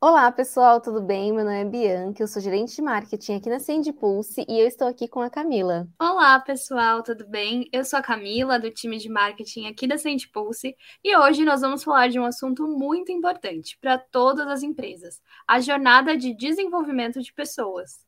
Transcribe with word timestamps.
Olá, 0.00 0.30
pessoal, 0.30 0.80
tudo 0.80 1.02
bem? 1.02 1.32
Meu 1.32 1.44
nome 1.44 1.60
é 1.60 1.64
Bianca, 1.64 2.22
eu 2.22 2.28
sou 2.28 2.40
gerente 2.40 2.76
de 2.76 2.80
marketing 2.80 3.34
aqui 3.34 3.50
na 3.50 3.58
Sendipulse 3.58 4.46
e 4.48 4.60
eu 4.60 4.64
estou 4.64 4.86
aqui 4.86 5.08
com 5.08 5.20
a 5.20 5.28
Camila. 5.28 5.88
Olá, 6.00 6.38
pessoal, 6.38 7.02
tudo 7.02 7.26
bem? 7.26 7.68
Eu 7.72 7.84
sou 7.84 7.98
a 7.98 8.02
Camila, 8.02 8.60
do 8.60 8.70
time 8.70 8.96
de 8.96 9.08
marketing 9.08 9.66
aqui 9.66 9.88
da 9.88 9.98
Sendipulse, 9.98 10.76
e 11.02 11.16
hoje 11.16 11.44
nós 11.44 11.62
vamos 11.62 11.82
falar 11.82 12.06
de 12.06 12.20
um 12.20 12.24
assunto 12.24 12.64
muito 12.68 13.10
importante 13.10 13.76
para 13.80 13.98
todas 13.98 14.46
as 14.46 14.62
empresas: 14.62 15.20
a 15.48 15.58
jornada 15.58 16.16
de 16.16 16.32
desenvolvimento 16.32 17.20
de 17.20 17.32
pessoas. 17.32 18.06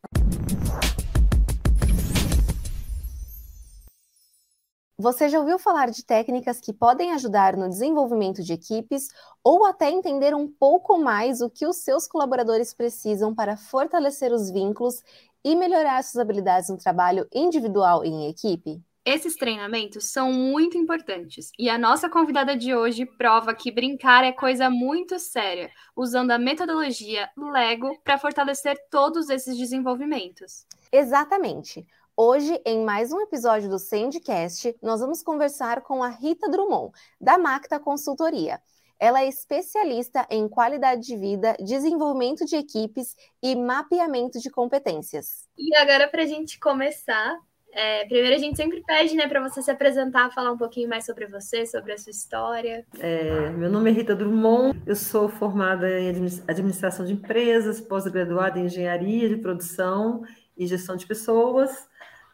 Você 5.01 5.31
já 5.31 5.41
ouviu 5.41 5.59
falar 5.59 5.89
de 5.89 6.05
técnicas 6.05 6.61
que 6.61 6.75
podem 6.75 7.13
ajudar 7.13 7.57
no 7.57 7.71
desenvolvimento 7.71 8.43
de 8.43 8.53
equipes 8.53 9.09
ou 9.43 9.65
até 9.65 9.89
entender 9.91 10.35
um 10.35 10.47
pouco 10.47 10.99
mais 10.99 11.41
o 11.41 11.49
que 11.49 11.67
os 11.67 11.77
seus 11.77 12.07
colaboradores 12.07 12.75
precisam 12.75 13.35
para 13.35 13.57
fortalecer 13.57 14.31
os 14.31 14.51
vínculos 14.51 15.03
e 15.43 15.57
melhorar 15.57 16.05
suas 16.05 16.21
habilidades 16.21 16.69
no 16.69 16.77
trabalho 16.77 17.27
individual 17.33 18.05
e 18.05 18.09
em 18.09 18.29
equipe? 18.29 18.79
Esses 19.03 19.37
treinamentos 19.37 20.05
são 20.05 20.31
muito 20.31 20.77
importantes 20.77 21.51
e 21.59 21.71
a 21.71 21.79
nossa 21.79 22.11
convidada 22.11 22.55
de 22.55 22.75
hoje 22.75 23.07
prova 23.07 23.55
que 23.55 23.73
brincar 23.73 24.23
é 24.23 24.33
coisa 24.33 24.69
muito 24.69 25.19
séria, 25.19 25.71
usando 25.97 26.33
a 26.33 26.39
metodologia 26.39 27.31
Lego 27.39 27.99
para 28.05 28.19
fortalecer 28.19 28.77
todos 28.91 29.31
esses 29.31 29.57
desenvolvimentos. 29.57 30.67
Exatamente. 30.93 31.87
Hoje, 32.23 32.61
em 32.67 32.85
mais 32.85 33.13
um 33.13 33.21
episódio 33.23 33.71
do 33.71 33.79
Sandcast, 33.79 34.77
nós 34.83 35.01
vamos 35.01 35.23
conversar 35.23 35.81
com 35.81 36.03
a 36.03 36.09
Rita 36.11 36.51
Drummond, 36.51 36.93
da 37.19 37.39
Macta 37.39 37.81
Consultoria. 37.81 38.61
Ela 39.01 39.23
é 39.23 39.27
especialista 39.27 40.27
em 40.29 40.47
qualidade 40.47 41.01
de 41.01 41.17
vida, 41.17 41.57
desenvolvimento 41.59 42.45
de 42.45 42.57
equipes 42.57 43.17
e 43.43 43.57
mapeamento 43.57 44.39
de 44.39 44.51
competências. 44.51 45.49
E 45.57 45.75
agora, 45.79 46.09
para 46.09 46.25
a 46.25 46.27
gente 46.27 46.61
começar, 46.61 47.39
é, 47.73 48.05
primeiro 48.05 48.37
a 48.37 48.39
gente 48.39 48.55
sempre 48.55 48.83
pede 48.87 49.17
né, 49.17 49.27
para 49.27 49.41
você 49.41 49.63
se 49.63 49.71
apresentar, 49.71 50.31
falar 50.35 50.53
um 50.53 50.59
pouquinho 50.59 50.91
mais 50.91 51.07
sobre 51.07 51.27
você, 51.27 51.65
sobre 51.65 51.95
a 51.95 51.97
sua 51.97 52.11
história. 52.11 52.85
É, 52.99 53.49
meu 53.49 53.71
nome 53.71 53.89
é 53.89 53.95
Rita 53.95 54.15
Drummond, 54.15 54.79
eu 54.87 54.95
sou 54.95 55.31
formada 55.31 55.89
em 55.99 56.11
administração 56.47 57.07
de 57.07 57.15
empresas, 57.15 57.81
pós-graduada 57.81 58.59
em 58.59 58.67
engenharia 58.67 59.27
de 59.27 59.39
produção 59.39 60.23
e 60.55 60.67
gestão 60.67 60.97
de 60.97 61.07
pessoas 61.07 61.89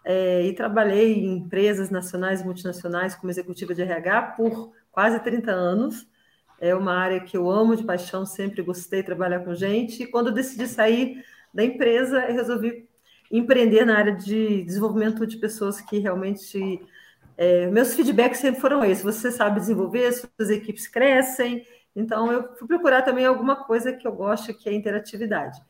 é, 0.09 0.41
e 0.47 0.53
trabalhei 0.53 1.15
em 1.15 1.39
empresas 1.39 1.91
nacionais 1.91 2.41
e 2.41 2.45
multinacionais 2.45 3.17
como 3.17 3.29
executiva 3.29 3.75
de 3.75 3.83
RH 3.83 4.23
por 4.37 4.73
quase 4.93 5.19
30 5.19 5.51
anos. 5.51 6.07
É 6.61 6.73
uma 6.77 6.95
área 6.95 7.19
que 7.21 7.37
eu 7.37 7.51
amo 7.51 7.75
de 7.75 7.83
paixão, 7.83 8.25
sempre 8.25 8.63
gostei 8.63 9.01
de 9.01 9.07
trabalhar 9.07 9.41
com 9.41 9.53
gente. 9.53 10.05
E 10.05 10.07
quando 10.07 10.29
eu 10.29 10.33
decidi 10.33 10.69
sair 10.69 11.25
da 11.53 11.65
empresa, 11.65 12.21
eu 12.21 12.35
resolvi 12.35 12.89
empreender 13.33 13.85
na 13.85 13.99
área 13.99 14.15
de 14.15 14.63
desenvolvimento 14.63 15.27
de 15.27 15.39
pessoas 15.39 15.81
que 15.81 15.99
realmente. 15.99 16.81
É, 17.37 17.67
meus 17.67 17.95
feedbacks 17.95 18.39
sempre 18.39 18.61
foram 18.61 18.85
esses: 18.85 19.03
você 19.03 19.33
sabe 19.33 19.59
desenvolver, 19.59 20.13
suas 20.13 20.51
equipes 20.51 20.87
crescem. 20.87 21.67
Então, 21.97 22.31
eu 22.31 22.55
fui 22.57 22.69
procurar 22.69 23.03
também 23.03 23.27
alguma 23.27 23.57
coisa 23.57 23.93
que 23.93 24.07
eu 24.07 24.13
gosto, 24.13 24.55
que 24.55 24.69
é 24.69 24.73
interatividade. 24.73 25.61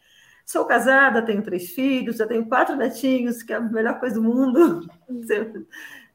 Sou 0.47 0.65
casada, 0.65 1.23
tenho 1.23 1.43
três 1.43 1.73
filhos, 1.73 2.19
já 2.19 2.27
tenho 2.27 2.47
quatro 2.47 2.77
netinhos, 2.77 3.43
que 3.43 3.53
é 3.53 3.57
a 3.57 3.61
melhor 3.61 3.99
coisa 3.99 4.15
do 4.15 4.23
mundo. 4.23 4.89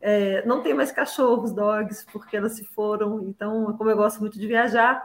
É, 0.04 0.44
não 0.48 0.64
tenho 0.64 0.76
mais 0.76 0.92
cachorros, 0.92 1.54
dogs, 1.54 2.08
porque 2.12 2.36
elas 2.36 2.54
se 2.54 2.66
foram. 2.66 3.30
Então, 3.30 3.72
como 3.78 3.88
eu 3.88 3.96
gosto 3.96 4.20
muito 4.20 4.40
de 4.40 4.48
viajar, 4.48 5.00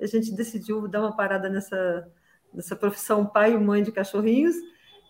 a 0.00 0.06
gente 0.06 0.34
decidiu 0.34 0.88
dar 0.88 1.00
uma 1.00 1.14
parada 1.14 1.50
nessa, 1.50 2.10
nessa 2.50 2.74
profissão 2.74 3.26
pai 3.26 3.52
e 3.52 3.58
mãe 3.58 3.82
de 3.82 3.92
cachorrinhos 3.92 4.56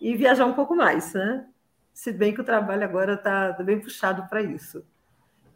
e 0.01 0.17
viajar 0.17 0.45
um 0.45 0.51
pouco 0.51 0.75
mais, 0.75 1.13
né? 1.13 1.47
Se 1.93 2.11
bem 2.11 2.33
que 2.33 2.41
o 2.41 2.43
trabalho 2.43 2.83
agora 2.83 3.13
está 3.13 3.53
bem 3.63 3.79
puxado 3.79 4.27
para 4.27 4.41
isso. 4.41 4.85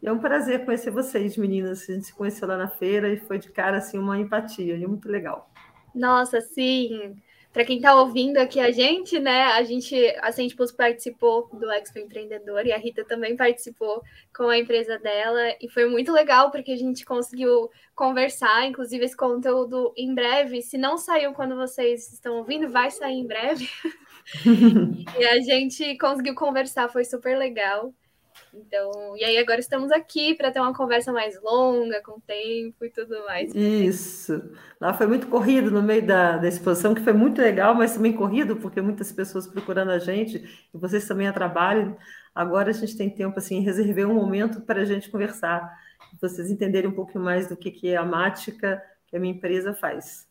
E 0.00 0.08
é 0.08 0.12
um 0.12 0.20
prazer 0.20 0.64
conhecer 0.64 0.90
vocês, 0.90 1.36
meninas. 1.36 1.82
A 1.82 1.92
gente 1.92 2.06
se 2.06 2.14
conheceu 2.14 2.48
lá 2.48 2.56
na 2.56 2.68
feira 2.68 3.10
e 3.10 3.18
foi 3.18 3.38
de 3.38 3.52
cara 3.52 3.76
assim 3.76 3.98
uma 3.98 4.18
empatia, 4.18 4.74
e 4.74 4.86
muito 4.86 5.06
legal. 5.06 5.50
Nossa, 5.94 6.40
sim 6.40 7.14
para 7.56 7.64
quem 7.64 7.78
está 7.78 7.98
ouvindo 7.98 8.36
aqui 8.36 8.60
a 8.60 8.70
gente, 8.70 9.18
né? 9.18 9.44
A 9.44 9.62
gente, 9.62 9.96
a 10.20 10.30
Centipus 10.30 10.70
participou 10.70 11.48
do 11.54 11.72
Expo 11.72 11.98
Empreendedor 11.98 12.66
e 12.66 12.70
a 12.70 12.76
Rita 12.76 13.02
também 13.02 13.34
participou 13.34 14.02
com 14.36 14.50
a 14.50 14.58
empresa 14.58 14.98
dela 14.98 15.40
e 15.58 15.66
foi 15.66 15.86
muito 15.88 16.12
legal 16.12 16.50
porque 16.50 16.72
a 16.72 16.76
gente 16.76 17.02
conseguiu 17.02 17.70
conversar, 17.94 18.66
inclusive 18.66 19.06
esse 19.06 19.16
conteúdo 19.16 19.90
em 19.96 20.14
breve, 20.14 20.60
se 20.60 20.76
não 20.76 20.98
saiu 20.98 21.32
quando 21.32 21.56
vocês 21.56 22.12
estão 22.12 22.36
ouvindo, 22.36 22.68
vai 22.68 22.90
sair 22.90 23.20
em 23.20 23.26
breve. 23.26 23.66
e 25.18 25.24
a 25.24 25.40
gente 25.40 25.96
conseguiu 25.96 26.34
conversar, 26.34 26.90
foi 26.90 27.06
super 27.06 27.38
legal. 27.38 27.90
Então, 28.52 29.16
e 29.16 29.24
aí 29.24 29.38
agora 29.38 29.60
estamos 29.60 29.90
aqui 29.90 30.34
para 30.34 30.50
ter 30.50 30.60
uma 30.60 30.74
conversa 30.74 31.12
mais 31.12 31.40
longa, 31.42 32.02
com 32.02 32.18
tempo 32.20 32.84
e 32.84 32.90
tudo 32.90 33.24
mais. 33.24 33.54
Isso. 33.54 34.42
Lá 34.80 34.94
foi 34.94 35.06
muito 35.06 35.26
corrido 35.26 35.70
no 35.70 35.82
meio 35.82 36.06
da, 36.06 36.36
da 36.36 36.48
exposição, 36.48 36.94
que 36.94 37.02
foi 37.02 37.12
muito 37.12 37.40
legal, 37.40 37.74
mas 37.74 37.94
também 37.94 38.12
corrido, 38.12 38.56
porque 38.56 38.80
muitas 38.80 39.12
pessoas 39.12 39.46
procurando 39.46 39.90
a 39.90 39.98
gente, 39.98 40.68
e 40.72 40.78
vocês 40.78 41.06
também 41.06 41.28
a 41.28 41.32
trabalham. 41.32 41.96
Agora 42.34 42.70
a 42.70 42.74
gente 42.74 42.96
tem 42.96 43.08
tempo, 43.08 43.38
assim, 43.38 43.60
reservei 43.60 44.04
um 44.04 44.14
momento 44.14 44.60
para 44.60 44.82
a 44.82 44.84
gente 44.84 45.10
conversar, 45.10 45.70
vocês 46.20 46.50
entenderem 46.50 46.90
um 46.90 46.94
pouquinho 46.94 47.24
mais 47.24 47.48
do 47.48 47.56
que, 47.56 47.70
que 47.70 47.88
é 47.88 47.96
a 47.96 48.04
mática 48.04 48.82
que 49.06 49.16
a 49.16 49.20
minha 49.20 49.34
empresa 49.34 49.72
faz. 49.72 50.26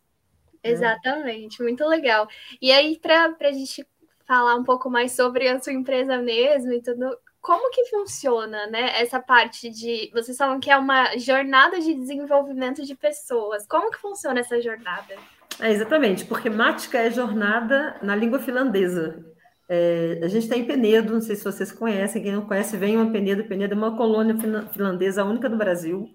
Né? 0.63 0.71
Exatamente, 0.71 1.59
né? 1.59 1.65
muito 1.65 1.85
legal. 1.87 2.27
E 2.61 2.71
aí, 2.71 2.99
para 2.99 3.35
a 3.39 3.51
gente 3.51 3.85
falar 4.27 4.55
um 4.55 4.63
pouco 4.63 4.89
mais 4.89 5.11
sobre 5.11 5.47
a 5.47 5.59
sua 5.61 5.73
empresa 5.73 6.17
mesmo 6.17 6.71
e 6.73 6.81
tudo, 6.81 7.17
como 7.45 7.69
que 7.69 7.85
funciona, 7.85 8.65
né? 8.65 8.99
Essa 8.99 9.19
parte 9.19 9.69
de. 9.69 10.09
Vocês 10.11 10.35
falam 10.35 10.59
que 10.59 10.71
é 10.71 10.75
uma 10.75 11.15
jornada 11.15 11.79
de 11.79 11.93
desenvolvimento 11.93 12.83
de 12.83 12.95
pessoas. 12.95 13.67
Como 13.67 13.91
que 13.91 13.99
funciona 13.99 14.39
essa 14.39 14.59
jornada? 14.59 15.15
É, 15.59 15.71
exatamente, 15.71 16.25
porque 16.25 16.49
Mática 16.49 16.97
é 16.97 17.11
jornada 17.11 17.97
na 18.01 18.15
língua 18.15 18.39
finlandesa. 18.39 19.23
É, 19.69 20.21
a 20.23 20.27
gente 20.27 20.45
está 20.45 20.57
em 20.57 20.65
Penedo, 20.65 21.13
não 21.13 21.21
sei 21.21 21.35
se 21.35 21.43
vocês 21.43 21.71
conhecem, 21.71 22.23
quem 22.23 22.31
não 22.31 22.47
conhece, 22.47 22.75
venham 22.77 23.03
a 23.03 23.11
Penedo. 23.11 23.43
Penedo 23.43 23.75
é 23.75 23.77
uma 23.77 23.95
colônia 23.95 24.35
finlandesa, 24.73 25.21
a 25.21 25.25
única 25.25 25.47
do 25.47 25.55
Brasil. 25.55 26.09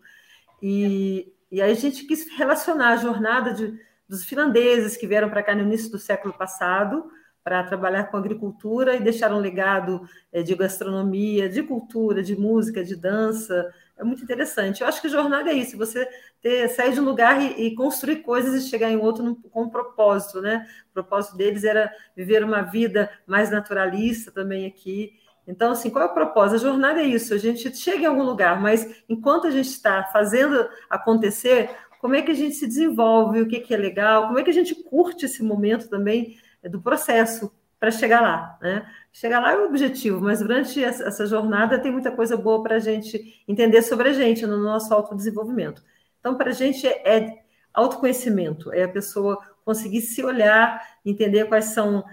E, 0.61 1.33
e 1.49 1.63
aí 1.63 1.71
a 1.71 1.75
gente 1.75 2.09
quis 2.09 2.29
relacionar 2.37 2.89
a 2.89 2.97
jornada 2.97 3.55
de, 3.55 3.73
dos 4.09 4.25
finlandeses 4.25 4.97
que 4.97 5.07
vieram 5.07 5.31
para 5.31 5.45
cá 5.45 5.55
no 5.55 5.63
início 5.63 5.93
do 5.93 5.99
século 5.99 6.35
passado 6.35 7.09
para 7.43 7.65
trabalhar 7.65 8.05
com 8.05 8.17
agricultura 8.17 8.95
e 8.95 9.01
deixar 9.01 9.33
um 9.33 9.39
legado 9.39 10.03
é, 10.33 10.43
de 10.43 10.55
gastronomia, 10.55 11.49
de 11.49 11.63
cultura, 11.63 12.23
de 12.23 12.37
música, 12.37 12.85
de 12.85 12.95
dança. 12.95 13.73
É 13.97 14.05
muito 14.05 14.23
interessante. 14.23 14.83
Eu 14.83 14.87
acho 14.87 15.01
que 15.01 15.09
jornada 15.09 15.51
é 15.51 15.55
isso, 15.55 15.77
você 15.77 16.07
ter, 16.43 16.69
sair 16.69 16.93
de 16.93 17.01
um 17.01 17.05
lugar 17.05 17.41
e, 17.41 17.67
e 17.67 17.75
construir 17.75 18.17
coisas 18.17 18.55
e 18.55 18.69
chegar 18.69 18.91
em 18.91 18.97
outro 18.97 19.37
com 19.51 19.63
um 19.63 19.69
propósito, 19.69 20.41
né? 20.41 20.67
O 20.91 20.95
propósito 20.95 21.37
deles 21.37 21.65
era 21.65 21.91
viver 22.17 22.45
uma 22.45 22.63
vida 22.63 23.11
mais 23.27 23.51
naturalista 23.51 24.31
também 24.31 24.67
aqui. 24.67 25.13
Então, 25.47 25.73
assim, 25.73 25.91
qual 25.91 26.05
é 26.05 26.09
o 26.09 26.15
propósito? 26.15 26.57
A 26.57 26.71
jornada 26.71 27.01
é 27.01 27.05
isso, 27.05 27.35
a 27.35 27.39
gente 27.39 27.75
chega 27.77 28.05
em 28.05 28.07
algum 28.07 28.23
lugar, 28.23 28.61
mas 28.61 29.03
enquanto 29.09 29.47
a 29.47 29.51
gente 29.51 29.69
está 29.69 30.05
fazendo 30.05 30.69
acontecer, 30.89 31.71
como 32.01 32.15
é 32.15 32.23
que 32.23 32.31
a 32.31 32.35
gente 32.35 32.55
se 32.55 32.67
desenvolve, 32.67 33.43
o 33.43 33.49
que, 33.49 33.61
que 33.61 33.75
é 33.75 33.77
legal, 33.77 34.27
como 34.27 34.39
é 34.39 34.43
que 34.43 34.51
a 34.51 34.55
gente 34.55 34.75
curte 34.75 35.27
esse 35.27 35.43
momento 35.43 35.89
também 35.89 36.37
do 36.69 36.81
processo 36.81 37.53
para 37.79 37.91
chegar 37.91 38.21
lá, 38.21 38.59
né? 38.61 38.87
Chegar 39.13 39.41
lá 39.41 39.53
é 39.53 39.57
o 39.57 39.67
objetivo, 39.67 40.21
mas 40.21 40.41
durante 40.41 40.85
essa 40.85 41.27
jornada 41.27 41.79
tem 41.79 41.91
muita 41.91 42.13
coisa 42.13 42.37
boa 42.37 42.63
para 42.63 42.77
a 42.77 42.79
gente 42.79 43.43
entender 43.49 43.83
sobre 43.83 44.11
a 44.11 44.13
gente 44.13 44.47
no 44.47 44.59
nosso 44.59 44.93
autodesenvolvimento. 44.93 45.83
Então, 46.21 46.37
para 46.37 46.51
a 46.51 46.53
gente 46.53 46.87
é 46.87 47.43
autoconhecimento, 47.73 48.73
é 48.73 48.83
a 48.83 48.89
pessoa 48.89 49.39
conseguir 49.65 50.03
se 50.03 50.23
olhar, 50.23 50.81
entender 51.05 51.47
quais 51.47 51.67
são 51.67 52.05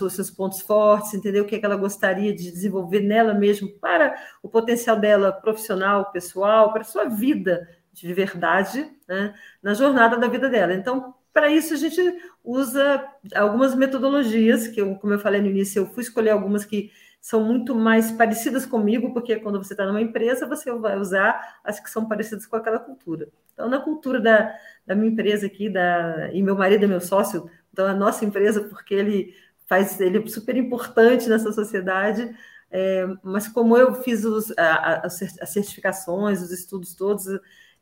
os 0.00 0.12
seus 0.12 0.30
pontos 0.30 0.60
fortes, 0.60 1.14
entender 1.14 1.40
o 1.40 1.44
que, 1.44 1.56
é 1.56 1.58
que 1.58 1.66
ela 1.66 1.76
gostaria 1.76 2.34
de 2.34 2.50
desenvolver 2.50 3.00
nela 3.00 3.34
mesma 3.34 3.68
para 3.80 4.14
o 4.42 4.48
potencial 4.48 4.96
dela 4.96 5.32
profissional, 5.32 6.10
pessoal, 6.12 6.72
para 6.72 6.82
a 6.82 6.84
sua 6.84 7.04
vida 7.06 7.68
de 7.92 8.12
verdade, 8.12 8.90
né? 9.08 9.34
na 9.62 9.72
jornada 9.72 10.18
da 10.18 10.28
vida 10.28 10.48
dela. 10.50 10.74
Então, 10.74 11.14
para 11.36 11.50
isso, 11.50 11.74
a 11.74 11.76
gente 11.76 12.00
usa 12.42 13.06
algumas 13.34 13.74
metodologias, 13.74 14.68
que, 14.68 14.80
eu, 14.80 14.94
como 14.94 15.12
eu 15.12 15.18
falei 15.18 15.38
no 15.38 15.48
início, 15.48 15.80
eu 15.80 15.86
fui 15.86 16.02
escolher 16.02 16.30
algumas 16.30 16.64
que 16.64 16.90
são 17.20 17.44
muito 17.44 17.74
mais 17.74 18.10
parecidas 18.10 18.64
comigo, 18.64 19.12
porque 19.12 19.36
quando 19.36 19.62
você 19.62 19.74
está 19.74 19.84
numa 19.84 20.00
empresa, 20.00 20.46
você 20.46 20.72
vai 20.72 20.98
usar 20.98 21.60
as 21.62 21.78
que 21.78 21.90
são 21.90 22.08
parecidas 22.08 22.46
com 22.46 22.56
aquela 22.56 22.78
cultura. 22.78 23.28
Então, 23.52 23.68
na 23.68 23.78
cultura 23.78 24.18
da, 24.18 24.50
da 24.86 24.94
minha 24.94 25.10
empresa 25.10 25.44
aqui, 25.44 25.68
da, 25.68 26.30
e 26.32 26.42
meu 26.42 26.56
marido 26.56 26.86
é 26.86 26.88
meu 26.88 27.02
sócio, 27.02 27.50
então 27.70 27.84
a 27.84 27.92
nossa 27.92 28.24
empresa, 28.24 28.62
porque 28.62 28.94
ele 28.94 29.34
faz, 29.66 30.00
ele 30.00 30.16
é 30.16 30.26
super 30.26 30.56
importante 30.56 31.28
nessa 31.28 31.52
sociedade, 31.52 32.34
é, 32.70 33.06
mas 33.22 33.46
como 33.46 33.76
eu 33.76 33.92
fiz 34.02 34.24
os, 34.24 34.56
a, 34.56 35.02
a, 35.02 35.06
as 35.06 35.50
certificações, 35.50 36.40
os 36.40 36.50
estudos 36.50 36.94
todos, 36.94 37.26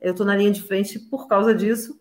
eu 0.00 0.10
estou 0.10 0.26
na 0.26 0.34
linha 0.34 0.50
de 0.50 0.62
frente 0.62 0.98
por 0.98 1.28
causa 1.28 1.54
disso. 1.54 2.00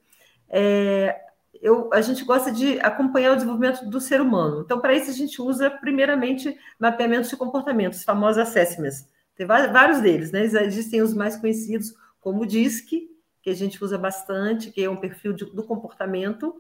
É, 0.50 1.20
eu, 1.64 1.90
a 1.94 2.02
gente 2.02 2.26
gosta 2.26 2.52
de 2.52 2.78
acompanhar 2.82 3.32
o 3.32 3.36
desenvolvimento 3.36 3.86
do 3.86 4.02
ser 4.02 4.20
humano. 4.20 4.64
Então, 4.66 4.82
para 4.82 4.94
isso, 4.94 5.10
a 5.10 5.14
gente 5.14 5.42
usa, 5.42 5.72
primeiramente, 5.72 6.56
mapeamentos 6.78 7.30
de 7.30 7.38
comportamentos, 7.38 8.00
os 8.00 8.06
famosos 8.06 8.38
assessments. 8.38 9.08
Tem 9.34 9.48
vários 9.48 10.02
deles, 10.02 10.30
né? 10.30 10.44
Existem 10.44 11.02
os 11.02 11.14
mais 11.14 11.38
conhecidos, 11.38 11.94
como 12.20 12.44
o 12.44 12.46
DISC, 12.46 13.10
que 13.42 13.50
a 13.50 13.56
gente 13.56 13.82
usa 13.82 13.98
bastante, 13.98 14.72
que 14.72 14.84
é 14.84 14.90
um 14.90 14.98
perfil 14.98 15.32
de, 15.32 15.46
do 15.46 15.64
comportamento, 15.64 16.54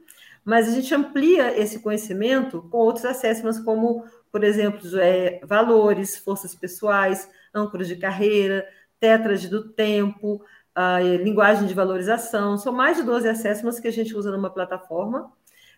mas 0.43 0.69
a 0.69 0.71
gente 0.71 0.95
amplia 0.95 1.57
esse 1.59 1.79
conhecimento 1.79 2.61
com 2.71 2.77
outros 2.77 3.03
assessments, 3.03 3.59
como, 3.59 4.05
por 4.31 4.41
exemplo, 4.41 4.81
é, 4.99 5.41
valores, 5.43 6.17
forças 6.17 6.55
pessoais, 6.55 7.29
âncoras 7.53 7.89
de 7.89 7.97
carreira, 7.97 8.65
tetras 9.01 9.45
do 9.49 9.67
tempo, 9.67 10.41
a 10.75 10.99
linguagem 10.99 11.67
de 11.67 11.73
valorização. 11.73 12.57
São 12.57 12.73
mais 12.73 12.97
de 12.97 13.03
12 13.03 13.27
assessments 13.27 13.79
que 13.79 13.87
a 13.87 13.91
gente 13.91 14.15
usa 14.15 14.31
numa 14.31 14.49
plataforma 14.49 15.31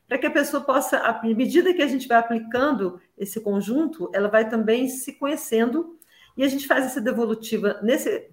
para 0.08 0.18
que 0.18 0.26
a 0.26 0.32
pessoa 0.32 0.64
possa, 0.64 1.00
à 1.00 1.24
medida 1.24 1.74
que 1.74 1.82
a 1.82 1.88
gente 1.88 2.08
vai 2.08 2.18
aplicando 2.18 3.00
esse 3.18 3.42
conjunto, 3.42 4.10
ela 4.14 4.28
vai 4.28 4.48
também 4.48 4.88
se 4.88 5.14
conhecendo 5.14 5.98
e 6.38 6.44
a 6.44 6.48
gente 6.48 6.68
faz 6.68 6.86
essa 6.86 7.02
devolutiva 7.02 7.80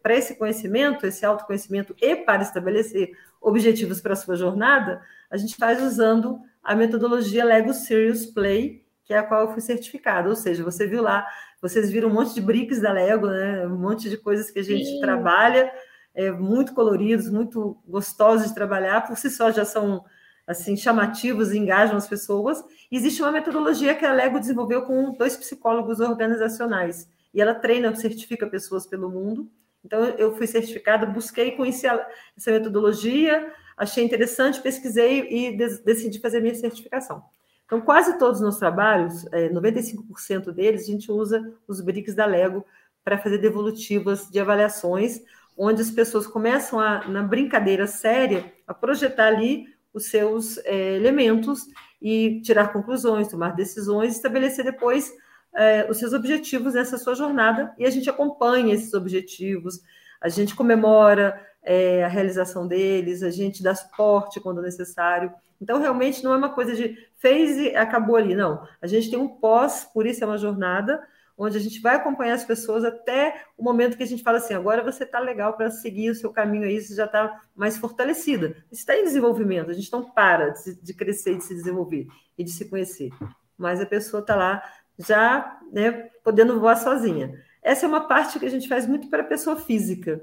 para 0.02 0.14
esse 0.14 0.34
conhecimento, 0.34 1.06
esse 1.06 1.24
autoconhecimento 1.24 1.94
e 2.00 2.16
para 2.16 2.42
estabelecer 2.42 3.12
objetivos 3.40 4.00
para 4.00 4.12
a 4.12 4.16
sua 4.16 4.36
jornada, 4.36 5.00
a 5.30 5.36
gente 5.36 5.56
faz 5.56 5.80
usando 5.82 6.40
a 6.62 6.74
metodologia 6.74 7.44
Lego 7.44 7.72
Serious 7.72 8.26
Play, 8.26 8.84
que 9.04 9.14
é 9.14 9.18
a 9.18 9.22
qual 9.22 9.42
eu 9.42 9.52
fui 9.52 9.60
certificada. 9.60 10.28
Ou 10.28 10.36
seja, 10.36 10.62
você 10.62 10.86
viu 10.86 11.02
lá, 11.02 11.26
vocês 11.60 11.90
viram 11.90 12.08
um 12.08 12.12
monte 12.12 12.34
de 12.34 12.40
bricks 12.40 12.80
da 12.80 12.92
Lego, 12.92 13.28
né? 13.28 13.66
um 13.66 13.78
monte 13.78 14.10
de 14.10 14.16
coisas 14.16 14.50
que 14.50 14.58
a 14.58 14.64
gente 14.64 14.86
Sim. 14.86 15.00
trabalha, 15.00 15.72
é, 16.14 16.30
muito 16.30 16.74
coloridos, 16.74 17.30
muito 17.30 17.76
gostosos 17.86 18.48
de 18.48 18.54
trabalhar, 18.54 19.06
por 19.06 19.16
si 19.16 19.30
só 19.30 19.50
já 19.50 19.64
são 19.64 20.04
assim 20.46 20.76
chamativos 20.76 21.52
e 21.52 21.58
engajam 21.58 21.96
as 21.96 22.06
pessoas. 22.06 22.62
E 22.90 22.96
existe 22.96 23.22
uma 23.22 23.32
metodologia 23.32 23.94
que 23.94 24.04
a 24.04 24.12
Lego 24.12 24.40
desenvolveu 24.40 24.82
com 24.82 25.12
dois 25.12 25.36
psicólogos 25.36 26.00
organizacionais 26.00 27.08
e 27.32 27.40
ela 27.40 27.54
treina, 27.54 27.94
certifica 27.94 28.46
pessoas 28.46 28.86
pelo 28.86 29.08
mundo. 29.08 29.50
Então, 29.84 30.04
eu 30.04 30.36
fui 30.36 30.46
certificada, 30.46 31.06
busquei 31.06 31.52
conhecer 31.52 31.90
essa 32.36 32.52
metodologia, 32.52 33.52
achei 33.76 34.04
interessante, 34.04 34.60
pesquisei 34.60 35.26
e 35.28 35.56
decidi 35.56 36.20
fazer 36.20 36.40
minha 36.40 36.54
certificação. 36.54 37.24
Então, 37.66 37.80
quase 37.80 38.18
todos 38.18 38.38
os 38.38 38.44
nossos 38.44 38.60
trabalhos, 38.60 39.24
95% 39.24 40.48
é, 40.48 40.52
deles, 40.52 40.82
a 40.82 40.92
gente 40.92 41.10
usa 41.10 41.52
os 41.66 41.80
BRICS 41.80 42.14
da 42.14 42.26
Lego 42.26 42.64
para 43.02 43.18
fazer 43.18 43.38
devolutivas 43.38 44.28
de 44.30 44.38
avaliações, 44.38 45.22
onde 45.56 45.82
as 45.82 45.90
pessoas 45.90 46.26
começam, 46.26 46.80
a, 46.80 47.06
na 47.08 47.22
brincadeira 47.22 47.86
séria, 47.86 48.52
a 48.66 48.74
projetar 48.74 49.26
ali 49.26 49.66
os 49.92 50.06
seus 50.06 50.58
é, 50.58 50.96
elementos 50.96 51.66
e 52.00 52.40
tirar 52.40 52.72
conclusões, 52.72 53.28
tomar 53.28 53.54
decisões, 53.54 54.16
estabelecer 54.16 54.64
depois 54.64 55.12
é, 55.54 55.86
os 55.88 55.98
seus 55.98 56.12
objetivos 56.12 56.74
nessa 56.74 56.96
sua 56.98 57.14
jornada 57.14 57.72
e 57.78 57.84
a 57.84 57.90
gente 57.90 58.08
acompanha 58.08 58.74
esses 58.74 58.94
objetivos, 58.94 59.80
a 60.20 60.28
gente 60.28 60.54
comemora 60.54 61.40
é, 61.62 62.04
a 62.04 62.08
realização 62.08 62.66
deles, 62.66 63.22
a 63.22 63.30
gente 63.30 63.62
dá 63.62 63.74
suporte 63.74 64.40
quando 64.40 64.62
necessário. 64.62 65.32
Então, 65.60 65.80
realmente 65.80 66.24
não 66.24 66.32
é 66.32 66.36
uma 66.36 66.50
coisa 66.50 66.74
de 66.74 66.96
fez 67.16 67.56
e 67.56 67.76
acabou 67.76 68.16
ali, 68.16 68.34
não. 68.34 68.66
A 68.80 68.86
gente 68.86 69.08
tem 69.08 69.18
um 69.18 69.28
pós, 69.28 69.88
por 69.92 70.06
isso 70.06 70.24
é 70.24 70.26
uma 70.26 70.38
jornada, 70.38 71.00
onde 71.42 71.58
a 71.58 71.60
gente 71.60 71.80
vai 71.80 71.96
acompanhar 71.96 72.34
as 72.34 72.44
pessoas 72.44 72.84
até 72.84 73.42
o 73.58 73.64
momento 73.64 73.96
que 73.96 74.02
a 74.02 74.06
gente 74.06 74.22
fala 74.22 74.38
assim: 74.38 74.54
agora 74.54 74.82
você 74.82 75.02
está 75.02 75.18
legal 75.18 75.54
para 75.56 75.70
seguir 75.70 76.10
o 76.10 76.14
seu 76.14 76.30
caminho 76.30 76.64
aí, 76.64 76.80
você 76.80 76.94
já 76.94 77.06
está 77.06 77.40
mais 77.54 77.76
fortalecida. 77.76 78.64
está 78.70 78.96
em 78.96 79.04
desenvolvimento, 79.04 79.70
a 79.70 79.74
gente 79.74 79.92
não 79.92 80.08
para 80.08 80.50
de, 80.50 80.80
de 80.80 80.94
crescer, 80.94 81.36
de 81.36 81.44
se 81.44 81.54
desenvolver 81.54 82.06
e 82.38 82.44
de 82.44 82.50
se 82.50 82.68
conhecer. 82.68 83.10
Mas 83.58 83.80
a 83.80 83.86
pessoa 83.86 84.20
está 84.20 84.36
lá 84.36 84.62
já 84.98 85.60
né, 85.72 86.10
podendo 86.22 86.60
voar 86.60 86.76
sozinha. 86.76 87.34
Essa 87.60 87.86
é 87.86 87.88
uma 87.88 88.06
parte 88.06 88.38
que 88.38 88.46
a 88.46 88.50
gente 88.50 88.68
faz 88.68 88.86
muito 88.86 89.08
para 89.08 89.22
a 89.22 89.26
pessoa 89.26 89.56
física. 89.56 90.22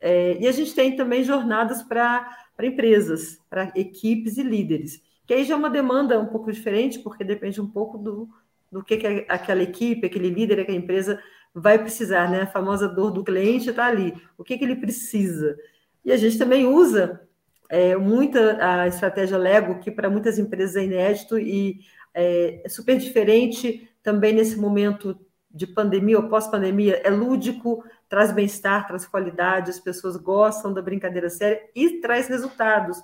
É, 0.00 0.36
e 0.40 0.46
a 0.46 0.52
gente 0.52 0.74
tem 0.74 0.96
também 0.96 1.22
jornadas 1.22 1.82
para 1.82 2.28
empresas, 2.60 3.38
para 3.50 3.72
equipes 3.74 4.36
e 4.36 4.42
líderes, 4.42 5.02
que 5.26 5.34
aí 5.34 5.44
já 5.44 5.54
é 5.54 5.56
uma 5.56 5.70
demanda 5.70 6.18
um 6.20 6.26
pouco 6.26 6.52
diferente, 6.52 7.00
porque 7.00 7.24
depende 7.24 7.60
um 7.60 7.68
pouco 7.68 7.98
do, 7.98 8.28
do 8.72 8.82
que, 8.82 8.96
que 8.96 9.26
aquela 9.28 9.62
equipe, 9.62 10.06
aquele 10.06 10.30
líder, 10.30 10.60
aquela 10.60 10.78
empresa 10.78 11.22
vai 11.54 11.78
precisar, 11.78 12.30
né? 12.30 12.42
A 12.42 12.46
famosa 12.46 12.88
dor 12.88 13.10
do 13.10 13.22
cliente 13.22 13.68
está 13.68 13.86
ali. 13.86 14.14
O 14.38 14.42
que, 14.42 14.56
que 14.56 14.64
ele 14.64 14.76
precisa? 14.76 15.54
E 16.02 16.10
a 16.10 16.16
gente 16.16 16.38
também 16.38 16.66
usa 16.66 17.20
é, 17.68 17.94
muita 17.96 18.58
a 18.82 18.88
estratégia 18.88 19.36
Lego, 19.36 19.78
que 19.78 19.90
para 19.90 20.08
muitas 20.08 20.38
empresas 20.38 20.76
é 20.76 20.84
inédito 20.84 21.38
e 21.38 21.80
é, 22.14 22.62
é 22.64 22.68
super 22.68 22.96
diferente 22.96 23.88
também 24.02 24.32
nesse 24.32 24.58
momento 24.58 25.18
de 25.50 25.66
pandemia 25.66 26.18
ou 26.18 26.28
pós-pandemia, 26.28 27.02
é 27.04 27.10
lúdico, 27.10 27.84
traz 28.08 28.32
bem-estar, 28.32 28.86
traz 28.86 29.04
qualidade, 29.06 29.70
as 29.70 29.78
pessoas 29.78 30.16
gostam 30.16 30.72
da 30.72 30.80
brincadeira 30.80 31.28
séria 31.28 31.60
e 31.74 32.00
traz 32.00 32.26
resultados, 32.26 32.98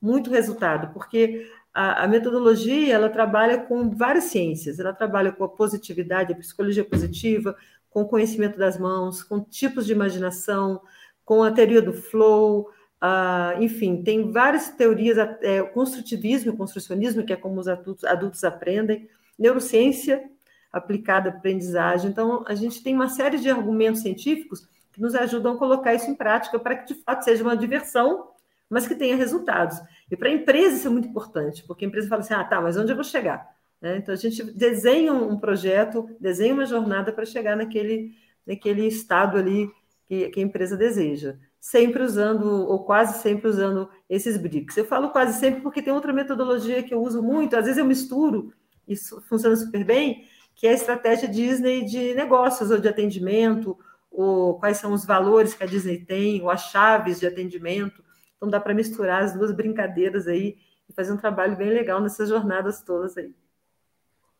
muito 0.00 0.30
resultado, 0.30 0.92
porque 0.92 1.50
a, 1.74 2.04
a, 2.04 2.08
metodologia 2.08 2.94
ela 2.94 3.10
trabalha 3.10 3.58
com 3.58 3.90
várias 3.90 4.24
ciências, 4.24 4.78
ela 4.78 4.92
trabalha 4.92 5.32
com 5.32 5.42
a 5.42 5.48
positividade, 5.48 6.32
a 6.32 6.36
psicologia 6.36 6.84
positiva, 6.84 7.56
com 7.90 8.02
o 8.02 8.08
conhecimento 8.08 8.56
das 8.56 8.78
mãos, 8.78 9.22
com 9.22 9.40
tipos 9.40 9.84
de 9.84 9.92
imaginação, 9.92 10.80
com 11.24 11.42
a 11.42 11.50
teoria 11.50 11.82
do 11.82 11.92
flow, 11.92 12.70
uh, 13.02 13.60
enfim, 13.60 14.02
tem 14.02 14.30
várias 14.30 14.68
teorias, 14.68 15.18
é, 15.42 15.62
construtivismo 15.62 16.56
construcionismo, 16.56 17.24
que 17.24 17.32
é 17.32 17.36
como 17.36 17.60
os 17.60 17.66
adultos, 17.66 18.04
adultos 18.04 18.44
aprendem, 18.44 19.08
neurociência, 19.38 20.30
aplicada 20.72 21.30
à 21.30 21.32
aprendizagem. 21.32 22.10
Então, 22.10 22.44
a 22.46 22.54
gente 22.54 22.82
tem 22.82 22.94
uma 22.94 23.08
série 23.08 23.38
de 23.38 23.48
argumentos 23.50 24.02
científicos 24.02 24.66
que 24.92 25.00
nos 25.00 25.14
ajudam 25.14 25.54
a 25.54 25.58
colocar 25.58 25.94
isso 25.94 26.10
em 26.10 26.14
prática 26.14 26.58
para 26.58 26.76
que, 26.76 26.94
de 26.94 27.00
fato, 27.02 27.24
seja 27.24 27.42
uma 27.42 27.56
diversão, 27.56 28.28
mas 28.74 28.88
que 28.88 28.96
tenha 28.96 29.14
resultados. 29.14 29.80
E 30.10 30.16
para 30.16 30.28
a 30.28 30.32
empresa 30.32 30.74
isso 30.74 30.88
é 30.88 30.90
muito 30.90 31.06
importante, 31.06 31.62
porque 31.64 31.84
a 31.84 31.88
empresa 31.88 32.08
fala 32.08 32.22
assim, 32.22 32.34
ah, 32.34 32.42
tá, 32.42 32.60
mas 32.60 32.76
onde 32.76 32.90
eu 32.90 32.96
vou 32.96 33.04
chegar? 33.04 33.48
Né? 33.80 33.98
Então, 33.98 34.12
a 34.12 34.16
gente 34.16 34.42
desenha 34.42 35.12
um 35.12 35.38
projeto, 35.38 36.08
desenha 36.18 36.52
uma 36.52 36.66
jornada 36.66 37.12
para 37.12 37.24
chegar 37.24 37.56
naquele, 37.56 38.10
naquele 38.44 38.84
estado 38.88 39.38
ali 39.38 39.70
que, 40.06 40.28
que 40.30 40.40
a 40.40 40.42
empresa 40.42 40.76
deseja 40.76 41.36
sempre 41.60 42.02
usando, 42.02 42.44
ou 42.44 42.84
quase 42.84 43.22
sempre 43.22 43.48
usando 43.48 43.88
esses 44.10 44.36
BRICS. 44.36 44.76
Eu 44.76 44.84
falo 44.84 45.10
quase 45.10 45.38
sempre 45.38 45.62
porque 45.62 45.80
tem 45.80 45.94
outra 45.94 46.12
metodologia 46.12 46.82
que 46.82 46.92
eu 46.92 47.00
uso 47.00 47.22
muito, 47.22 47.56
às 47.56 47.64
vezes 47.64 47.78
eu 47.78 47.86
misturo, 47.86 48.52
isso 48.86 49.22
funciona 49.28 49.56
super 49.56 49.82
bem, 49.82 50.24
que 50.54 50.66
é 50.66 50.70
a 50.70 50.74
estratégia 50.74 51.26
Disney 51.26 51.84
de 51.84 52.12
negócios 52.12 52.70
ou 52.70 52.78
de 52.78 52.88
atendimento, 52.88 53.78
ou 54.10 54.58
quais 54.58 54.76
são 54.76 54.92
os 54.92 55.06
valores 55.06 55.54
que 55.54 55.64
a 55.64 55.66
Disney 55.66 56.04
tem, 56.04 56.42
ou 56.42 56.50
as 56.50 56.70
chaves 56.70 57.18
de 57.18 57.26
atendimento. 57.26 58.04
Então 58.36 58.48
dá 58.48 58.60
para 58.60 58.74
misturar 58.74 59.22
as 59.22 59.34
duas 59.34 59.52
brincadeiras 59.52 60.26
aí 60.26 60.56
e 60.88 60.92
fazer 60.92 61.12
um 61.12 61.16
trabalho 61.16 61.56
bem 61.56 61.70
legal 61.70 62.00
nessas 62.00 62.28
jornadas 62.28 62.82
todas 62.82 63.16
aí. 63.16 63.34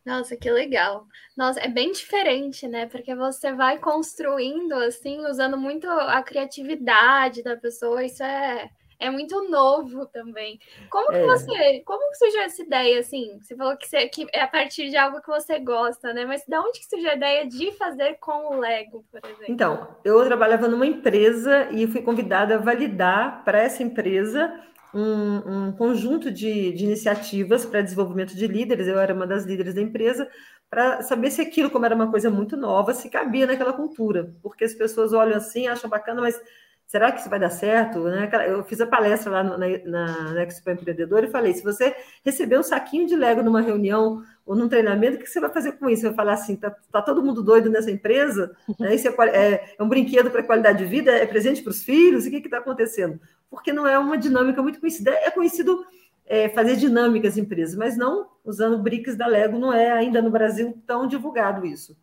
Nossa, 0.05 0.37
que 0.37 0.51
legal. 0.51 1.07
Nossa, 1.35 1.61
é 1.61 1.69
bem 1.69 1.91
diferente, 1.91 2.69
né? 2.69 2.85
Porque 2.87 3.15
você 3.15 3.53
vai 3.53 3.79
construindo 3.79 4.75
assim, 4.75 5.25
usando 5.27 5.57
muito 5.57 5.89
a 5.89 6.23
criatividade 6.23 7.43
da 7.43 7.57
pessoa. 7.57 8.05
Isso 8.05 8.23
é 8.23 8.69
é 9.05 9.11
muito 9.11 9.49
novo 9.49 10.07
também. 10.07 10.59
Como 10.91 11.11
que 11.11 11.17
é. 11.17 11.27
você, 11.27 11.81
como 11.85 12.11
que 12.11 12.19
surgiu 12.19 12.41
essa 12.41 12.63
ideia, 12.63 13.01
assim? 13.01 13.39
Você 13.41 13.55
falou 13.55 13.77
que, 13.77 13.87
você, 13.87 14.09
que 14.09 14.27
é 14.33 14.41
a 14.41 14.49
partir 14.49 14.91
de 14.91 14.97
algo 14.97 15.21
que 15.21 15.29
você 15.29 15.59
gosta, 15.59 16.13
né? 16.13 16.25
Mas 16.25 16.43
de 16.47 16.57
onde 16.57 16.81
que 16.81 16.87
surgiu 16.87 17.11
a 17.11 17.15
ideia 17.15 17.47
de 17.47 17.73
fazer 17.73 18.15
com 18.15 18.55
o 18.55 18.61
Lego, 18.61 19.05
por 19.11 19.21
exemplo? 19.23 19.45
Então, 19.49 19.89
eu 20.05 20.25
trabalhava 20.25 20.69
numa 20.69 20.87
empresa 20.87 21.69
e 21.71 21.87
fui 21.87 22.03
convidada 22.03 22.55
a 22.55 22.59
validar 22.59 23.45
para 23.45 23.59
essa 23.59 23.83
empresa 23.83 24.53
um, 24.95 25.67
um 25.67 25.73
conjunto 25.73 26.31
de, 26.31 26.73
de 26.73 26.85
iniciativas 26.85 27.67
para 27.67 27.83
desenvolvimento 27.83 28.35
de 28.35 28.47
líderes. 28.47 28.87
Eu 28.87 28.99
era 28.99 29.13
uma 29.13 29.27
das 29.27 29.45
líderes 29.45 29.75
da 29.75 29.83
empresa 29.83 30.29
para 30.71 31.03
saber 31.03 31.31
se 31.31 31.43
aquilo, 31.43 31.71
como 31.71 31.85
era 31.85 31.95
uma 31.95 32.11
coisa 32.11 32.31
muito 32.31 32.57
nova, 32.57 32.95
se 32.95 33.11
cabia 33.11 33.47
naquela 33.47 33.73
cultura, 33.73 34.33
porque 34.43 34.65
as 34.65 34.75
pessoas 34.75 35.13
olham 35.13 35.37
assim, 35.37 35.67
acham 35.67 35.91
bacana, 35.91 36.21
mas 36.21 36.41
será 36.87 37.11
que 37.11 37.21
isso 37.21 37.31
vai 37.31 37.39
dar 37.39 37.51
certo? 37.51 38.01
Né? 38.05 38.31
Eu 38.47 38.65
fiz 38.65 38.81
a 38.81 38.87
palestra 38.87 39.31
lá 39.31 39.43
na, 39.43 40.43
Expo 40.43 40.71
Empreendedor 40.71 41.25
e 41.25 41.31
falei, 41.31 41.53
se 41.53 41.63
você 41.63 41.95
receber 42.25 42.59
um 42.59 42.63
saquinho 42.63 43.07
de 43.07 43.17
Lego 43.17 43.43
numa 43.43 43.61
reunião 43.61 44.23
ou 44.47 44.55
num 44.55 44.69
treinamento, 44.69 45.17
o 45.17 45.21
que 45.21 45.27
você 45.27 45.41
vai 45.41 45.51
fazer 45.51 45.73
com 45.73 45.89
isso? 45.89 46.03
Você 46.03 46.09
vai 46.09 46.17
falar 46.17 46.33
assim, 46.35 46.57
tá, 46.57 46.71
tá 46.93 47.03
todo 47.03 47.23
mundo 47.23 47.43
doido 47.43 47.71
nessa 47.71 47.91
empresa? 47.91 48.55
Né? 48.79 48.95
Isso 48.95 49.09
é, 49.09 49.15
é, 49.29 49.75
é 49.79 49.83
um 49.83 49.89
brinquedo 49.89 50.31
para 50.31 50.43
qualidade 50.43 50.79
de 50.79 50.85
vida? 50.85 51.11
É 51.11 51.27
presente 51.27 51.63
para 51.63 51.71
os 51.71 51.83
filhos? 51.83 52.27
O 52.27 52.31
que 52.31 52.37
está 52.37 52.59
acontecendo? 52.59 53.21
Porque 53.51 53.73
não 53.73 53.87
é 53.87 53.99
uma 53.99 54.19
dinâmica 54.19 54.63
muito 54.63 54.81
conhecida. 54.81 55.11
É 55.11 55.31
conhecido 55.31 55.85
é, 56.27 56.49
fazer 56.49 56.77
dinâmicas 56.77 57.37
em 57.37 57.43
empresas, 57.43 57.75
mas 57.77 57.97
não 57.97 58.29
usando 58.45 58.83
BRICS 58.83 59.17
da 59.17 59.27
Lego, 59.27 59.59
não 59.59 59.73
é 59.73 59.91
ainda 59.91 60.21
no 60.23 60.31
Brasil 60.31 60.81
tão 60.87 61.07
divulgado 61.07 61.67
isso. 61.67 61.97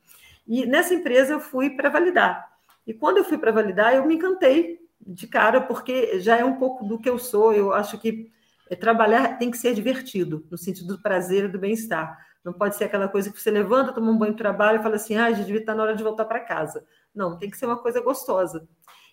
E 0.47 0.65
nessa 0.65 0.93
empresa 0.93 1.33
eu 1.33 1.39
fui 1.39 1.71
para 1.71 1.89
validar. 1.89 2.50
E 2.85 2.93
quando 2.93 3.17
eu 3.17 3.23
fui 3.23 3.37
para 3.37 3.51
validar, 3.51 3.93
eu 3.93 4.05
me 4.05 4.15
encantei 4.15 4.79
de 5.05 5.27
cara, 5.27 5.61
porque 5.61 6.19
já 6.19 6.37
é 6.37 6.45
um 6.45 6.57
pouco 6.57 6.85
do 6.85 6.99
que 6.99 7.09
eu 7.09 7.17
sou. 7.17 7.53
Eu 7.53 7.73
acho 7.73 7.97
que 7.99 8.31
é, 8.69 8.75
trabalhar 8.75 9.37
tem 9.37 9.51
que 9.51 9.57
ser 9.57 9.73
divertido, 9.73 10.45
no 10.49 10.57
sentido 10.57 10.95
do 10.95 11.01
prazer 11.01 11.45
e 11.45 11.47
do 11.47 11.59
bem-estar. 11.59 12.17
Não 12.43 12.53
pode 12.53 12.75
ser 12.75 12.85
aquela 12.85 13.07
coisa 13.07 13.31
que 13.31 13.39
você 13.39 13.51
levanta, 13.51 13.93
toma 13.93 14.11
um 14.11 14.17
banho 14.17 14.33
de 14.33 14.37
trabalho 14.37 14.79
e 14.79 14.83
fala 14.83 14.95
assim, 14.95 15.15
ah, 15.15 15.31
já 15.31 15.43
devia 15.43 15.59
estar 15.59 15.75
na 15.75 15.83
hora 15.83 15.95
de 15.95 16.03
voltar 16.03 16.25
para 16.25 16.39
casa. 16.39 16.85
Não, 17.13 17.37
tem 17.37 17.49
que 17.49 17.57
ser 17.57 17.65
uma 17.65 17.77
coisa 17.77 18.01
gostosa. 18.01 18.67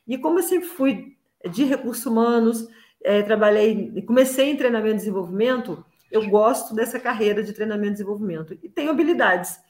E 0.06 0.16
como 0.16 0.38
eu 0.38 0.42
sempre 0.42 0.68
fui 0.68 1.16
de 1.50 1.64
recursos 1.64 2.06
humanos, 2.06 2.66
é, 3.02 3.22
trabalhei, 3.22 4.02
comecei 4.02 4.50
em 4.50 4.56
treinamento 4.56 4.94
e 4.94 4.98
desenvolvimento, 4.98 5.84
eu 6.10 6.28
gosto 6.28 6.74
dessa 6.74 6.98
carreira 6.98 7.42
de 7.42 7.52
treinamento 7.52 7.90
e 7.90 7.92
desenvolvimento. 7.92 8.58
E 8.62 8.68
tenho 8.68 8.90
habilidades 8.90 9.60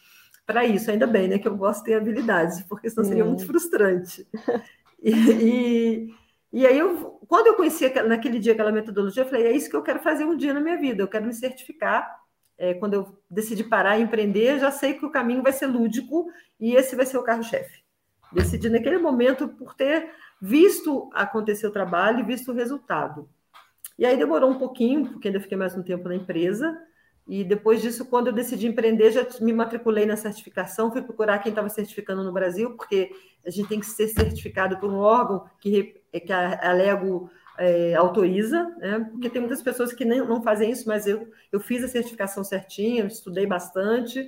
para 0.49 0.65
isso, 0.65 0.91
ainda 0.91 1.07
bem, 1.07 1.29
né? 1.29 1.39
Que 1.39 1.47
eu 1.47 1.55
gosto 1.55 1.81
de 1.81 1.91
ter 1.91 1.95
habilidades, 1.95 2.63
porque 2.63 2.89
senão 2.89 3.05
seria 3.05 3.25
muito 3.25 3.47
frustrante. 3.47 4.27
E, 5.01 5.13
e, 5.13 6.15
e, 6.53 6.67
aí, 6.67 6.77
eu, 6.77 7.21
quando 7.29 7.47
eu 7.47 7.55
conheci 7.55 7.89
naquele 8.03 8.41
dia 8.41 8.53
aquela 8.53 8.73
metodologia, 8.73 9.23
eu 9.23 9.29
falei: 9.29 9.47
é 9.47 9.53
isso 9.53 9.71
que 9.71 9.77
eu 9.77 9.83
quero 9.83 10.01
fazer 10.01 10.25
um 10.25 10.37
dia 10.37 10.53
na 10.53 10.59
minha 10.59 10.77
vida, 10.77 11.01
eu 11.01 11.07
quero 11.07 11.25
me 11.25 11.33
certificar. 11.33 12.19
É, 12.59 12.75
quando 12.75 12.95
eu 12.95 13.17
decidi 13.31 13.63
parar 13.63 13.97
e 13.97 14.03
empreender, 14.03 14.59
já 14.59 14.73
sei 14.73 14.95
que 14.95 15.07
o 15.07 15.11
caminho 15.11 15.41
vai 15.41 15.53
ser 15.53 15.67
lúdico 15.67 16.27
e 16.59 16.75
esse 16.75 16.97
vai 16.97 17.07
ser 17.07 17.17
o 17.17 17.23
carro-chefe. 17.23 17.81
Decidi 18.33 18.69
naquele 18.69 18.99
momento 18.99 19.47
por 19.47 19.73
ter 19.73 20.11
visto 20.43 21.09
acontecer 21.15 21.69
o 21.69 21.73
trabalho 21.73 22.19
e 22.19 22.25
visto 22.25 22.51
o 22.51 22.55
resultado. 22.55 23.29
E 23.97 24.05
aí 24.05 24.17
demorou 24.17 24.51
um 24.51 24.59
pouquinho, 24.59 25.07
porque 25.13 25.29
ainda 25.29 25.39
fiquei 25.39 25.57
mais 25.57 25.77
um 25.77 25.83
tempo 25.85 26.09
na 26.09 26.17
empresa. 26.17 26.77
E 27.29 27.45
depois 27.45 27.83
disso, 27.83 28.07
quando 28.07 28.29
eu 28.29 28.33
decidi 28.33 28.67
empreender, 28.67 29.13
já 29.13 29.27
me 29.41 29.53
matriculei 29.53 30.07
na 30.07 30.17
certificação, 30.17 30.91
fui 30.91 31.03
procurar 31.03 31.39
quem 31.41 31.51
estava 31.51 31.69
certificando 31.69 32.25
no 32.25 32.33
Brasil, 32.33 32.75
porque 32.75 33.11
a 33.47 33.51
gente 33.51 33.69
tem 33.69 33.79
que 33.79 33.87
ser 33.87 34.09
certificado 34.09 34.79
por 34.79 34.91
um 34.91 34.97
órgão 34.97 35.45
que, 35.61 36.01
que 36.25 36.33
a, 36.33 36.71
a 36.71 36.73
Lego 36.73 37.31
é, 37.59 37.95
autoriza, 37.95 38.65
né? 38.79 39.07
porque 39.13 39.29
tem 39.29 39.43
muitas 39.43 39.61
pessoas 39.61 39.93
que 39.93 40.07
nem, 40.07 40.21
não 40.21 40.43
fazem 40.43 40.71
isso, 40.71 40.89
mas 40.89 41.07
eu, 41.07 41.29
eu 41.53 41.61
fiz 41.61 41.85
a 41.85 41.89
certificação 41.89 42.43
certinha, 42.43 43.05
estudei 43.05 43.47
bastante 43.47 44.27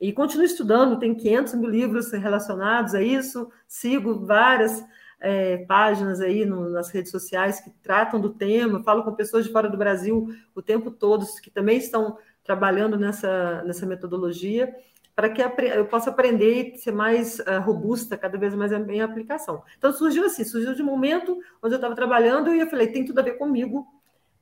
e 0.00 0.10
continuo 0.10 0.46
estudando, 0.46 0.98
tem 0.98 1.14
500 1.14 1.54
mil 1.56 1.68
livros 1.68 2.10
relacionados 2.10 2.94
a 2.94 3.02
isso, 3.02 3.50
sigo 3.68 4.24
várias 4.24 4.82
é, 5.20 5.58
páginas 5.66 6.20
aí 6.20 6.46
no, 6.46 6.70
nas 6.70 6.90
redes 6.90 7.10
sociais 7.10 7.60
que 7.60 7.70
tratam 7.82 8.18
do 8.18 8.30
tema, 8.30 8.82
falo 8.82 9.04
com 9.04 9.14
pessoas 9.14 9.44
de 9.44 9.52
fora 9.52 9.68
do 9.68 9.76
Brasil 9.76 10.28
o 10.54 10.62
tempo 10.62 10.90
todo, 10.90 11.26
que 11.42 11.50
também 11.50 11.76
estão 11.76 12.16
trabalhando 12.50 12.98
nessa, 12.98 13.62
nessa 13.62 13.86
metodologia, 13.86 14.74
para 15.14 15.30
que 15.30 15.40
eu 15.40 15.86
possa 15.86 16.10
aprender 16.10 16.74
e 16.74 16.78
ser 16.78 16.90
mais 16.90 17.38
uh, 17.38 17.60
robusta 17.64 18.16
cada 18.16 18.36
vez 18.36 18.56
mais 18.56 18.72
em 18.72 19.00
aplicação. 19.00 19.62
Então 19.78 19.92
surgiu 19.92 20.24
assim, 20.24 20.42
surgiu 20.42 20.74
de 20.74 20.82
um 20.82 20.86
momento 20.86 21.38
onde 21.62 21.74
eu 21.74 21.76
estava 21.76 21.94
trabalhando 21.94 22.52
e 22.52 22.58
eu 22.58 22.66
falei, 22.66 22.88
tem 22.88 23.04
tudo 23.04 23.20
a 23.20 23.22
ver 23.22 23.38
comigo, 23.38 23.86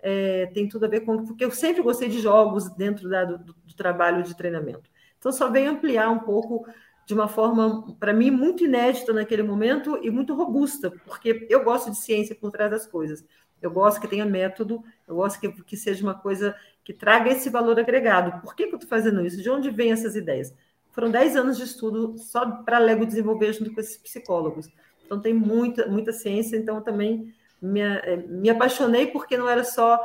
é, 0.00 0.46
tem 0.54 0.66
tudo 0.66 0.86
a 0.86 0.88
ver 0.88 1.00
com... 1.00 1.22
Porque 1.22 1.44
eu 1.44 1.50
sempre 1.50 1.82
gostei 1.82 2.08
de 2.08 2.18
jogos 2.18 2.70
dentro 2.76 3.10
da, 3.10 3.26
do, 3.26 3.52
do 3.52 3.74
trabalho 3.76 4.22
de 4.22 4.34
treinamento. 4.34 4.88
Então 5.18 5.30
só 5.30 5.50
veio 5.50 5.70
ampliar 5.70 6.08
um 6.08 6.20
pouco 6.20 6.64
de 7.04 7.12
uma 7.12 7.28
forma, 7.28 7.94
para 8.00 8.14
mim, 8.14 8.30
muito 8.30 8.64
inédita 8.64 9.12
naquele 9.12 9.42
momento 9.42 9.98
e 10.02 10.10
muito 10.10 10.34
robusta, 10.34 10.90
porque 11.04 11.46
eu 11.50 11.62
gosto 11.62 11.90
de 11.90 11.98
ciência 11.98 12.34
por 12.34 12.50
trás 12.50 12.70
das 12.70 12.86
coisas. 12.86 13.22
Eu 13.60 13.70
gosto 13.70 14.00
que 14.00 14.08
tenha 14.08 14.24
método, 14.24 14.82
eu 15.06 15.16
gosto 15.16 15.40
que, 15.40 15.50
que 15.64 15.76
seja 15.76 16.02
uma 16.02 16.14
coisa 16.14 16.54
que 16.88 16.94
traga 16.94 17.30
esse 17.30 17.50
valor 17.50 17.78
agregado. 17.78 18.40
Por 18.40 18.54
que, 18.54 18.66
que 18.66 18.72
eu 18.72 18.76
estou 18.76 18.88
fazendo 18.88 19.20
isso? 19.20 19.42
De 19.42 19.50
onde 19.50 19.68
vêm 19.68 19.92
essas 19.92 20.16
ideias? 20.16 20.54
Foram 20.90 21.10
10 21.10 21.36
anos 21.36 21.58
de 21.58 21.64
estudo 21.64 22.16
só 22.16 22.50
para 22.62 22.78
Lego 22.78 23.04
desenvolver 23.04 23.52
junto 23.52 23.74
com 23.74 23.80
esses 23.82 23.98
psicólogos. 23.98 24.70
Então, 25.04 25.20
tem 25.20 25.34
muita, 25.34 25.86
muita 25.86 26.14
ciência, 26.14 26.56
então 26.56 26.80
também 26.80 27.30
me, 27.60 27.82
eh, 27.82 28.24
me 28.26 28.48
apaixonei 28.48 29.06
porque 29.08 29.36
não 29.36 29.46
era 29.46 29.64
só 29.64 30.00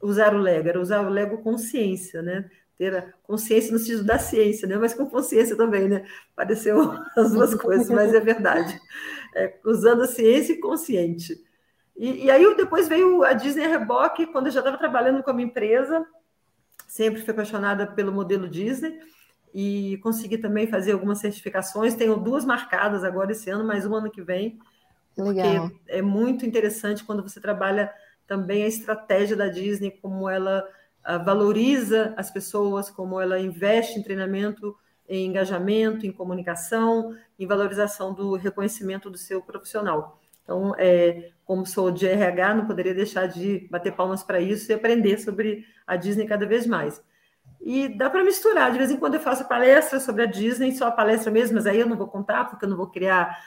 usar 0.00 0.32
o 0.32 0.38
Lego, 0.38 0.68
era 0.68 0.80
usar 0.80 1.04
o 1.04 1.08
Lego 1.08 1.38
com 1.38 1.58
ciência, 1.58 2.22
né? 2.22 2.48
ter 2.78 2.94
a 2.94 3.12
consciência 3.24 3.72
no 3.72 3.80
sentido 3.80 4.04
da 4.04 4.16
ciência, 4.16 4.68
né? 4.68 4.78
mas 4.78 4.94
com 4.94 5.06
consciência 5.06 5.56
também, 5.56 5.88
né? 5.88 6.06
Pareceu 6.36 6.92
as 7.18 7.32
duas 7.32 7.56
coisas, 7.56 7.90
mas 7.90 8.14
é 8.14 8.20
verdade. 8.20 8.80
É, 9.34 9.58
usando 9.64 10.02
a 10.02 10.06
ciência 10.06 10.52
e 10.52 10.60
consciente. 10.60 11.42
E, 11.96 12.26
e, 12.26 12.30
aí 12.30 12.54
depois 12.54 12.86
veio 12.86 13.24
a 13.24 13.32
Disney 13.32 13.66
Reboque, 13.66 14.28
quando 14.28 14.46
eu 14.46 14.52
já 14.52 14.60
estava 14.60 14.78
trabalhando 14.78 15.24
com 15.24 15.30
a 15.30 15.34
minha 15.34 15.48
empresa, 15.48 16.06
sempre 16.90 17.22
fui 17.22 17.30
apaixonada 17.30 17.86
pelo 17.86 18.10
modelo 18.10 18.48
Disney 18.48 18.98
e 19.54 19.96
consegui 20.02 20.38
também 20.38 20.66
fazer 20.66 20.90
algumas 20.90 21.18
certificações. 21.18 21.94
Tenho 21.94 22.16
duas 22.16 22.44
marcadas 22.44 23.04
agora 23.04 23.30
esse 23.30 23.48
ano, 23.48 23.64
mais 23.64 23.86
um 23.86 23.94
ano 23.94 24.10
que 24.10 24.20
vem. 24.20 24.58
Legal. 25.16 25.68
Porque 25.68 25.80
é 25.86 26.02
muito 26.02 26.44
interessante 26.44 27.04
quando 27.04 27.22
você 27.22 27.40
trabalha 27.40 27.92
também 28.26 28.64
a 28.64 28.66
estratégia 28.66 29.36
da 29.36 29.46
Disney, 29.46 29.92
como 30.02 30.28
ela 30.28 30.66
valoriza 31.24 32.12
as 32.16 32.28
pessoas, 32.28 32.90
como 32.90 33.20
ela 33.20 33.38
investe 33.38 33.98
em 33.98 34.02
treinamento, 34.02 34.76
em 35.08 35.26
engajamento, 35.26 36.04
em 36.04 36.12
comunicação, 36.12 37.16
em 37.38 37.46
valorização 37.46 38.12
do 38.12 38.34
reconhecimento 38.34 39.08
do 39.08 39.16
seu 39.16 39.40
profissional. 39.40 40.19
Então, 40.50 40.74
é, 40.76 41.30
como 41.44 41.64
sou 41.64 41.92
de 41.92 42.08
RH, 42.08 42.54
não 42.54 42.66
poderia 42.66 42.92
deixar 42.92 43.28
de 43.28 43.68
bater 43.70 43.92
palmas 43.92 44.24
para 44.24 44.40
isso 44.40 44.68
e 44.68 44.74
aprender 44.74 45.16
sobre 45.20 45.64
a 45.86 45.94
Disney 45.94 46.26
cada 46.26 46.44
vez 46.44 46.66
mais. 46.66 47.00
E 47.60 47.88
dá 47.88 48.10
para 48.10 48.24
misturar, 48.24 48.72
de 48.72 48.78
vez 48.78 48.90
em 48.90 48.96
quando 48.96 49.14
eu 49.14 49.20
faço 49.20 49.46
palestra 49.46 50.00
sobre 50.00 50.24
a 50.24 50.26
Disney, 50.26 50.72
só 50.72 50.88
a 50.88 50.90
palestra 50.90 51.30
mesmo, 51.30 51.54
mas 51.54 51.68
aí 51.68 51.78
eu 51.78 51.86
não 51.86 51.96
vou 51.96 52.08
contar, 52.08 52.46
porque 52.46 52.64
eu 52.64 52.68
não 52.68 52.76
vou 52.76 52.88
criar, 52.88 53.38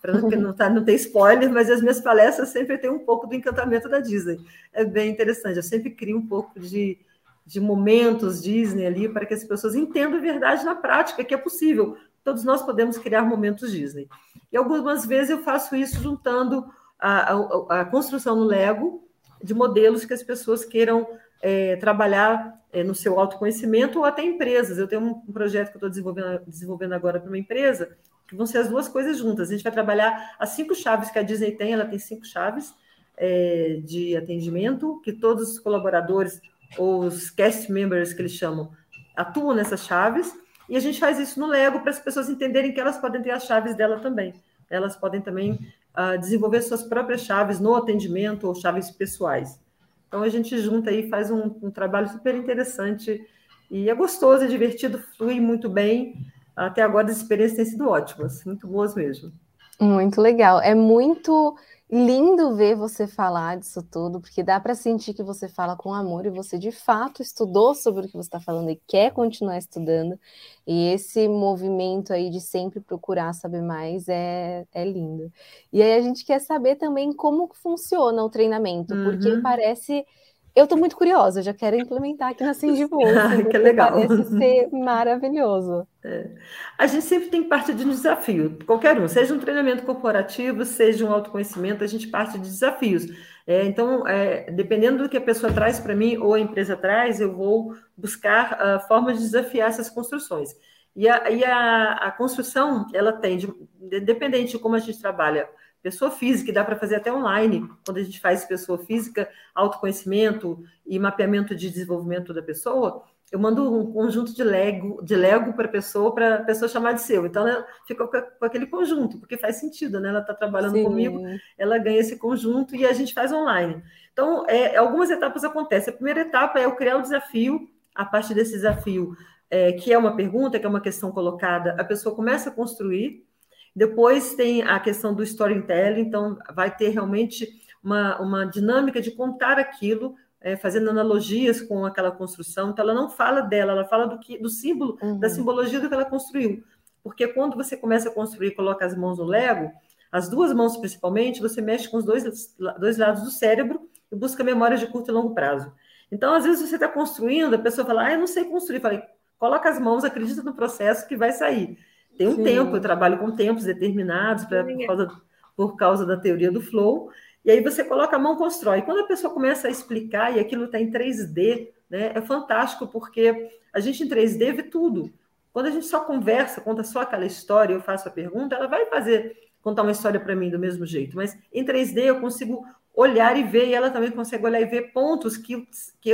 para 0.00 0.12
não, 0.12 0.28
não, 0.30 0.52
tá, 0.52 0.70
não 0.70 0.84
ter 0.84 0.94
spoiler, 0.94 1.50
mas 1.50 1.68
as 1.68 1.80
minhas 1.80 2.00
palestras 2.00 2.50
sempre 2.50 2.78
têm 2.78 2.90
um 2.90 3.00
pouco 3.00 3.26
do 3.26 3.34
encantamento 3.34 3.88
da 3.88 3.98
Disney. 3.98 4.38
É 4.72 4.84
bem 4.84 5.10
interessante, 5.10 5.56
eu 5.56 5.64
sempre 5.64 5.90
crio 5.90 6.18
um 6.18 6.26
pouco 6.28 6.60
de, 6.60 6.96
de 7.44 7.58
momentos 7.58 8.40
Disney 8.40 8.86
ali, 8.86 9.08
para 9.08 9.26
que 9.26 9.34
as 9.34 9.42
pessoas 9.42 9.74
entendam 9.74 10.18
a 10.18 10.22
verdade 10.22 10.64
na 10.64 10.76
prática, 10.76 11.24
que 11.24 11.34
é 11.34 11.38
possível. 11.38 11.96
Todos 12.24 12.44
nós 12.44 12.62
podemos 12.62 12.98
criar 12.98 13.22
momentos 13.22 13.70
Disney. 13.70 14.08
E 14.52 14.56
algumas 14.56 15.06
vezes 15.06 15.30
eu 15.30 15.42
faço 15.42 15.74
isso 15.74 16.00
juntando 16.00 16.64
a, 16.98 17.32
a, 17.32 17.80
a 17.80 17.84
construção 17.84 18.36
no 18.36 18.44
Lego 18.44 19.02
de 19.42 19.54
modelos 19.54 20.04
que 20.04 20.14
as 20.14 20.22
pessoas 20.22 20.64
queiram 20.64 21.06
é, 21.40 21.76
trabalhar 21.76 22.60
é, 22.72 22.84
no 22.84 22.94
seu 22.94 23.18
autoconhecimento 23.18 23.98
ou 23.98 24.04
até 24.04 24.22
empresas. 24.22 24.78
Eu 24.78 24.86
tenho 24.86 25.02
um 25.02 25.32
projeto 25.32 25.70
que 25.70 25.76
eu 25.76 25.78
estou 25.78 25.90
desenvolvendo, 25.90 26.40
desenvolvendo 26.46 26.92
agora 26.92 27.18
para 27.18 27.28
uma 27.28 27.38
empresa, 27.38 27.96
que 28.28 28.36
vão 28.36 28.46
ser 28.46 28.58
as 28.58 28.68
duas 28.68 28.88
coisas 28.88 29.18
juntas. 29.18 29.48
A 29.48 29.52
gente 29.52 29.64
vai 29.64 29.72
trabalhar 29.72 30.36
as 30.38 30.50
cinco 30.50 30.74
chaves 30.74 31.10
que 31.10 31.18
a 31.18 31.22
Disney 31.22 31.52
tem, 31.52 31.72
ela 31.72 31.84
tem 31.84 31.98
cinco 31.98 32.24
chaves 32.24 32.72
é, 33.16 33.80
de 33.84 34.16
atendimento, 34.16 35.00
que 35.02 35.12
todos 35.12 35.50
os 35.50 35.58
colaboradores 35.58 36.40
os 36.78 37.30
cast 37.30 37.70
members, 37.70 38.12
que 38.12 38.22
eles 38.22 38.32
chamam, 38.32 38.70
atuam 39.16 39.54
nessas 39.54 39.84
chaves, 39.84 40.32
e 40.68 40.76
a 40.76 40.80
gente 40.80 40.98
faz 40.98 41.18
isso 41.18 41.38
no 41.38 41.46
Lego 41.46 41.80
para 41.80 41.90
as 41.90 41.98
pessoas 41.98 42.28
entenderem 42.28 42.72
que 42.72 42.80
elas 42.80 42.98
podem 42.98 43.22
ter 43.22 43.30
as 43.30 43.44
chaves 43.44 43.74
dela 43.74 43.98
também. 44.00 44.34
Elas 44.70 44.96
podem 44.96 45.20
também 45.20 45.58
uh, 45.96 46.18
desenvolver 46.18 46.62
suas 46.62 46.82
próprias 46.82 47.22
chaves 47.22 47.60
no 47.60 47.74
atendimento 47.74 48.46
ou 48.46 48.54
chaves 48.54 48.90
pessoais. 48.90 49.60
Então 50.08 50.22
a 50.22 50.28
gente 50.28 50.56
junta 50.58 50.90
aí, 50.90 51.08
faz 51.08 51.30
um, 51.30 51.54
um 51.62 51.70
trabalho 51.70 52.08
super 52.08 52.34
interessante 52.34 53.26
e 53.70 53.88
é 53.88 53.94
gostoso, 53.94 54.44
é 54.44 54.46
divertido, 54.46 55.02
flui 55.16 55.40
muito 55.40 55.68
bem. 55.68 56.16
Até 56.54 56.82
agora 56.82 57.10
as 57.10 57.16
experiências 57.16 57.56
têm 57.56 57.64
sido 57.64 57.88
ótimas, 57.88 58.44
muito 58.44 58.66
boas 58.66 58.94
mesmo. 58.94 59.32
Muito 59.80 60.20
legal. 60.20 60.60
É 60.60 60.74
muito 60.74 61.56
lindo 61.94 62.56
ver 62.56 62.74
você 62.74 63.06
falar 63.06 63.58
disso 63.58 63.82
tudo, 63.82 64.18
porque 64.18 64.42
dá 64.42 64.58
para 64.58 64.74
sentir 64.74 65.12
que 65.12 65.22
você 65.22 65.46
fala 65.46 65.76
com 65.76 65.92
amor 65.92 66.24
e 66.24 66.30
você 66.30 66.58
de 66.58 66.72
fato 66.72 67.20
estudou 67.20 67.74
sobre 67.74 68.06
o 68.06 68.08
que 68.08 68.14
você 68.14 68.28
está 68.28 68.40
falando 68.40 68.70
e 68.70 68.80
quer 68.86 69.12
continuar 69.12 69.58
estudando. 69.58 70.18
E 70.66 70.86
esse 70.88 71.28
movimento 71.28 72.14
aí 72.14 72.30
de 72.30 72.40
sempre 72.40 72.80
procurar 72.80 73.34
saber 73.34 73.60
mais 73.60 74.08
é, 74.08 74.66
é 74.72 74.84
lindo. 74.86 75.30
E 75.70 75.82
aí 75.82 75.92
a 75.92 76.00
gente 76.00 76.24
quer 76.24 76.38
saber 76.40 76.76
também 76.76 77.12
como 77.12 77.50
funciona 77.52 78.24
o 78.24 78.30
treinamento, 78.30 78.94
uhum. 78.94 79.04
porque 79.04 79.36
parece 79.42 80.06
eu 80.54 80.64
estou 80.64 80.78
muito 80.78 80.96
curiosa, 80.96 81.42
já 81.42 81.54
quero 81.54 81.76
implementar 81.76 82.30
aqui 82.30 82.44
na 82.44 82.52
Cindy 82.52 82.86
Bolsa. 82.86 83.42
que 83.50 83.58
legal. 83.58 83.92
Parece 83.92 84.24
ser 84.36 84.68
maravilhoso. 84.70 85.86
É. 86.04 86.30
A 86.78 86.86
gente 86.86 87.04
sempre 87.04 87.28
tem 87.28 87.42
que 87.42 87.48
partir 87.48 87.74
de 87.74 87.84
um 87.84 87.90
desafio, 87.90 88.58
qualquer 88.66 89.00
um, 89.00 89.08
seja 89.08 89.32
um 89.32 89.38
treinamento 89.38 89.82
corporativo, 89.84 90.64
seja 90.64 91.06
um 91.06 91.12
autoconhecimento, 91.12 91.82
a 91.82 91.86
gente 91.86 92.08
parte 92.08 92.38
de 92.38 92.48
desafios. 92.48 93.06
É, 93.46 93.64
então, 93.64 94.06
é, 94.06 94.50
dependendo 94.50 95.02
do 95.02 95.08
que 95.08 95.16
a 95.16 95.20
pessoa 95.20 95.52
traz 95.52 95.80
para 95.80 95.96
mim 95.96 96.16
ou 96.18 96.34
a 96.34 96.40
empresa 96.40 96.76
traz, 96.76 97.20
eu 97.20 97.34
vou 97.34 97.74
buscar 97.96 98.52
uh, 98.52 98.86
formas 98.86 99.16
de 99.16 99.24
desafiar 99.24 99.68
essas 99.68 99.88
construções. 99.88 100.50
E 100.94 101.08
a, 101.08 101.30
e 101.30 101.42
a, 101.44 101.92
a 101.94 102.12
construção, 102.12 102.86
ela 102.92 103.12
tem, 103.12 103.38
de, 103.38 103.52
independente 103.80 104.52
de 104.52 104.58
como 104.58 104.74
a 104.74 104.78
gente 104.78 105.00
trabalha, 105.00 105.48
pessoa 105.82 106.10
física, 106.10 106.50
e 106.50 106.54
dá 106.54 106.64
para 106.64 106.76
fazer 106.76 106.96
até 106.96 107.12
online, 107.12 107.68
quando 107.84 107.98
a 107.98 108.02
gente 108.02 108.20
faz 108.20 108.44
pessoa 108.44 108.78
física, 108.78 109.28
autoconhecimento 109.54 110.62
e 110.86 110.98
mapeamento 110.98 111.54
de 111.54 111.68
desenvolvimento 111.68 112.32
da 112.32 112.42
pessoa, 112.42 113.04
eu 113.32 113.38
mando 113.38 113.74
um 113.74 113.90
conjunto 113.90 114.34
de 114.34 114.44
Lego, 114.44 115.02
de 115.02 115.16
Lego 115.16 115.54
para 115.54 115.64
a 115.64 115.70
pessoa, 115.70 116.14
para 116.14 116.34
a 116.34 116.42
pessoa 116.42 116.68
chamar 116.68 116.92
de 116.92 117.00
seu. 117.00 117.24
Então, 117.24 117.48
ela 117.48 117.66
fica 117.86 118.06
com 118.06 118.44
aquele 118.44 118.66
conjunto, 118.66 119.18
porque 119.18 119.38
faz 119.38 119.56
sentido, 119.56 119.98
né? 119.98 120.10
Ela 120.10 120.20
está 120.20 120.34
trabalhando 120.34 120.74
Sim. 120.74 120.84
comigo, 120.84 121.18
ela 121.56 121.78
ganha 121.78 121.98
esse 121.98 122.18
conjunto 122.18 122.76
e 122.76 122.84
a 122.84 122.92
gente 122.92 123.14
faz 123.14 123.32
online. 123.32 123.82
Então, 124.12 124.44
é, 124.46 124.76
algumas 124.76 125.10
etapas 125.10 125.44
acontecem. 125.44 125.94
A 125.94 125.96
primeira 125.96 126.20
etapa 126.20 126.60
é 126.60 126.66
eu 126.66 126.76
criar 126.76 126.98
o 126.98 127.02
desafio, 127.02 127.70
a 127.94 128.04
partir 128.04 128.34
desse 128.34 128.52
desafio, 128.52 129.16
é, 129.50 129.72
que 129.72 129.90
é 129.90 129.96
uma 129.96 130.14
pergunta, 130.14 130.58
que 130.58 130.66
é 130.66 130.68
uma 130.68 130.80
questão 130.80 131.10
colocada, 131.10 131.74
a 131.78 131.84
pessoa 131.84 132.14
começa 132.14 132.50
a 132.50 132.52
construir. 132.52 133.26
Depois 133.74 134.34
tem 134.34 134.62
a 134.62 134.78
questão 134.78 135.14
do 135.14 135.22
storytelling, 135.22 136.02
então 136.02 136.38
vai 136.54 136.74
ter 136.74 136.88
realmente 136.90 137.48
uma, 137.82 138.20
uma 138.20 138.44
dinâmica 138.44 139.00
de 139.00 139.10
contar 139.10 139.58
aquilo 139.58 140.14
é, 140.40 140.56
fazendo 140.56 140.90
analogias 140.90 141.60
com 141.60 141.84
aquela 141.86 142.10
construção. 142.10 142.70
Então, 142.70 142.84
ela 142.84 142.94
não 142.94 143.08
fala 143.08 143.40
dela, 143.40 143.72
ela 143.72 143.84
fala 143.84 144.06
do, 144.06 144.18
que, 144.18 144.38
do 144.38 144.48
símbolo, 144.48 144.98
uhum. 145.00 145.18
da 145.18 145.30
simbologia 145.30 145.80
do 145.80 145.88
que 145.88 145.94
ela 145.94 146.04
construiu. 146.04 146.62
Porque 147.02 147.26
quando 147.28 147.56
você 147.56 147.76
começa 147.76 148.08
a 148.08 148.12
construir 148.12 148.48
e 148.48 148.54
coloca 148.54 148.84
as 148.84 148.96
mãos 148.96 149.18
no 149.18 149.24
Lego, 149.24 149.70
as 150.10 150.28
duas 150.28 150.52
mãos 150.52 150.76
principalmente, 150.76 151.40
você 151.40 151.60
mexe 151.60 151.88
com 151.88 151.96
os 151.96 152.04
dois, 152.04 152.54
dois 152.78 152.98
lados 152.98 153.22
do 153.22 153.30
cérebro 153.30 153.88
e 154.10 154.16
busca 154.16 154.44
memórias 154.44 154.80
de 154.80 154.86
curto 154.86 155.10
e 155.10 155.14
longo 155.14 155.34
prazo. 155.34 155.72
Então, 156.10 156.34
às 156.34 156.44
vezes, 156.44 156.68
você 156.68 156.74
está 156.74 156.88
construindo, 156.88 157.54
a 157.54 157.58
pessoa 157.58 157.86
fala, 157.86 158.04
ah, 158.04 158.12
eu 158.12 158.18
não 158.18 158.26
sei 158.26 158.44
construir. 158.44 158.80
Falei, 158.80 159.02
coloca 159.38 159.68
as 159.68 159.80
mãos, 159.80 160.04
acredita 160.04 160.42
no 160.42 160.54
processo 160.54 161.08
que 161.08 161.16
vai 161.16 161.32
sair. 161.32 161.78
Tem 162.16 162.28
um 162.28 162.36
Sim. 162.36 162.44
tempo, 162.44 162.76
eu 162.76 162.80
trabalho 162.80 163.18
com 163.18 163.30
tempos 163.30 163.64
determinados 163.64 164.44
pra, 164.44 164.64
por, 164.64 164.86
causa, 164.86 165.20
por 165.56 165.76
causa 165.76 166.06
da 166.06 166.16
teoria 166.16 166.50
do 166.50 166.60
flow, 166.60 167.10
e 167.44 167.50
aí 167.50 167.60
você 167.60 167.82
coloca 167.82 168.14
a 168.14 168.18
mão, 168.18 168.36
constrói. 168.36 168.82
Quando 168.82 169.00
a 169.00 169.06
pessoa 169.06 169.32
começa 169.32 169.66
a 169.66 169.70
explicar 169.70 170.36
e 170.36 170.40
aquilo 170.40 170.66
está 170.66 170.80
em 170.80 170.90
3D, 170.90 171.68
né, 171.90 172.12
é 172.14 172.20
fantástico, 172.20 172.86
porque 172.86 173.50
a 173.72 173.80
gente 173.80 174.04
em 174.04 174.08
3D 174.08 174.52
vê 174.54 174.62
tudo. 174.62 175.12
Quando 175.52 175.66
a 175.66 175.70
gente 175.70 175.86
só 175.86 176.00
conversa, 176.00 176.60
conta 176.60 176.84
só 176.84 177.00
aquela 177.02 177.26
história, 177.26 177.74
eu 177.74 177.80
faço 177.80 178.08
a 178.08 178.12
pergunta, 178.12 178.54
ela 178.54 178.68
vai 178.68 178.86
fazer, 178.86 179.36
contar 179.60 179.82
uma 179.82 179.90
história 179.90 180.20
para 180.20 180.36
mim 180.36 180.50
do 180.50 180.58
mesmo 180.58 180.86
jeito. 180.86 181.16
Mas 181.16 181.36
em 181.52 181.64
3D 181.64 182.04
eu 182.04 182.20
consigo 182.20 182.64
olhar 182.94 183.36
e 183.36 183.42
ver, 183.42 183.68
e 183.68 183.74
ela 183.74 183.90
também 183.90 184.10
consegue 184.10 184.44
olhar 184.44 184.60
e 184.60 184.66
ver 184.66 184.92
pontos 184.92 185.36
que, 185.36 185.66
que 186.00 186.12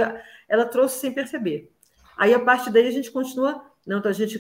ela 0.49 0.65
trouxe 0.65 0.99
sem 0.99 1.13
perceber. 1.13 1.71
Aí, 2.17 2.35
a 2.35 2.41
partir 2.41 2.71
daí, 2.71 2.89
a 2.89 2.91
gente 2.91 3.11
continua. 3.13 3.65
Não, 3.89 3.99
então 3.99 4.11
a 4.11 4.15
gente 4.15 4.39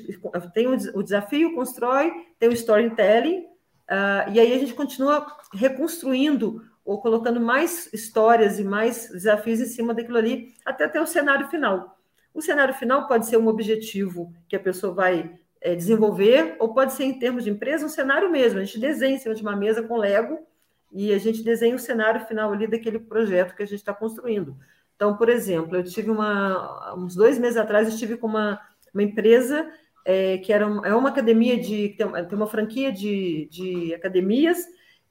tem 0.52 0.69
o 0.69 1.02
desafio, 1.02 1.55
constrói, 1.55 2.12
tem 2.38 2.50
o 2.50 2.52
storytelling, 2.52 3.38
uh, 3.38 4.31
e 4.31 4.38
aí 4.38 4.52
a 4.52 4.59
gente 4.59 4.75
continua 4.75 5.26
reconstruindo 5.55 6.62
ou 6.85 7.00
colocando 7.00 7.40
mais 7.40 7.90
histórias 7.93 8.59
e 8.59 8.64
mais 8.64 9.09
desafios 9.11 9.59
em 9.61 9.64
cima 9.64 9.95
daquilo 9.95 10.19
ali, 10.19 10.55
até 10.67 10.87
ter 10.87 11.00
o 11.00 11.07
cenário 11.07 11.49
final. 11.49 11.99
O 12.35 12.43
cenário 12.43 12.75
final 12.75 13.09
pode 13.09 13.26
ser 13.26 13.38
um 13.38 13.49
objetivo 13.49 14.35
que 14.47 14.55
a 14.55 14.61
pessoa 14.61 14.93
vai 14.93 15.38
é, 15.62 15.75
desenvolver, 15.75 16.57
ou 16.59 16.75
pode 16.75 16.93
ser, 16.93 17.05
em 17.05 17.19
termos 17.19 17.43
de 17.43 17.50
empresa, 17.50 17.87
um 17.87 17.88
cenário 17.88 18.31
mesmo. 18.31 18.61
A 18.61 18.64
gente 18.64 18.78
desenha 18.78 19.14
em 19.14 19.19
cima 19.19 19.35
de 19.35 19.40
uma 19.40 19.57
mesa 19.57 19.83
com 19.83 19.97
Lego 19.97 20.47
e 20.93 21.11
a 21.11 21.19
gente 21.19 21.43
desenha 21.43 21.75
o 21.75 21.78
cenário 21.78 22.26
final 22.26 22.52
ali 22.52 22.67
daquele 22.67 22.99
projeto 22.99 23.57
que 23.57 23.62
a 23.62 23.67
gente 23.67 23.78
está 23.78 23.95
construindo. 23.95 24.59
Então, 24.95 25.17
por 25.17 25.28
exemplo, 25.28 25.76
eu 25.76 25.85
tive 25.85 26.11
uma. 26.11 26.95
Uns 26.97 27.14
dois 27.14 27.38
meses 27.38 27.57
atrás, 27.57 27.87
eu 27.87 27.95
estive 27.95 28.17
com 28.17 28.26
uma, 28.26 28.61
uma 28.95 29.02
empresa 29.02 29.68
é, 30.04 30.38
que 30.38 30.52
era 30.52 30.64
é 30.64 30.95
uma 30.95 31.11
academia 31.11 31.59
de. 31.59 31.90
tem 31.90 32.07
uma 32.33 32.47
franquia 32.47 32.90
de, 32.90 33.49
de 33.50 33.95
academias 33.95 34.64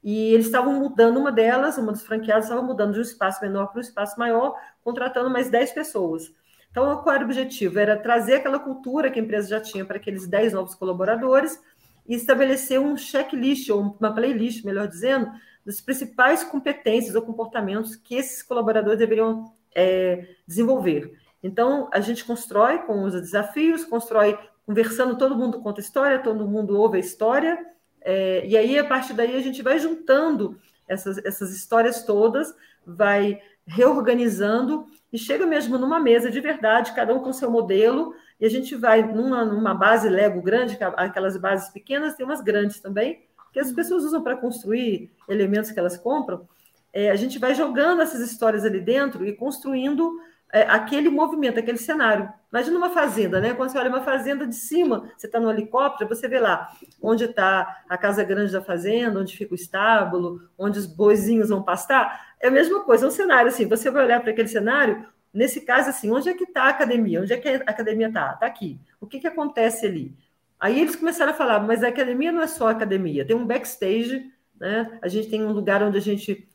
e 0.04 0.34
eles 0.34 0.46
estavam 0.46 0.80
mudando 0.80 1.18
uma 1.18 1.32
delas, 1.32 1.78
uma 1.78 1.92
dos 1.92 2.02
franqueados 2.02 2.46
estava 2.46 2.62
mudando 2.62 2.94
de 2.94 3.00
um 3.00 3.04
espaço 3.04 3.42
menor 3.42 3.68
para 3.68 3.78
um 3.78 3.82
espaço 3.82 4.18
maior, 4.18 4.56
contratando 4.84 5.30
mais 5.30 5.50
10 5.50 5.72
pessoas. 5.72 6.34
Então, 6.72 6.98
qual 7.02 7.16
era 7.16 7.24
o 7.24 7.28
objetivo? 7.28 7.80
Era 7.80 7.98
trazer 7.98 8.36
aquela 8.36 8.60
cultura 8.60 9.10
que 9.10 9.20
a 9.20 9.22
empresa 9.24 9.50
já 9.50 9.60
tinha 9.60 9.84
para 9.84 9.98
aqueles 9.98 10.28
10 10.28 10.54
novos 10.54 10.76
colaboradores 10.76 11.62
e 12.08 12.16
estabelecer 12.16 12.80
um 12.80 12.96
checklist, 12.96 13.70
ou 13.70 13.98
uma 14.00 14.14
playlist, 14.14 14.64
melhor 14.64 14.88
dizendo, 14.88 15.30
das 15.66 15.82
principais 15.82 16.44
competências 16.44 17.16
ou 17.16 17.22
comportamentos 17.22 17.96
que 17.96 18.16
esses 18.16 18.42
colaboradores 18.42 19.00
deveriam 19.00 19.54
é, 19.76 20.26
desenvolver. 20.48 21.12
Então, 21.42 21.90
a 21.94 22.00
gente 22.00 22.26
constrói 22.26 22.80
com 22.80 23.04
os 23.04 23.14
desafios, 23.14 23.86
constrói 23.86 24.38
conversando, 24.66 25.18
todo 25.18 25.36
mundo 25.36 25.62
conta 25.62 25.80
história, 25.80 26.20
todo 26.20 26.48
mundo 26.48 26.78
ouve 26.78 26.98
a 26.98 27.00
história, 27.00 27.58
é, 28.02 28.46
e 28.46 28.56
aí, 28.56 28.78
a 28.80 28.86
partir 28.86 29.14
daí, 29.14 29.36
a 29.36 29.42
gente 29.42 29.62
vai 29.62 29.80
juntando 29.80 30.58
essas, 30.88 31.18
essas 31.20 31.54
histórias 31.54 32.04
todas, 32.04 32.54
vai 32.86 33.42
reorganizando 33.66 34.86
e 35.12 35.18
chega 35.18 35.46
mesmo 35.46 35.78
numa 35.78 36.00
mesa 36.00 36.32
de 36.32 36.40
verdade, 36.40 36.94
cada 36.94 37.14
um 37.14 37.20
com 37.20 37.34
seu 37.34 37.52
modelo, 37.52 38.16
e 38.40 38.46
a 38.46 38.50
gente 38.50 38.76
vai 38.76 39.02
numa, 39.02 39.44
numa 39.44 39.74
base 39.74 40.08
Lego 40.08 40.42
grande, 40.42 40.78
aquelas 40.96 41.36
bases 41.38 41.70
pequenas, 41.70 42.14
tem 42.16 42.26
umas 42.26 42.42
grandes 42.42 42.80
também, 42.80 43.26
que 43.52 43.60
as 43.60 43.72
pessoas 43.72 44.04
usam 44.04 44.22
para 44.22 44.38
construir 44.38 45.12
elementos 45.28 45.72
que 45.72 45.80
elas 45.80 45.98
compram. 45.98 46.48
É, 46.94 47.10
a 47.10 47.16
gente 47.16 47.40
vai 47.40 47.54
jogando 47.54 48.02
essas 48.02 48.22
histórias 48.22 48.64
ali 48.64 48.80
dentro 48.80 49.26
e 49.26 49.34
construindo 49.34 50.18
é, 50.18 50.26
aquele 50.52 51.10
movimento, 51.10 51.60
aquele 51.60 51.78
cenário. 51.78 52.32
Imagina 52.52 52.78
uma 52.78 52.90
fazenda, 52.90 53.42
né? 53.42 53.54
Quando 53.54 53.70
você 53.70 53.78
olha 53.78 53.90
uma 53.90 54.02
fazenda 54.02 54.48
de 54.48 54.56
cima, 54.56 55.12
você 55.18 55.28
está 55.28 55.40
no 55.40 55.52
helicóptero, 55.52 56.10
você 56.10 56.28
vê 56.28 56.40
lá 56.40 56.72
onde 57.02 57.26
está 57.26 57.84
a 57.90 57.98
casa 57.98 58.24
grande 58.24 58.54
da 58.54 58.62
fazenda, 58.62 59.20
onde 59.20 59.36
fica 59.36 59.52
o 59.52 59.56
estábulo, 59.56 60.42
onde 60.58 60.80
os 60.80 60.86
boizinhos 60.86 61.50
vão 61.50 61.62
pastar. 61.62 62.36
É 62.40 62.48
a 62.48 62.52
mesma 62.52 62.84
coisa, 62.84 63.06
é 63.06 63.08
um 63.10 63.12
cenário 63.12 63.50
assim. 63.50 63.68
Você 63.68 63.92
vai 63.92 64.06
olhar 64.06 64.22
para 64.22 64.32
aquele 64.32 64.48
cenário, 64.48 65.06
nesse 65.34 65.62
caso, 65.62 65.90
assim, 65.90 66.10
onde 66.12 66.30
é 66.30 66.34
que 66.34 66.46
está 66.46 66.64
a 66.64 66.70
academia? 66.70 67.22
Onde 67.22 67.34
é 67.34 67.38
que 67.38 67.50
a 67.50 67.56
academia 67.58 68.08
está? 68.08 68.34
Está 68.34 68.46
aqui. 68.46 68.80
O 69.02 69.06
que, 69.06 69.20
que 69.20 69.28
acontece 69.28 69.86
ali? 69.86 70.16
Aí 70.60 70.80
eles 70.80 70.96
começaram 70.96 71.34
a 71.34 71.36
falar, 71.36 71.60
mas 71.60 71.84
a 71.84 71.90
academia 71.90 72.32
não 72.32 72.42
é 72.42 72.48
só 72.48 72.70
academia, 72.70 73.26
tem 73.26 73.36
um 73.36 73.46
backstage, 73.46 74.32
né? 74.60 74.98
A 75.02 75.08
gente 75.08 75.30
tem 75.30 75.44
um 75.44 75.52
lugar 75.52 75.84
onde 75.84 75.98
a 75.98 76.02
gente 76.02 76.48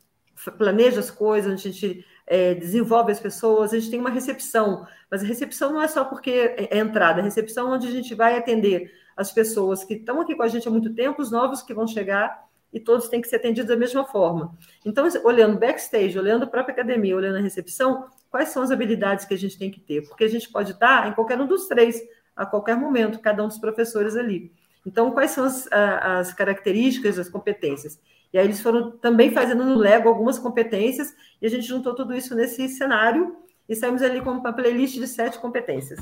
planeja 0.57 0.99
as 0.99 1.09
coisas, 1.09 1.51
onde 1.51 1.67
a 1.67 1.71
gente 1.71 2.05
é, 2.33 2.55
desenvolve 2.55 3.11
as 3.11 3.19
pessoas, 3.19 3.71
a 3.71 3.77
gente 3.77 3.91
tem 3.91 3.99
uma 3.99 4.09
recepção, 4.09 4.87
mas 5.11 5.21
a 5.21 5.27
recepção 5.27 5.71
não 5.71 5.79
é 5.79 5.87
só 5.87 6.03
porque 6.03 6.31
é, 6.31 6.67
é 6.71 6.79
entrada, 6.79 7.21
a 7.21 7.23
recepção 7.23 7.71
é 7.71 7.75
onde 7.75 7.87
a 7.87 7.91
gente 7.91 8.15
vai 8.15 8.35
atender 8.35 8.91
as 9.15 9.31
pessoas 9.31 9.83
que 9.83 9.93
estão 9.93 10.19
aqui 10.19 10.33
com 10.33 10.41
a 10.41 10.47
gente 10.47 10.67
há 10.67 10.71
muito 10.71 10.91
tempo, 10.95 11.21
os 11.21 11.29
novos 11.29 11.61
que 11.61 11.75
vão 11.75 11.85
chegar, 11.85 12.43
e 12.73 12.79
todos 12.79 13.07
têm 13.07 13.21
que 13.21 13.27
ser 13.27 13.35
atendidos 13.35 13.69
da 13.69 13.75
mesma 13.75 14.03
forma. 14.03 14.57
Então, 14.83 15.07
olhando 15.23 15.59
backstage, 15.59 16.17
olhando 16.17 16.45
a 16.45 16.47
própria 16.47 16.73
academia, 16.73 17.15
olhando 17.15 17.37
a 17.37 17.39
recepção, 17.39 18.07
quais 18.31 18.49
são 18.49 18.63
as 18.63 18.71
habilidades 18.71 19.25
que 19.25 19.35
a 19.35 19.37
gente 19.37 19.55
tem 19.59 19.69
que 19.69 19.79
ter? 19.79 20.01
Porque 20.01 20.23
a 20.23 20.27
gente 20.27 20.49
pode 20.49 20.71
estar 20.71 21.07
em 21.07 21.13
qualquer 21.13 21.39
um 21.39 21.45
dos 21.45 21.67
três, 21.67 22.01
a 22.35 22.47
qualquer 22.47 22.75
momento, 22.75 23.19
cada 23.19 23.43
um 23.43 23.47
dos 23.47 23.59
professores 23.59 24.15
ali. 24.15 24.51
Então, 24.83 25.11
quais 25.11 25.29
são 25.29 25.45
as, 25.45 25.67
as 25.71 26.33
características, 26.33 27.19
as 27.19 27.29
competências? 27.29 27.99
E 28.33 28.39
aí 28.39 28.45
eles 28.45 28.59
foram 28.59 28.91
também 28.91 29.31
fazendo 29.31 29.63
no 29.63 29.75
Lego 29.75 30.09
algumas 30.09 30.39
competências, 30.39 31.15
e 31.39 31.45
a 31.45 31.49
gente 31.49 31.67
juntou 31.67 31.93
tudo 31.93 32.13
isso 32.15 32.35
nesse 32.35 32.67
cenário 32.67 33.37
e 33.69 33.75
saímos 33.75 34.01
ali 34.01 34.19
com 34.19 34.31
uma 34.31 34.51
playlist 34.51 34.95
de 34.95 35.07
sete 35.07 35.39
competências 35.39 35.99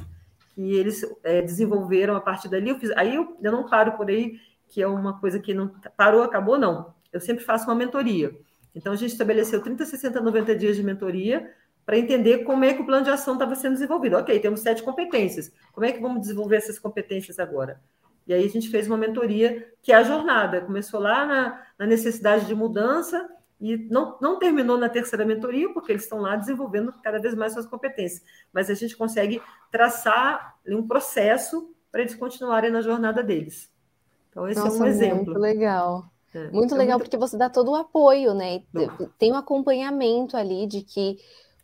que 0.54 0.76
eles 0.76 1.06
é, 1.24 1.42
desenvolveram 1.42 2.16
a 2.16 2.22
partir 2.22 2.50
dali. 2.50 2.70
Eu 2.70 2.80
fiz, 2.80 2.92
aí 2.92 3.16
eu, 3.16 3.38
eu 3.42 3.52
não 3.52 3.68
paro 3.68 3.94
por 3.94 4.10
aí, 4.10 4.40
que 4.68 4.82
é 4.82 4.88
uma 4.88 5.20
coisa 5.20 5.40
que 5.40 5.54
não 5.54 5.70
parou, 5.96 6.24
acabou, 6.24 6.58
não. 6.58 6.94
Eu 7.12 7.20
sempre 7.20 7.44
faço 7.44 7.66
uma 7.66 7.76
mentoria. 7.76 8.36
Então, 8.74 8.94
a 8.94 8.96
gente 8.96 9.12
estabeleceu 9.12 9.62
30, 9.62 9.86
60, 9.86 10.22
90 10.22 10.56
dias 10.56 10.76
de 10.76 10.84
mentoria 10.84 11.52
para 11.86 11.98
entender 11.98 12.40
como 12.40 12.64
é 12.64 12.74
que 12.74 12.82
o 12.82 12.86
plano 12.86 13.04
de 13.04 13.10
ação 13.10 13.34
estava 13.34 13.56
sendo 13.56 13.74
desenvolvido. 13.74 14.18
Ok, 14.18 14.40
temos 14.40 14.62
sete 14.62 14.84
competências. 14.84 15.52
Como 15.74 15.86
é 15.86 15.92
que 15.92 16.00
vamos 16.00 16.22
desenvolver 16.22 16.58
essas 16.58 16.80
competências 16.80 17.40
agora? 17.40 17.82
E 18.32 18.34
aí 18.34 18.46
a 18.46 18.50
gente 18.50 18.70
fez 18.70 18.88
uma 18.88 18.96
mentoria 18.96 19.70
que 19.84 19.92
é 19.92 19.96
a 19.96 20.04
jornada. 20.04 20.62
Começou 20.62 21.02
lá 21.02 21.26
na, 21.26 21.62
na 21.78 21.86
necessidade 21.86 22.46
de 22.46 22.56
mudança 22.56 23.30
e 23.60 23.76
não, 23.76 24.18
não 24.22 24.40
terminou 24.40 24.78
na 24.78 24.88
terceira 24.88 25.26
mentoria, 25.26 25.72
porque 25.74 25.92
eles 25.92 26.04
estão 26.04 26.22
lá 26.22 26.38
desenvolvendo 26.38 26.94
cada 27.04 27.20
vez 27.20 27.36
mais 27.36 27.52
suas 27.52 27.66
competências. 27.66 28.24
Mas 28.54 28.70
a 28.70 28.74
gente 28.74 28.96
consegue 28.96 29.42
traçar 29.70 30.56
um 30.66 30.88
processo 30.88 31.76
para 31.92 32.00
eles 32.00 32.16
continuarem 32.16 32.72
na 32.72 32.82
jornada 32.82 33.22
deles. 33.22 33.70
Então, 34.30 34.48
esse 34.48 34.62
Nossa, 34.62 34.78
é 34.78 34.82
um 34.82 34.86
exemplo. 34.86 35.26
Muito 35.26 35.40
legal. 35.40 36.06
É, 36.34 36.50
muito 36.52 36.74
é 36.74 36.78
legal, 36.78 36.98
muito... 36.98 37.10
porque 37.10 37.18
você 37.18 37.36
dá 37.36 37.50
todo 37.50 37.72
o 37.72 37.76
apoio, 37.76 38.34
né? 38.34 38.64
Tem 39.20 39.34
um 39.34 39.36
acompanhamento 39.36 40.38
ali 40.38 40.66
de 40.68 40.84
que 40.84 41.18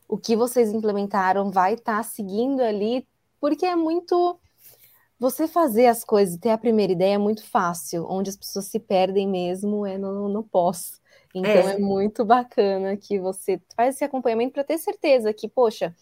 o 0.05 0.17
que 0.17 0.35
vocês 0.35 0.73
implementaram 0.73 1.49
vai 1.49 1.75
estar 1.75 1.95
tá 1.95 2.03
seguindo 2.03 2.59
ali, 2.59 3.07
porque 3.39 3.65
é 3.65 3.75
muito 3.77 4.37
você 5.19 5.47
fazer 5.47 5.87
as 5.87 6.03
coisas 6.03 6.35
e 6.35 6.39
ter 6.39 6.49
a 6.49 6.57
primeira 6.57 6.93
ideia 6.93 7.15
é 7.15 7.17
muito 7.17 7.43
fácil, 7.43 8.05
onde 8.09 8.29
as 8.29 8.37
pessoas 8.37 8.65
se 8.65 8.79
perdem 8.79 9.27
mesmo 9.27 9.85
é 9.85 9.97
no, 9.97 10.29
no 10.29 10.43
pós. 10.43 11.01
Então 11.33 11.51
é. 11.51 11.73
é 11.73 11.77
muito 11.77 12.23
bacana 12.23 12.95
que 12.95 13.19
você 13.19 13.61
faz 13.75 13.95
esse 13.95 14.03
acompanhamento 14.03 14.53
para 14.53 14.63
ter 14.63 14.77
certeza 14.77 15.33
que, 15.33 15.47
poxa, 15.47 15.95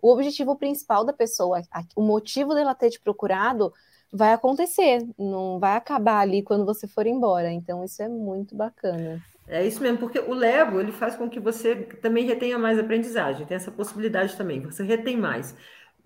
o 0.00 0.10
objetivo 0.12 0.56
principal 0.56 1.04
da 1.04 1.12
pessoa, 1.12 1.60
o 1.94 2.02
motivo 2.02 2.54
dela 2.54 2.74
ter 2.74 2.90
te 2.90 3.00
procurado, 3.00 3.72
vai 4.12 4.32
acontecer, 4.32 5.06
não 5.18 5.58
vai 5.58 5.76
acabar 5.76 6.20
ali 6.20 6.42
quando 6.42 6.64
você 6.64 6.86
for 6.86 7.06
embora. 7.06 7.50
Então, 7.50 7.84
isso 7.84 8.02
é 8.02 8.08
muito 8.08 8.54
bacana. 8.54 9.22
É 9.46 9.66
isso 9.66 9.82
mesmo, 9.82 9.98
porque 9.98 10.18
o 10.18 10.32
Lego 10.32 10.80
ele 10.80 10.92
faz 10.92 11.16
com 11.16 11.28
que 11.28 11.40
você 11.40 11.74
também 11.74 12.24
retenha 12.24 12.58
mais 12.58 12.78
aprendizagem, 12.78 13.46
tem 13.46 13.56
essa 13.56 13.70
possibilidade 13.70 14.36
também, 14.36 14.60
você 14.60 14.84
retém 14.84 15.16
mais. 15.16 15.56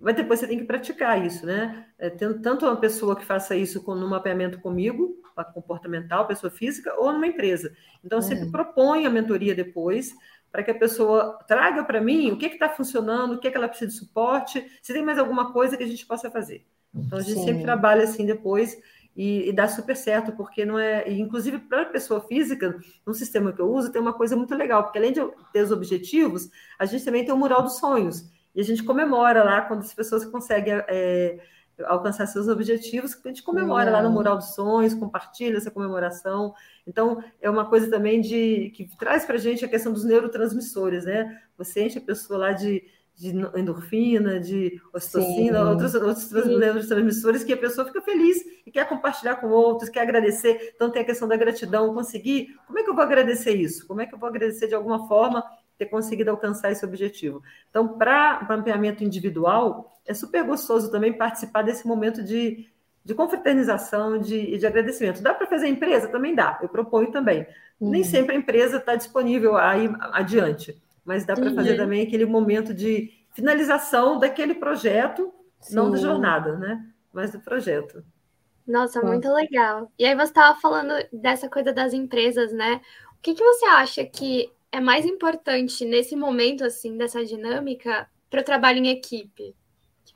Mas 0.05 0.17
depois 0.17 0.39
você 0.39 0.47
tem 0.47 0.59
que 0.59 0.65
praticar 0.65 1.25
isso, 1.25 1.47
né? 1.47 1.87
É, 1.99 2.11
tendo 2.11 2.39
tanto 2.43 2.67
uma 2.67 2.77
pessoa 2.77 3.17
que 3.17 3.25
faça 3.25 3.57
isso 3.57 3.83
com, 3.83 3.95
no 3.95 4.07
mapeamento 4.07 4.61
comigo, 4.61 5.17
comportamental, 5.55 6.27
pessoa 6.27 6.51
física, 6.51 6.95
ou 6.99 7.11
numa 7.11 7.27
empresa. 7.27 7.75
Então, 8.05 8.19
uhum. 8.19 8.51
propõe 8.51 9.07
a 9.07 9.11
mentoria 9.11 9.55
depois, 9.55 10.15
para 10.53 10.63
que 10.63 10.71
a 10.71 10.75
pessoa 10.75 11.39
traga 11.49 11.83
para 11.83 12.03
mim 12.03 12.31
o 12.31 12.37
que 12.37 12.47
está 12.47 12.69
funcionando, 12.69 13.35
o 13.35 13.39
que, 13.39 13.51
que 13.51 13.57
ela 13.57 13.67
precisa 13.67 13.91
de 13.91 13.97
suporte, 13.97 14.71
se 14.83 14.93
tem 14.93 15.03
mais 15.03 15.19
alguma 15.19 15.53
coisa 15.53 15.75
que 15.75 15.83
a 15.83 15.89
gente 15.89 16.05
possa 16.05 16.31
fazer. 16.31 16.67
Então, 16.95 17.19
a 17.19 17.23
gente 17.23 17.39
Sim. 17.39 17.47
sempre 17.47 17.63
trabalha 17.63 18.05
assim 18.05 18.27
depois 18.27 18.79
e, 19.17 19.49
e, 19.49 19.53
dá 19.53 19.67
super 19.69 19.97
certo, 19.97 20.33
porque 20.33 20.67
não 20.67 20.79
é. 20.79 21.11
Inclusive, 21.11 21.61
para 21.61 21.83
a 21.83 21.87
pessoa 21.87 22.21
física, 22.21 22.79
no 23.07 23.15
sistema 23.15 23.55
que 23.55 23.61
eu 23.61 23.73
uso, 23.73 23.91
tem 23.91 24.03
uma 24.03 24.13
coisa 24.13 24.37
muito 24.37 24.55
legal, 24.55 24.83
porque 24.85 24.99
além 24.99 25.13
de 25.13 25.21
ter 25.51 25.63
os 25.63 25.73
objetivos, 25.73 26.51
a 26.79 26.85
gente 26.85 27.05
também 27.07 27.25
tem 27.25 27.33
o 27.33 27.39
mural 27.39 27.63
dos 27.63 27.79
sonhos. 27.79 28.31
E 28.55 28.61
a 28.61 28.65
gente 28.65 28.83
comemora 28.83 29.43
lá 29.43 29.63
quando 29.63 29.81
as 29.81 29.93
pessoas 29.93 30.25
conseguem 30.25 30.75
é, 30.89 31.39
alcançar 31.83 32.27
seus 32.27 32.47
objetivos, 32.47 33.19
a 33.25 33.29
gente 33.29 33.43
comemora 33.43 33.91
lá 33.91 34.03
no 34.03 34.11
Mural 34.11 34.37
dos 34.37 34.55
Sonhos, 34.55 34.95
compartilha 34.95 35.57
essa 35.57 35.71
comemoração. 35.71 36.55
Então, 36.87 37.23
é 37.41 37.51
uma 37.51 37.69
coisa 37.69 37.91
também 37.91 38.21
de 38.21 38.71
que 38.71 38.89
traz 38.97 39.25
para 39.25 39.35
a 39.35 39.39
gente 39.39 39.65
a 39.65 39.69
questão 39.69 39.93
dos 39.93 40.05
neurotransmissores, 40.05 41.05
né? 41.05 41.41
Você 41.59 41.85
enche 41.85 41.99
a 41.99 42.03
pessoa 42.03 42.39
lá 42.39 42.53
de, 42.53 42.85
de 43.17 43.31
endorfina, 43.57 44.39
de 44.39 44.81
ocitocina, 44.93 45.59
Sim. 45.59 45.69
outros, 45.71 45.95
outros 45.95 46.31
neurotransmissores 46.31 47.43
que 47.43 47.53
a 47.53 47.57
pessoa 47.57 47.87
fica 47.87 48.01
feliz 48.03 48.39
e 48.65 48.71
quer 48.71 48.89
compartilhar 48.89 49.37
com 49.37 49.49
outros, 49.49 49.91
quer 49.91 50.03
agradecer. 50.03 50.75
Então, 50.77 50.91
tem 50.91 51.03
a 51.03 51.07
questão 51.07 51.27
da 51.27 51.37
gratidão, 51.37 51.93
conseguir. 51.93 52.55
Como 52.69 52.79
é 52.79 52.85
que 52.85 52.91
eu 52.91 52.95
vou 52.95 53.03
agradecer 53.03 53.53
isso? 53.53 53.85
Como 53.89 54.01
é 54.01 54.07
que 54.07 54.15
eu 54.15 54.19
vou 54.19 54.29
agradecer 54.29 54.69
de 54.69 54.75
alguma 54.77 55.09
forma 55.09 55.45
ter 55.79 55.87
conseguido 55.87 56.31
alcançar 56.31 56.71
esse 56.71 56.85
objetivo. 56.85 57.43
Então, 57.69 57.99
para 57.99 58.47
mapeamento 58.49 59.03
individual, 59.03 59.99
é 60.07 60.15
super 60.15 60.45
gostoso 60.45 60.91
também 60.91 61.13
participar 61.13 61.63
desse 61.63 61.87
momento 61.87 62.23
de, 62.23 62.69
de 63.05 63.15
confraternização 63.15 64.19
de, 64.19 64.57
de 64.57 64.67
agradecimento. 64.67 65.23
Dá 65.23 65.35
para 65.35 65.47
fazer 65.47 65.69
empresa? 65.69 66.09
Também 66.09 66.35
dá, 66.35 66.59
eu 66.63 66.69
proponho 66.69 67.11
também. 67.11 67.47
Uhum. 67.81 67.91
Nem 67.91 68.05
sempre 68.05 68.35
a 68.35 68.39
empresa 68.39 68.77
está 68.77 68.95
disponível 68.95 69.57
aí 69.57 69.91
adiante, 70.13 70.81
mas 71.05 71.25
dá 71.25 71.35
para 71.35 71.47
uhum. 71.47 71.55
fazer 71.55 71.77
também 71.77 72.07
aquele 72.07 72.25
momento 72.25 72.73
de 72.73 73.13
finalização 73.33 74.19
daquele 74.19 74.55
projeto, 74.55 75.33
Sim. 75.61 75.75
não 75.75 75.91
da 75.91 75.97
jornada, 75.97 76.57
né? 76.57 76.87
Mas 77.13 77.33
do 77.33 77.41
projeto. 77.41 78.05
Nossa, 78.67 79.03
muito 79.03 79.31
legal. 79.31 79.91
E 79.99 80.07
aí 80.07 80.15
você 80.15 80.25
estava 80.25 80.59
falando 80.59 80.95
dessa 81.13 81.49
coisa 81.49 81.73
das 81.73 81.93
empresas, 81.93 82.53
né? 82.53 82.81
O 83.13 83.23
que, 83.23 83.35
que 83.35 83.45
você 83.45 83.67
acha 83.67 84.05
que 84.05 84.51
é 84.75 84.81
mais 84.81 85.07
importante 85.07 85.85
nesse 85.85 86.17
momento, 86.17 86.65
assim, 86.65 86.97
dessa 86.97 87.25
dinâmica, 87.25 88.09
para 88.29 88.41
o 88.41 88.45
trabalho 88.45 88.79
em 88.79 88.89
equipe? 88.89 89.55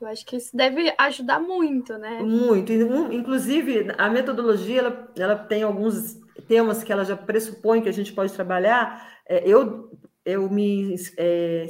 Eu 0.01 0.07
acho 0.07 0.25
que 0.25 0.35
isso 0.35 0.55
deve 0.55 0.93
ajudar 0.97 1.39
muito, 1.39 1.97
né? 1.97 2.21
Muito. 2.21 2.71
Inclusive, 2.71 3.87
a 3.97 4.09
metodologia 4.09 4.79
ela, 4.79 5.11
ela 5.17 5.35
tem 5.35 5.63
alguns 5.63 6.17
temas 6.47 6.83
que 6.83 6.91
ela 6.91 7.03
já 7.03 7.15
pressupõe 7.15 7.81
que 7.81 7.89
a 7.89 7.93
gente 7.93 8.13
pode 8.13 8.33
trabalhar. 8.33 9.21
É, 9.27 9.47
eu 9.47 9.89
eu 10.25 10.49
me 10.49 10.95
é, 11.17 11.65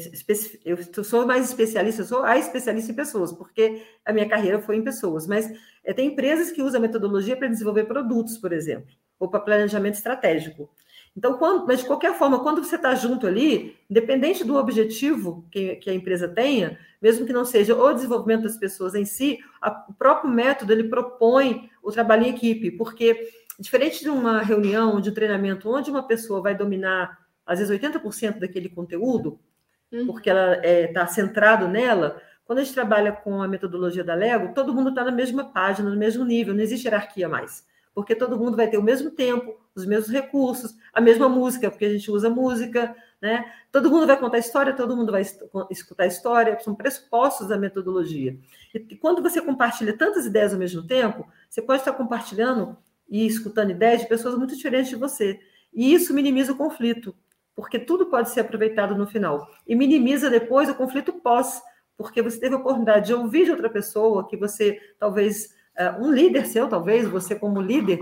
eu 0.65 1.03
sou 1.03 1.25
mais 1.25 1.45
especialista, 1.45 2.01
eu 2.01 2.05
sou 2.05 2.23
a 2.23 2.37
especialista 2.37 2.91
em 2.91 2.95
pessoas, 2.95 3.31
porque 3.31 3.83
a 4.03 4.11
minha 4.11 4.27
carreira 4.27 4.59
foi 4.59 4.75
em 4.75 4.83
pessoas, 4.83 5.27
mas 5.27 5.49
é, 5.83 5.93
tem 5.93 6.07
empresas 6.07 6.51
que 6.51 6.61
usam 6.61 6.79
a 6.79 6.81
metodologia 6.81 7.37
para 7.37 7.47
desenvolver 7.47 7.85
produtos, 7.85 8.37
por 8.37 8.51
exemplo, 8.51 8.91
ou 9.19 9.29
para 9.29 9.39
planejamento 9.39 9.95
estratégico. 9.95 10.69
Então, 11.15 11.37
quando, 11.37 11.65
mas 11.67 11.79
de 11.79 11.85
qualquer 11.85 12.13
forma, 12.17 12.39
quando 12.39 12.63
você 12.63 12.75
está 12.75 12.95
junto 12.95 13.27
ali, 13.27 13.75
independente 13.89 14.43
do 14.43 14.55
objetivo 14.55 15.45
que, 15.51 15.75
que, 15.75 15.89
a 15.89 15.93
empresa 15.93 16.27
tenha, 16.27 16.77
mesmo 17.01 17.25
que 17.25 17.33
não 17.33 17.43
seja 17.43 17.75
o 17.75 17.93
desenvolvimento 17.93 18.43
das 18.43 18.57
pessoas 18.57 18.95
em 18.95 19.05
si, 19.05 19.39
a, 19.61 19.85
o 19.89 19.93
próprio 19.93 20.31
método 20.31 20.71
ele 20.71 20.85
propõe 20.85 21.69
o 21.83 21.91
trabalho 21.91 22.25
em 22.25 22.29
equipe, 22.29 22.71
porque 22.71 23.29
diferente 23.59 24.01
de 24.01 24.09
uma 24.09 24.41
reunião, 24.41 25.01
de 25.01 25.09
um 25.09 25.13
treinamento, 25.13 25.69
onde 25.69 25.91
uma 25.91 26.03
pessoa 26.03 26.41
vai 26.41 26.55
dominar 26.55 27.19
às 27.45 27.59
vezes 27.59 27.77
80% 27.77 28.39
daquele 28.39 28.69
conteúdo, 28.69 29.39
uhum. 29.91 30.05
porque 30.05 30.29
ela 30.29 30.53
está 30.53 30.67
é, 30.67 30.87
tá 30.87 31.07
centrado 31.07 31.67
nela. 31.67 32.21
Quando 32.45 32.59
a 32.59 32.63
gente 32.63 32.73
trabalha 32.73 33.11
com 33.11 33.41
a 33.41 33.47
metodologia 33.47 34.03
da 34.03 34.13
Lego, 34.13 34.53
todo 34.53 34.73
mundo 34.73 34.89
está 34.89 35.03
na 35.03 35.11
mesma 35.11 35.43
página, 35.43 35.89
no 35.89 35.97
mesmo 35.97 36.23
nível, 36.23 36.53
não 36.53 36.61
existe 36.61 36.85
hierarquia 36.85 37.27
mais 37.27 37.67
porque 37.99 38.15
todo 38.15 38.39
mundo 38.39 38.55
vai 38.55 38.69
ter 38.69 38.77
o 38.77 38.81
mesmo 38.81 39.11
tempo, 39.11 39.59
os 39.75 39.85
mesmos 39.85 40.09
recursos, 40.09 40.73
a 40.93 41.01
mesma 41.01 41.27
música, 41.27 41.69
porque 41.69 41.83
a 41.83 41.89
gente 41.89 42.09
usa 42.09 42.29
música, 42.29 42.95
né? 43.21 43.43
Todo 43.73 43.89
mundo 43.89 44.07
vai 44.07 44.17
contar 44.17 44.37
história, 44.37 44.73
todo 44.73 44.95
mundo 44.95 45.11
vai 45.11 45.21
escutar 45.69 46.05
história, 46.05 46.57
são 46.61 46.73
pressupostos 46.73 47.49
da 47.49 47.57
metodologia. 47.57 48.39
E 48.73 48.95
quando 48.95 49.21
você 49.21 49.41
compartilha 49.41 49.97
tantas 49.97 50.25
ideias 50.25 50.53
ao 50.53 50.59
mesmo 50.59 50.87
tempo, 50.87 51.27
você 51.49 51.61
pode 51.61 51.81
estar 51.81 51.91
compartilhando 51.91 52.77
e 53.09 53.27
escutando 53.27 53.71
ideias 53.71 53.99
de 53.99 54.07
pessoas 54.07 54.35
muito 54.35 54.55
diferentes 54.55 54.89
de 54.89 54.95
você. 54.95 55.37
E 55.73 55.93
isso 55.93 56.13
minimiza 56.13 56.53
o 56.53 56.57
conflito, 56.57 57.13
porque 57.53 57.77
tudo 57.77 58.05
pode 58.05 58.29
ser 58.29 58.39
aproveitado 58.39 58.95
no 58.95 59.07
final. 59.07 59.45
E 59.67 59.75
minimiza 59.75 60.29
depois 60.29 60.69
o 60.69 60.75
conflito 60.75 61.11
pós, 61.11 61.61
porque 61.97 62.21
você 62.21 62.39
teve 62.39 62.55
a 62.55 62.59
oportunidade 62.59 63.07
de 63.07 63.13
ouvir 63.13 63.43
de 63.43 63.51
outra 63.51 63.69
pessoa 63.69 64.25
que 64.25 64.37
você 64.37 64.79
talvez 64.97 65.58
um 65.99 66.11
líder 66.11 66.45
seu, 66.45 66.67
talvez, 66.67 67.07
você 67.07 67.35
como 67.35 67.61
líder, 67.61 67.99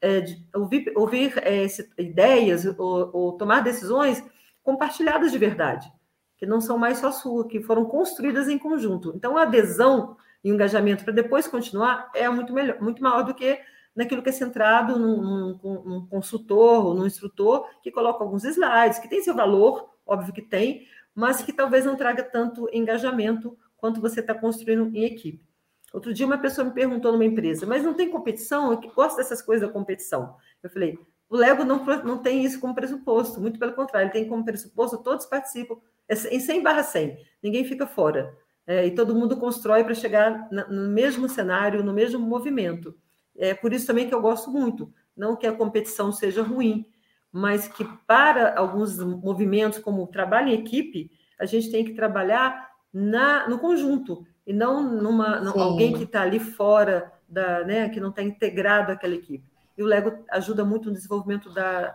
é, 0.00 0.24
ouvir, 0.54 0.92
ouvir 0.96 1.34
é, 1.38 1.66
ideias 1.98 2.64
ou, 2.78 3.10
ou, 3.12 3.32
tomar 3.32 3.60
decisões 3.60 4.24
compartilhadas 4.62 5.32
de 5.32 5.38
verdade, 5.38 5.92
que 6.36 6.46
não 6.46 6.60
são 6.60 6.78
mais 6.78 6.98
só 6.98 7.10
sua, 7.10 7.48
que 7.48 7.60
foram 7.60 7.84
construídas 7.84 8.48
em 8.48 8.58
conjunto. 8.58 9.12
Então, 9.14 9.36
a 9.36 9.42
adesão 9.42 10.16
e 10.42 10.50
o 10.50 10.54
engajamento 10.54 11.04
para 11.04 11.12
depois 11.12 11.48
continuar 11.48 12.10
é 12.14 12.28
muito, 12.28 12.52
melhor, 12.52 12.80
muito 12.80 13.02
maior 13.02 13.22
do 13.24 13.34
que 13.34 13.58
naquilo 13.94 14.22
que 14.22 14.28
é 14.28 14.32
centrado 14.32 14.96
num, 14.96 15.58
num, 15.60 15.82
num 15.84 16.06
consultor 16.06 16.86
ou 16.86 16.94
num 16.94 17.06
instrutor 17.06 17.68
que 17.82 17.90
coloca 17.90 18.22
alguns 18.22 18.44
slides, 18.44 19.00
que 19.00 19.08
tem 19.08 19.20
seu 19.20 19.34
valor, 19.34 19.90
óbvio 20.06 20.32
que 20.32 20.42
tem, 20.42 20.86
mas 21.12 21.42
que 21.42 21.52
talvez 21.52 21.84
não 21.84 21.96
traga 21.96 22.22
tanto 22.22 22.68
engajamento 22.72 23.58
quanto 23.76 24.00
você 24.00 24.20
está 24.20 24.34
construindo 24.34 24.94
em 24.96 25.04
equipe. 25.04 25.47
Outro 25.92 26.12
dia 26.12 26.26
uma 26.26 26.38
pessoa 26.38 26.66
me 26.66 26.72
perguntou 26.72 27.12
numa 27.12 27.24
empresa, 27.24 27.66
mas 27.66 27.82
não 27.82 27.94
tem 27.94 28.10
competição? 28.10 28.70
Eu 28.72 28.80
gosto 28.92 29.16
dessas 29.16 29.40
coisas 29.40 29.66
da 29.66 29.72
competição. 29.72 30.36
Eu 30.62 30.68
falei, 30.68 30.98
o 31.28 31.36
Lego 31.36 31.64
não, 31.64 31.84
não 32.04 32.18
tem 32.18 32.44
isso 32.44 32.60
como 32.60 32.74
pressuposto, 32.74 33.40
muito 33.40 33.58
pelo 33.58 33.72
contrário, 33.72 34.06
ele 34.06 34.12
tem 34.12 34.28
como 34.28 34.44
pressuposto, 34.44 34.98
todos 34.98 35.26
participam, 35.26 35.76
é 36.08 36.14
em 36.34 36.40
100 36.40 36.62
barra 36.62 36.82
100, 36.82 37.18
ninguém 37.42 37.64
fica 37.64 37.86
fora. 37.86 38.34
É, 38.66 38.86
e 38.86 38.90
todo 38.90 39.14
mundo 39.14 39.38
constrói 39.38 39.82
para 39.82 39.94
chegar 39.94 40.46
no 40.50 40.88
mesmo 40.90 41.26
cenário, 41.26 41.82
no 41.82 41.92
mesmo 41.92 42.20
movimento. 42.20 42.94
É 43.34 43.54
por 43.54 43.72
isso 43.72 43.86
também 43.86 44.06
que 44.06 44.14
eu 44.14 44.20
gosto 44.20 44.50
muito, 44.50 44.92
não 45.16 45.36
que 45.36 45.46
a 45.46 45.52
competição 45.52 46.12
seja 46.12 46.42
ruim, 46.42 46.86
mas 47.32 47.66
que 47.66 47.84
para 48.06 48.58
alguns 48.58 48.98
movimentos, 48.98 49.78
como 49.78 50.06
trabalho 50.06 50.48
em 50.48 50.54
equipe, 50.60 51.10
a 51.38 51.46
gente 51.46 51.70
tem 51.70 51.82
que 51.82 51.94
trabalhar 51.94 52.68
na, 52.92 53.48
no 53.48 53.58
conjunto 53.58 54.26
e 54.48 54.52
não 54.54 54.82
numa 54.82 55.46
alguém 55.50 55.92
que 55.92 56.04
está 56.04 56.22
ali 56.22 56.40
fora 56.40 57.12
da, 57.28 57.62
né, 57.64 57.90
que 57.90 58.00
não 58.00 58.08
está 58.08 58.22
integrado 58.22 58.90
àquela 58.90 59.14
equipe. 59.14 59.44
E 59.76 59.82
o 59.82 59.86
Lego 59.86 60.24
ajuda 60.30 60.64
muito 60.64 60.88
no 60.88 60.94
desenvolvimento 60.94 61.52
da, 61.52 61.94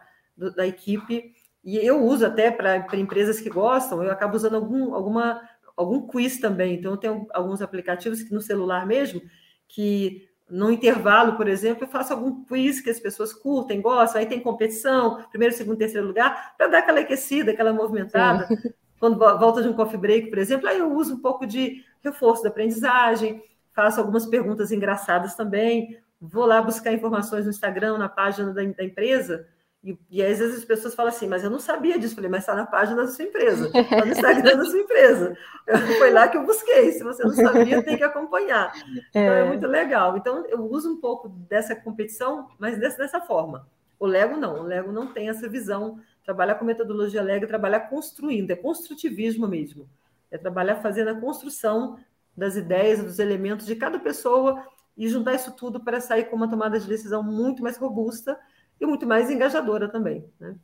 da 0.56 0.68
equipe. 0.68 1.34
E 1.64 1.78
eu 1.78 2.04
uso 2.04 2.24
até 2.24 2.52
para 2.52 2.86
empresas 2.96 3.40
que 3.40 3.50
gostam, 3.50 4.04
eu 4.04 4.12
acabo 4.12 4.36
usando 4.36 4.54
algum, 4.54 4.94
alguma, 4.94 5.42
algum 5.76 6.06
quiz 6.06 6.40
também. 6.40 6.76
Então, 6.76 6.92
eu 6.92 6.98
tenho 6.98 7.28
alguns 7.34 7.60
aplicativos 7.60 8.22
que 8.22 8.32
no 8.32 8.40
celular 8.40 8.86
mesmo, 8.86 9.20
que 9.68 10.30
no 10.48 10.70
intervalo, 10.72 11.36
por 11.36 11.48
exemplo, 11.48 11.86
eu 11.86 11.88
faço 11.88 12.14
algum 12.14 12.44
quiz 12.44 12.80
que 12.82 12.90
as 12.92 13.00
pessoas 13.00 13.34
curtem, 13.34 13.82
gostam, 13.82 14.22
aí 14.22 14.28
tem 14.28 14.40
competição, 14.40 15.26
primeiro, 15.32 15.56
segundo, 15.56 15.78
terceiro 15.78 16.06
lugar, 16.06 16.54
para 16.56 16.68
dar 16.68 16.80
aquela 16.80 17.00
aquecida, 17.00 17.52
aquela 17.52 17.74
movimentada. 17.74 18.46
Sim. 18.46 18.58
Quando 19.00 19.18
volta 19.18 19.64
de 19.64 19.68
um 19.68 19.74
coffee 19.74 19.98
break, 19.98 20.30
por 20.30 20.38
exemplo, 20.38 20.70
aí 20.70 20.78
eu 20.78 20.94
uso 20.94 21.16
um 21.16 21.20
pouco 21.20 21.48
de 21.48 21.84
reforço 22.04 22.44
da 22.44 22.50
aprendizagem, 22.50 23.42
faço 23.74 24.00
algumas 24.00 24.26
perguntas 24.26 24.72
engraçadas 24.72 25.36
também, 25.36 25.98
vou 26.20 26.46
lá 26.46 26.62
buscar 26.62 26.94
informações 26.94 27.46
no 27.46 27.52
Instagram, 27.52 27.98
na 27.98 28.10
página 28.10 28.54
da, 28.54 28.64
da 28.64 28.84
empresa, 28.84 29.48
e, 29.84 29.98
e, 30.10 30.24
às 30.24 30.40
vezes 30.40 30.60
as 30.60 30.64
pessoas 30.64 30.96
falam 30.96 31.12
assim, 31.12 31.28
mas 31.28 31.44
eu 31.44 31.50
não 31.50 31.60
sabia 31.60 32.00
disso. 32.00 32.16
Falei, 32.16 32.30
mas 32.30 32.44
está 32.44 32.56
na 32.56 32.66
página 32.66 33.02
da 33.02 33.08
sua 33.10 33.26
empresa, 33.26 33.70
está 33.78 34.06
no 34.06 34.12
Instagram 34.14 34.56
da 34.56 34.64
sua 34.64 34.80
empresa. 34.80 35.38
Foi 35.98 36.10
lá 36.10 36.30
que 36.30 36.38
eu 36.38 36.46
busquei. 36.46 36.94
Se 36.94 37.04
você 37.04 37.22
não 37.22 37.34
sabia, 37.34 37.84
tem 37.84 37.98
que 37.98 38.04
acompanhar. 38.04 38.72
Então 39.10 39.22
é, 39.22 39.42
é 39.42 39.44
muito 39.44 39.68
legal. 39.68 40.16
Então 40.16 40.46
eu 40.48 40.62
uso 40.72 40.90
um 40.90 41.02
pouco 41.02 41.28
dessa 41.28 41.76
competição, 41.76 42.48
mas 42.58 42.80
dessa, 42.80 43.00
dessa 43.00 43.20
forma. 43.20 43.68
O 44.00 44.06
Lego 44.06 44.38
não, 44.38 44.62
o 44.62 44.64
Lego 44.64 44.90
não 44.90 45.08
tem 45.08 45.28
essa 45.28 45.50
visão. 45.50 46.00
Trabalhar 46.24 46.56
com 46.56 46.64
metodologia 46.64 47.22
Lego, 47.22 47.44
é 47.44 47.48
trabalhar 47.48 47.82
construindo, 47.82 48.52
é 48.52 48.56
construtivismo 48.56 49.50
mesmo 49.50 49.86
é 50.34 50.38
trabalhar 50.38 50.78
fazendo 50.78 51.10
a 51.10 51.20
construção 51.20 51.98
das 52.36 52.56
ideias, 52.56 53.04
dos 53.04 53.20
elementos 53.20 53.68
de 53.68 53.76
cada 53.76 54.00
pessoa 54.00 54.66
e 54.98 55.08
juntar 55.08 55.36
isso 55.36 55.56
tudo 55.56 55.80
para 55.80 56.02
sair 56.02 56.26
com 56.26 56.36
uma 56.36 56.50
tomada 56.50 56.80
de 56.80 56.88
decisão 56.88 57.22
muito 57.22 57.62
mais 57.62 57.78
robusta 57.78 58.38
e 58.82 58.86
muito 58.86 59.06
mais 59.06 59.30
engajadora 59.30 59.88
também. 59.88 60.28
Né? 60.40 60.56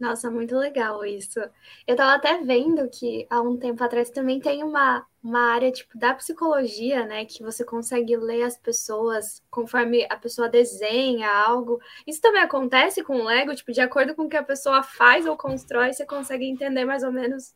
Nossa, 0.00 0.30
muito 0.30 0.56
legal 0.56 1.04
isso. 1.04 1.38
Eu 1.86 1.94
estava 1.94 2.14
até 2.14 2.38
vendo 2.42 2.88
que 2.88 3.26
há 3.28 3.42
um 3.42 3.58
tempo 3.58 3.84
atrás 3.84 4.08
também 4.08 4.40
tem 4.40 4.64
uma, 4.64 5.04
uma 5.22 5.52
área 5.52 5.70
tipo 5.70 5.98
da 5.98 6.14
psicologia, 6.14 7.04
né? 7.04 7.26
Que 7.26 7.42
você 7.42 7.64
consegue 7.64 8.16
ler 8.16 8.44
as 8.44 8.56
pessoas 8.56 9.42
conforme 9.50 10.06
a 10.08 10.16
pessoa 10.16 10.48
desenha 10.48 11.28
algo. 11.28 11.80
Isso 12.06 12.20
também 12.22 12.40
acontece 12.40 13.02
com 13.02 13.16
o 13.16 13.24
Lego, 13.24 13.54
tipo, 13.54 13.72
de 13.72 13.80
acordo 13.80 14.14
com 14.14 14.22
o 14.22 14.28
que 14.28 14.36
a 14.36 14.42
pessoa 14.42 14.82
faz 14.82 15.26
ou 15.26 15.36
constrói, 15.36 15.92
você 15.92 16.06
consegue 16.06 16.46
entender 16.46 16.84
mais 16.84 17.02
ou 17.02 17.10
menos 17.12 17.52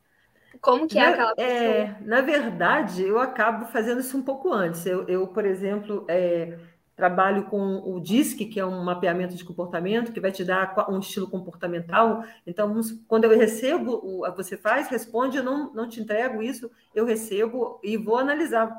como 0.62 0.86
que 0.86 0.96
é 0.96 1.02
na, 1.02 1.10
aquela 1.10 1.34
pessoa. 1.34 1.52
É, 1.52 1.96
na 2.02 2.20
verdade, 2.20 3.02
eu 3.02 3.18
acabo 3.18 3.66
fazendo 3.66 4.00
isso 4.00 4.16
um 4.16 4.22
pouco 4.22 4.52
antes. 4.52 4.86
Eu, 4.86 5.06
eu 5.08 5.26
por 5.26 5.44
exemplo, 5.44 6.04
é, 6.08 6.56
trabalho 6.94 7.46
com 7.46 7.82
o 7.84 7.98
DISC, 7.98 8.46
que 8.46 8.60
é 8.60 8.64
um 8.64 8.84
mapeamento 8.84 9.34
de 9.34 9.44
comportamento, 9.44 10.12
que 10.12 10.20
vai 10.20 10.30
te 10.30 10.44
dar 10.44 10.72
um 10.88 11.00
estilo 11.00 11.28
comportamental. 11.28 12.24
Então, 12.46 12.80
quando 13.08 13.24
eu 13.24 13.36
recebo, 13.36 14.22
você 14.36 14.56
faz, 14.56 14.88
responde, 14.88 15.36
eu 15.36 15.42
não, 15.42 15.74
não 15.74 15.88
te 15.88 16.00
entrego 16.00 16.40
isso, 16.40 16.70
eu 16.94 17.04
recebo 17.04 17.80
e 17.82 17.96
vou 17.96 18.16
analisar 18.16 18.70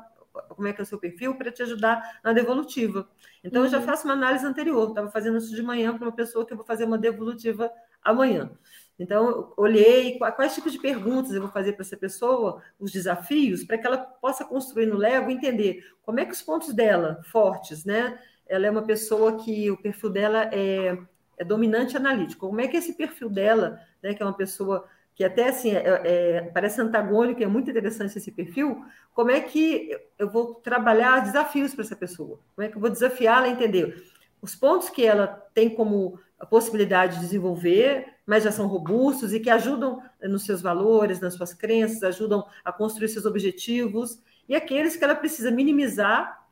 como 0.48 0.66
é 0.66 0.72
que 0.72 0.80
é 0.80 0.84
o 0.84 0.86
seu 0.86 0.98
perfil 0.98 1.34
para 1.34 1.52
te 1.52 1.62
ajudar 1.62 2.18
na 2.24 2.32
devolutiva. 2.32 3.06
Então, 3.44 3.60
uhum. 3.60 3.66
eu 3.66 3.70
já 3.70 3.78
uhum. 3.78 3.84
faço 3.84 4.04
uma 4.06 4.14
análise 4.14 4.46
anterior. 4.46 4.88
Estava 4.88 5.10
fazendo 5.10 5.36
isso 5.36 5.54
de 5.54 5.62
manhã 5.62 5.96
para 5.96 6.08
uma 6.08 6.16
pessoa 6.16 6.46
que 6.46 6.52
eu 6.52 6.56
vou 6.56 6.66
fazer 6.66 6.86
uma 6.86 6.96
devolutiva 6.96 7.70
amanhã. 8.02 8.50
Então, 8.98 9.52
olhei 9.56 10.18
quais 10.18 10.54
tipos 10.54 10.72
de 10.72 10.78
perguntas 10.78 11.32
eu 11.32 11.40
vou 11.40 11.50
fazer 11.50 11.72
para 11.72 11.82
essa 11.82 11.96
pessoa, 11.96 12.62
os 12.78 12.92
desafios, 12.92 13.64
para 13.64 13.76
que 13.76 13.86
ela 13.86 13.98
possa 13.98 14.44
construir 14.44 14.86
no 14.86 14.96
Lego 14.96 15.30
e 15.30 15.34
entender 15.34 15.84
como 16.02 16.20
é 16.20 16.24
que 16.24 16.32
os 16.32 16.42
pontos 16.42 16.72
dela, 16.72 17.20
fortes, 17.24 17.84
né? 17.84 18.18
Ela 18.46 18.66
é 18.66 18.70
uma 18.70 18.82
pessoa 18.82 19.36
que 19.42 19.70
o 19.70 19.76
perfil 19.76 20.10
dela 20.10 20.48
é, 20.52 20.96
é 21.36 21.44
dominante 21.44 21.96
analítico. 21.96 22.46
Como 22.46 22.60
é 22.60 22.68
que 22.68 22.76
esse 22.76 22.92
perfil 22.92 23.28
dela, 23.28 23.80
né, 24.02 24.14
que 24.14 24.22
é 24.22 24.26
uma 24.26 24.36
pessoa 24.36 24.86
que 25.14 25.24
até 25.24 25.48
assim 25.48 25.70
é, 25.70 26.00
é, 26.04 26.40
parece 26.52 26.80
antagônico, 26.80 27.42
é 27.42 27.46
muito 27.46 27.70
interessante 27.70 28.18
esse 28.18 28.32
perfil, 28.32 28.84
como 29.12 29.30
é 29.30 29.40
que 29.40 29.96
eu 30.18 30.28
vou 30.28 30.54
trabalhar 30.56 31.20
desafios 31.20 31.72
para 31.72 31.84
essa 31.84 31.96
pessoa? 31.96 32.40
Como 32.54 32.66
é 32.66 32.70
que 32.70 32.76
eu 32.76 32.80
vou 32.80 32.90
desafiá-la 32.90 33.46
a 33.46 33.50
entender 33.50 34.02
os 34.42 34.54
pontos 34.54 34.90
que 34.90 35.04
ela 35.04 35.28
tem 35.54 35.70
como 35.70 36.18
possibilidade 36.50 37.14
de 37.14 37.20
desenvolver 37.20 38.13
mas 38.26 38.44
já 38.44 38.50
são 38.50 38.66
robustos 38.66 39.32
e 39.32 39.40
que 39.40 39.50
ajudam 39.50 40.02
nos 40.22 40.44
seus 40.44 40.62
valores, 40.62 41.20
nas 41.20 41.34
suas 41.34 41.52
crenças, 41.52 42.02
ajudam 42.02 42.46
a 42.64 42.72
construir 42.72 43.08
seus 43.08 43.26
objetivos, 43.26 44.20
e 44.48 44.54
aqueles 44.54 44.96
que 44.96 45.04
ela 45.04 45.14
precisa 45.14 45.50
minimizar, 45.50 46.46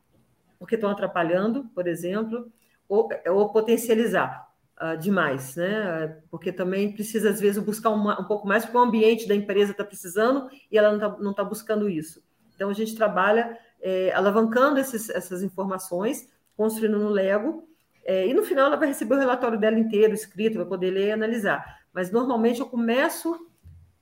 porque 0.59 0.75
estão 0.75 0.89
atrapalhando, 0.89 1.65
por 1.75 1.87
exemplo, 1.87 2.51
ou, 2.87 3.09
ou 3.27 3.49
potencializar 3.49 4.49
uh, 4.81 4.97
demais, 4.97 5.55
né? 5.55 6.17
Porque 6.29 6.51
também 6.51 6.91
precisa, 6.93 7.29
às 7.29 7.39
vezes, 7.39 7.61
buscar 7.63 7.89
uma, 7.89 8.19
um 8.19 8.25
pouco 8.25 8.47
mais, 8.47 8.63
porque 8.63 8.77
o 8.77 8.81
ambiente 8.81 9.27
da 9.27 9.35
empresa 9.35 9.71
está 9.71 9.83
precisando 9.83 10.49
e 10.71 10.77
ela 10.77 10.91
não 11.19 11.31
está 11.31 11.43
tá 11.43 11.43
buscando 11.43 11.89
isso. 11.89 12.23
Então, 12.55 12.69
a 12.69 12.73
gente 12.73 12.95
trabalha 12.95 13.57
é, 13.81 14.11
alavancando 14.13 14.79
esses, 14.79 15.09
essas 15.09 15.43
informações, 15.43 16.29
construindo 16.55 16.99
no 16.99 17.09
Lego, 17.09 17.67
é, 18.05 18.27
e 18.27 18.33
no 18.33 18.43
final 18.43 18.67
ela 18.67 18.75
vai 18.75 18.87
receber 18.87 19.15
o 19.15 19.19
relatório 19.19 19.59
dela 19.59 19.79
inteiro, 19.79 20.13
escrito, 20.13 20.57
vai 20.57 20.65
poder 20.65 20.91
ler 20.91 21.07
e 21.07 21.11
analisar. 21.11 21.81
Mas 21.93 22.11
normalmente 22.11 22.59
eu 22.59 22.65
começo 22.65 23.47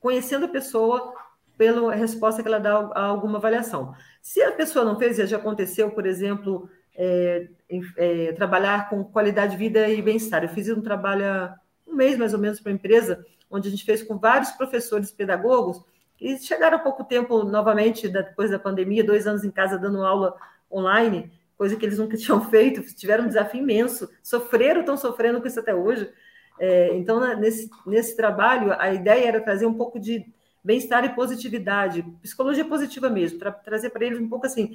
conhecendo 0.00 0.46
a 0.46 0.48
pessoa 0.48 1.14
pela 1.56 1.94
resposta 1.94 2.42
que 2.42 2.48
ela 2.48 2.58
dá 2.58 2.72
a 2.94 3.04
alguma 3.04 3.38
avaliação. 3.38 3.94
Se 4.20 4.42
a 4.42 4.52
pessoa 4.52 4.84
não 4.84 4.98
fez, 4.98 5.16
já 5.16 5.36
aconteceu, 5.36 5.90
por 5.90 6.06
exemplo, 6.06 6.68
é, 6.96 7.48
é, 7.96 8.32
trabalhar 8.32 8.88
com 8.88 9.04
qualidade 9.04 9.52
de 9.52 9.58
vida 9.58 9.88
e 9.88 10.02
bem-estar. 10.02 10.42
Eu 10.42 10.48
fiz 10.48 10.68
um 10.68 10.80
trabalho 10.80 11.54
um 11.86 11.94
mês 11.94 12.18
mais 12.18 12.32
ou 12.32 12.40
menos 12.40 12.58
para 12.58 12.72
a 12.72 12.74
empresa, 12.74 13.24
onde 13.50 13.68
a 13.68 13.70
gente 13.70 13.84
fez 13.84 14.02
com 14.02 14.18
vários 14.18 14.50
professores 14.52 15.12
pedagogos 15.12 15.80
e 16.20 16.38
chegaram 16.38 16.78
há 16.78 16.80
pouco 16.80 17.04
tempo 17.04 17.44
novamente 17.44 18.08
depois 18.08 18.50
da 18.50 18.58
pandemia, 18.58 19.04
dois 19.04 19.26
anos 19.26 19.44
em 19.44 19.50
casa 19.50 19.78
dando 19.78 20.04
aula 20.04 20.34
online 20.70 21.30
coisa 21.56 21.76
que 21.76 21.84
eles 21.84 21.98
nunca 21.98 22.16
tinham 22.18 22.40
feito, 22.48 22.82
tiveram 22.94 23.24
um 23.24 23.28
desafio 23.28 23.60
imenso, 23.60 24.10
sofreram, 24.22 24.80
estão 24.80 24.96
sofrendo 24.96 25.40
com 25.40 25.46
isso 25.46 25.60
até 25.60 25.74
hoje. 25.74 26.10
É, 26.58 26.94
então, 26.94 27.20
nesse, 27.36 27.70
nesse 27.86 28.16
trabalho, 28.16 28.72
a 28.78 28.92
ideia 28.92 29.26
era 29.26 29.40
trazer 29.40 29.66
um 29.66 29.74
pouco 29.74 29.98
de 29.98 30.24
bem-estar 30.62 31.04
e 31.04 31.14
positividade, 31.14 32.02
psicologia 32.22 32.64
positiva 32.64 33.10
mesmo, 33.10 33.38
para 33.38 33.50
trazer 33.50 33.90
para 33.90 34.04
eles 34.04 34.20
um 34.20 34.28
pouco 34.28 34.46
assim, 34.46 34.72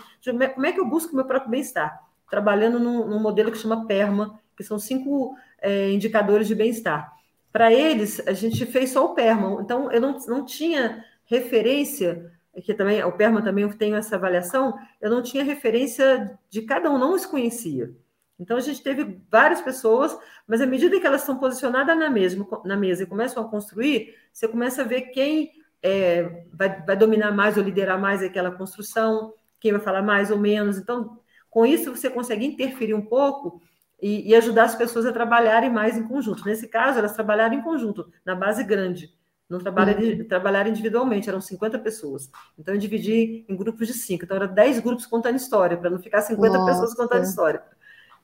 como 0.53 0.65
é 0.65 0.71
que 0.71 0.79
eu 0.79 0.85
busco 0.85 1.15
meu 1.15 1.25
próprio 1.25 1.51
bem-estar? 1.51 2.03
Trabalhando 2.29 2.79
num, 2.79 3.07
num, 3.07 3.19
modelo 3.19 3.51
que 3.51 3.57
chama 3.57 3.85
PERMA, 3.85 4.37
que 4.55 4.63
são 4.63 4.77
cinco 4.77 5.35
é, 5.61 5.89
indicadores 5.91 6.47
de 6.47 6.55
bem-estar. 6.55 7.13
Para 7.53 7.71
eles, 7.71 8.21
a 8.27 8.33
gente 8.33 8.65
fez 8.65 8.89
só 8.89 9.05
o 9.05 9.13
PERMA, 9.15 9.61
então 9.61 9.89
eu 9.91 10.01
não, 10.01 10.17
não 10.27 10.43
tinha 10.43 11.05
referência 11.25 12.31
que 12.61 12.73
também 12.73 13.03
o 13.03 13.11
Perma 13.11 13.41
também 13.41 13.63
eu 13.63 13.77
tenho 13.77 13.95
essa 13.95 14.15
avaliação, 14.15 14.77
eu 14.99 15.09
não 15.09 15.21
tinha 15.21 15.43
referência 15.43 16.37
de 16.49 16.61
cada 16.63 16.89
um, 16.89 16.97
não 16.97 17.13
os 17.13 17.25
conhecia. 17.25 17.95
Então 18.39 18.57
a 18.57 18.59
gente 18.59 18.83
teve 18.83 19.19
várias 19.29 19.61
pessoas, 19.61 20.17
mas 20.47 20.61
à 20.61 20.65
medida 20.65 20.99
que 20.99 21.07
elas 21.07 21.21
estão 21.21 21.37
posicionadas 21.37 21.97
na 21.97 22.09
mesa, 22.09 22.45
na 22.63 22.77
mesa 22.77 23.03
e 23.03 23.07
começam 23.07 23.43
a 23.43 23.49
construir, 23.49 24.15
você 24.31 24.47
começa 24.47 24.81
a 24.81 24.85
ver 24.85 25.01
quem 25.11 25.51
é, 25.81 26.45
vai, 26.53 26.81
vai 26.83 26.95
dominar 26.95 27.31
mais 27.31 27.57
ou 27.57 27.63
liderar 27.63 27.99
mais 27.99 28.21
aquela 28.21 28.51
construção, 28.51 29.33
quem 29.59 29.71
vai 29.71 29.81
falar 29.81 30.01
mais 30.01 30.29
ou 30.29 30.37
menos. 30.37 30.77
Então, 30.77 31.19
com 31.49 31.65
isso 31.65 31.95
você 31.95 32.09
consegue 32.09 32.45
interferir 32.45 32.93
um 32.93 33.05
pouco 33.05 33.61
e, 34.01 34.29
e 34.29 34.35
ajudar 34.35 34.65
as 34.65 34.75
pessoas 34.75 35.05
a 35.05 35.11
trabalharem 35.11 35.71
mais 35.71 35.97
em 35.97 36.07
conjunto. 36.07 36.45
Nesse 36.45 36.67
caso, 36.67 36.99
elas 36.99 37.13
trabalharam 37.13 37.55
em 37.55 37.61
conjunto, 37.61 38.11
na 38.23 38.35
base 38.35 38.63
grande. 38.63 39.16
Não 39.49 39.59
trabalha, 39.59 39.97
uhum. 39.97 40.27
trabalharam 40.27 40.69
individualmente, 40.69 41.29
eram 41.29 41.39
50 41.39 41.79
pessoas. 41.79 42.29
Então, 42.59 42.73
eu 42.73 42.79
dividi 42.79 43.45
em 43.47 43.55
grupos 43.55 43.87
de 43.87 43.93
cinco. 43.93 44.25
Então, 44.25 44.35
eram 44.35 44.53
10 44.53 44.79
grupos 44.79 45.05
contando 45.05 45.37
história, 45.37 45.77
para 45.77 45.89
não 45.89 45.99
ficar 45.99 46.21
50 46.21 46.57
Nossa. 46.57 46.71
pessoas 46.71 46.93
contando 46.93 47.23
história. 47.23 47.61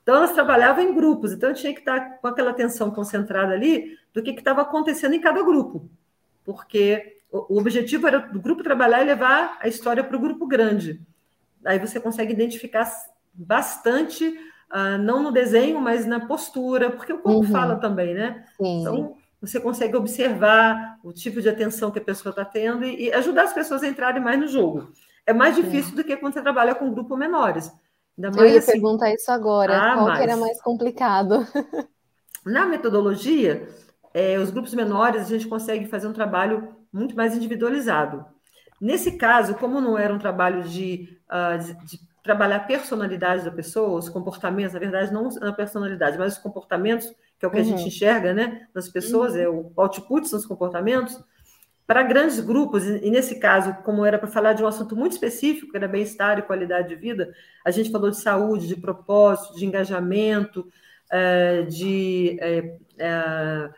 Então, 0.02 0.16
elas 0.16 0.32
trabalhavam 0.32 0.84
em 0.84 0.94
grupos. 0.94 1.32
Então, 1.32 1.48
eu 1.48 1.54
tinha 1.54 1.72
que 1.72 1.78
estar 1.78 2.18
com 2.18 2.26
aquela 2.26 2.50
atenção 2.50 2.90
concentrada 2.90 3.54
ali 3.54 3.96
do 4.12 4.22
que 4.22 4.30
estava 4.32 4.60
acontecendo 4.60 5.14
em 5.14 5.20
cada 5.20 5.42
grupo. 5.42 5.88
Porque 6.44 7.20
o, 7.32 7.54
o 7.54 7.58
objetivo 7.58 8.06
era 8.06 8.18
do 8.18 8.38
grupo 8.38 8.62
trabalhar 8.62 9.00
e 9.00 9.06
levar 9.06 9.58
a 9.60 9.66
história 9.66 10.04
para 10.04 10.16
o 10.16 10.20
grupo 10.20 10.46
grande. 10.46 11.00
Aí 11.64 11.78
você 11.78 11.98
consegue 11.98 12.34
identificar 12.34 12.86
bastante, 13.32 14.28
uh, 14.70 14.98
não 14.98 15.22
no 15.22 15.32
desenho, 15.32 15.80
mas 15.80 16.04
na 16.04 16.20
postura, 16.20 16.90
porque 16.90 17.14
o 17.14 17.18
corpo 17.18 17.40
uhum. 17.40 17.50
fala 17.50 17.76
também, 17.76 18.12
né? 18.12 18.44
Sim. 18.58 18.80
Então, 18.82 19.16
você 19.46 19.60
consegue 19.60 19.96
observar 19.96 20.98
o 21.02 21.12
tipo 21.12 21.40
de 21.40 21.48
atenção 21.48 21.90
que 21.90 21.98
a 21.98 22.04
pessoa 22.04 22.30
está 22.30 22.44
tendo 22.44 22.84
e, 22.84 23.06
e, 23.06 23.12
ajudar 23.12 23.44
as 23.44 23.52
pessoas 23.52 23.82
a 23.82 23.88
entrarem 23.88 24.22
mais 24.22 24.38
no 24.38 24.46
jogo. 24.46 24.92
É 25.26 25.32
mais 25.32 25.56
difícil 25.56 25.92
é. 25.92 25.96
do 25.96 26.04
que 26.04 26.16
quando 26.16 26.34
você 26.34 26.42
trabalha 26.42 26.74
com 26.74 26.92
grupos 26.92 27.18
menores. 27.18 27.70
Ainda 28.16 28.30
mais, 28.30 28.42
Eu 28.42 28.48
ia 28.48 28.58
assim, 28.58 28.72
perguntar 28.72 29.12
isso 29.12 29.30
agora. 29.30 29.76
Ah, 29.76 29.94
qual 29.94 30.16
era 30.16 30.36
mais 30.36 30.60
complicado? 30.62 31.46
Na 32.44 32.66
metodologia, 32.66 33.68
é, 34.12 34.38
os 34.38 34.50
grupos 34.50 34.74
menores, 34.74 35.22
a 35.22 35.28
gente 35.28 35.48
consegue 35.48 35.86
fazer 35.86 36.06
um 36.06 36.12
trabalho 36.12 36.76
muito 36.92 37.16
mais 37.16 37.36
individualizado. 37.36 38.24
Nesse 38.80 39.12
caso, 39.12 39.54
como 39.54 39.80
não 39.80 39.98
era 39.98 40.12
um 40.12 40.18
trabalho 40.18 40.62
de, 40.62 41.18
uh, 41.28 41.84
de 41.84 41.98
trabalhar 42.22 42.56
a 42.56 42.60
personalidade 42.60 43.44
da 43.44 43.50
pessoa, 43.50 43.98
os 43.98 44.08
comportamentos, 44.08 44.72
na 44.72 44.78
verdade, 44.80 45.12
não 45.12 45.28
a 45.42 45.52
personalidade, 45.52 46.18
mas 46.18 46.34
os 46.34 46.38
comportamentos 46.38 47.12
que 47.44 47.46
é 47.46 47.48
o 47.48 47.50
que 47.50 47.56
uhum. 47.58 47.62
a 47.62 47.76
gente 47.76 47.82
uhum. 47.82 47.88
enxerga 47.88 48.32
né, 48.32 48.66
nas 48.74 48.88
pessoas, 48.88 49.34
uhum. 49.34 49.40
é 49.40 49.48
o 49.48 49.72
output 49.76 50.28
são 50.28 50.38
os 50.38 50.46
comportamentos, 50.46 51.22
para 51.86 52.02
grandes 52.02 52.40
grupos, 52.40 52.86
e 52.86 53.10
nesse 53.10 53.38
caso, 53.38 53.74
como 53.84 54.06
era 54.06 54.18
para 54.18 54.28
falar 54.28 54.54
de 54.54 54.62
um 54.62 54.66
assunto 54.66 54.96
muito 54.96 55.12
específico, 55.12 55.70
que 55.70 55.76
era 55.76 55.86
bem-estar 55.86 56.38
e 56.38 56.42
qualidade 56.42 56.88
de 56.88 56.94
vida, 56.94 57.34
a 57.62 57.70
gente 57.70 57.90
falou 57.90 58.10
de 58.10 58.16
saúde, 58.16 58.66
de 58.66 58.76
propósito, 58.76 59.54
de 59.56 59.66
engajamento, 59.66 60.66
é, 61.10 61.62
de. 61.62 62.38
É, 62.40 62.78
é, 62.98 63.70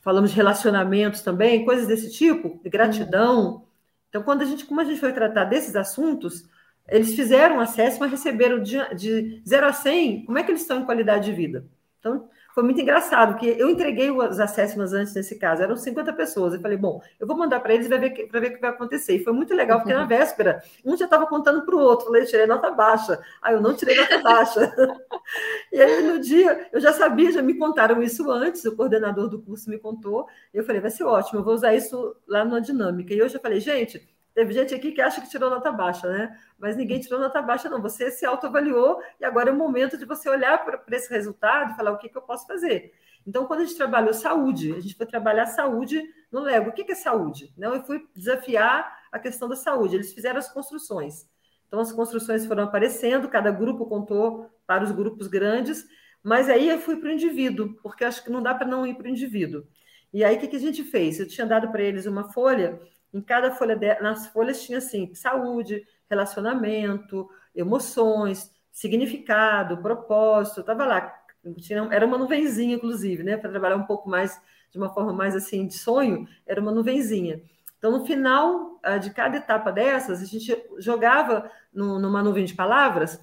falamos 0.00 0.30
de 0.30 0.36
relacionamentos 0.36 1.22
também, 1.22 1.64
coisas 1.64 1.88
desse 1.88 2.12
tipo, 2.12 2.60
de 2.62 2.70
gratidão. 2.70 3.54
Uhum. 3.54 3.62
Então, 4.08 4.22
quando 4.22 4.42
a 4.42 4.44
gente, 4.44 4.64
como 4.64 4.80
a 4.80 4.84
gente 4.84 5.00
foi 5.00 5.12
tratar 5.12 5.44
desses 5.44 5.74
assuntos, 5.74 6.48
eles 6.88 7.14
fizeram 7.14 7.58
acesso, 7.60 7.98
mas 7.98 8.12
receberam 8.12 8.62
de, 8.62 8.78
de 8.94 9.42
0 9.46 9.66
a 9.66 9.72
100, 9.72 10.24
como 10.24 10.38
é 10.38 10.44
que 10.44 10.50
eles 10.52 10.62
estão 10.62 10.80
em 10.80 10.84
qualidade 10.84 11.26
de 11.26 11.32
vida? 11.32 11.66
Então, 11.98 12.28
foi 12.58 12.64
muito 12.64 12.80
engraçado, 12.80 13.38
que 13.38 13.46
eu 13.46 13.70
entreguei 13.70 14.10
os 14.10 14.40
assessments 14.40 14.92
antes 14.92 15.14
nesse 15.14 15.38
caso, 15.38 15.62
eram 15.62 15.76
50 15.76 16.12
pessoas. 16.12 16.54
Eu 16.54 16.60
falei, 16.60 16.76
bom, 16.76 17.00
eu 17.20 17.24
vou 17.24 17.36
mandar 17.36 17.60
para 17.60 17.72
eles 17.72 17.86
para 17.86 17.98
ver, 17.98 18.28
ver 18.28 18.50
o 18.50 18.54
que 18.54 18.60
vai 18.60 18.70
acontecer. 18.70 19.14
E 19.14 19.22
foi 19.22 19.32
muito 19.32 19.54
legal, 19.54 19.78
porque 19.78 19.94
na 19.94 20.02
véspera, 20.06 20.60
um 20.84 20.96
já 20.96 21.04
estava 21.04 21.24
contando 21.28 21.64
para 21.64 21.76
o 21.76 21.78
outro, 21.78 22.06
falei, 22.06 22.24
tirei 22.24 22.46
nota 22.46 22.72
baixa. 22.72 23.20
Aí 23.40 23.54
eu 23.54 23.60
não 23.60 23.76
tirei 23.76 23.96
nota 23.96 24.18
baixa. 24.18 24.74
e 25.72 25.80
aí 25.80 26.02
no 26.02 26.18
dia, 26.18 26.68
eu 26.72 26.80
já 26.80 26.92
sabia, 26.92 27.30
já 27.30 27.42
me 27.42 27.54
contaram 27.54 28.02
isso 28.02 28.28
antes, 28.28 28.64
o 28.64 28.74
coordenador 28.74 29.28
do 29.28 29.40
curso 29.40 29.70
me 29.70 29.78
contou. 29.78 30.26
Eu 30.52 30.64
falei, 30.64 30.80
vai 30.80 30.90
ser 30.90 31.04
ótimo, 31.04 31.38
eu 31.38 31.44
vou 31.44 31.54
usar 31.54 31.76
isso 31.76 32.16
lá 32.26 32.44
na 32.44 32.58
dinâmica. 32.58 33.14
E 33.14 33.22
hoje 33.22 33.36
eu 33.36 33.40
falei, 33.40 33.60
gente, 33.60 34.04
Teve 34.34 34.52
gente 34.52 34.74
aqui 34.74 34.92
que 34.92 35.00
acha 35.00 35.20
que 35.20 35.28
tirou 35.28 35.50
nota 35.50 35.72
baixa, 35.72 36.08
né? 36.08 36.38
Mas 36.58 36.76
ninguém 36.76 37.00
tirou 37.00 37.18
nota 37.18 37.42
baixa, 37.42 37.68
não. 37.68 37.82
Você 37.82 38.10
se 38.10 38.24
autoavaliou 38.24 39.02
e 39.20 39.24
agora 39.24 39.50
é 39.50 39.52
o 39.52 39.56
momento 39.56 39.98
de 39.98 40.04
você 40.04 40.28
olhar 40.28 40.64
para 40.64 40.96
esse 40.96 41.10
resultado 41.10 41.72
e 41.72 41.76
falar 41.76 41.92
o 41.92 41.98
que, 41.98 42.08
que 42.08 42.16
eu 42.16 42.22
posso 42.22 42.46
fazer. 42.46 42.92
Então, 43.26 43.46
quando 43.46 43.60
a 43.60 43.64
gente 43.64 43.76
trabalhou 43.76 44.14
saúde, 44.14 44.72
a 44.74 44.80
gente 44.80 44.94
foi 44.94 45.06
trabalhar 45.06 45.46
saúde 45.46 46.02
no 46.30 46.40
Lego. 46.40 46.70
O 46.70 46.72
que, 46.72 46.84
que 46.84 46.92
é 46.92 46.94
saúde? 46.94 47.52
Não, 47.58 47.74
eu 47.74 47.84
fui 47.84 48.06
desafiar 48.14 48.90
a 49.12 49.18
questão 49.18 49.48
da 49.48 49.56
saúde. 49.56 49.96
Eles 49.96 50.12
fizeram 50.12 50.38
as 50.38 50.48
construções. 50.50 51.28
Então, 51.66 51.80
as 51.80 51.92
construções 51.92 52.46
foram 52.46 52.64
aparecendo, 52.64 53.28
cada 53.28 53.50
grupo 53.50 53.86
contou 53.86 54.48
para 54.66 54.82
os 54.82 54.90
grupos 54.90 55.26
grandes, 55.26 55.86
mas 56.22 56.48
aí 56.48 56.68
eu 56.68 56.78
fui 56.78 56.96
para 56.96 57.10
o 57.10 57.12
indivíduo, 57.12 57.74
porque 57.82 58.04
acho 58.04 58.24
que 58.24 58.30
não 58.30 58.42
dá 58.42 58.54
para 58.54 58.66
não 58.66 58.86
ir 58.86 58.94
para 58.94 59.06
o 59.06 59.10
indivíduo. 59.10 59.66
E 60.12 60.24
aí, 60.24 60.36
o 60.36 60.40
que, 60.40 60.48
que 60.48 60.56
a 60.56 60.60
gente 60.60 60.82
fez? 60.82 61.20
Eu 61.20 61.28
tinha 61.28 61.46
dado 61.46 61.70
para 61.70 61.82
eles 61.82 62.06
uma 62.06 62.32
folha 62.32 62.80
em 63.18 63.22
cada 63.22 63.50
folha, 63.50 63.76
de... 63.76 64.00
nas 64.00 64.28
folhas 64.28 64.62
tinha 64.62 64.78
assim, 64.78 65.12
saúde, 65.14 65.84
relacionamento, 66.08 67.28
emoções, 67.54 68.50
significado, 68.70 69.78
propósito, 69.78 70.60
estava 70.60 70.86
lá. 70.86 71.14
Tinha, 71.58 71.88
era 71.90 72.06
uma 72.06 72.18
nuvenzinha, 72.18 72.76
inclusive, 72.76 73.22
né? 73.22 73.36
Para 73.36 73.50
trabalhar 73.50 73.76
um 73.76 73.86
pouco 73.86 74.08
mais, 74.08 74.40
de 74.70 74.78
uma 74.78 74.92
forma 74.92 75.12
mais 75.12 75.34
assim, 75.34 75.66
de 75.66 75.74
sonho, 75.74 76.28
era 76.46 76.60
uma 76.60 76.72
nuvenzinha. 76.72 77.42
Então, 77.78 77.90
no 77.90 78.04
final 78.04 78.78
ah, 78.82 78.98
de 78.98 79.10
cada 79.10 79.36
etapa 79.36 79.72
dessas, 79.72 80.22
a 80.22 80.24
gente 80.24 80.56
jogava 80.78 81.50
no, 81.72 81.98
numa 81.98 82.22
nuvem 82.22 82.44
de 82.44 82.54
palavras 82.54 83.20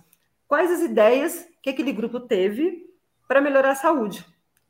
quais 0.47 0.71
as 0.71 0.81
ideias 0.81 1.47
que 1.61 1.69
aquele 1.69 1.91
grupo 1.91 2.19
teve 2.19 2.85
para 3.27 3.41
melhorar 3.41 3.71
a 3.71 3.75
saúde. 3.75 4.25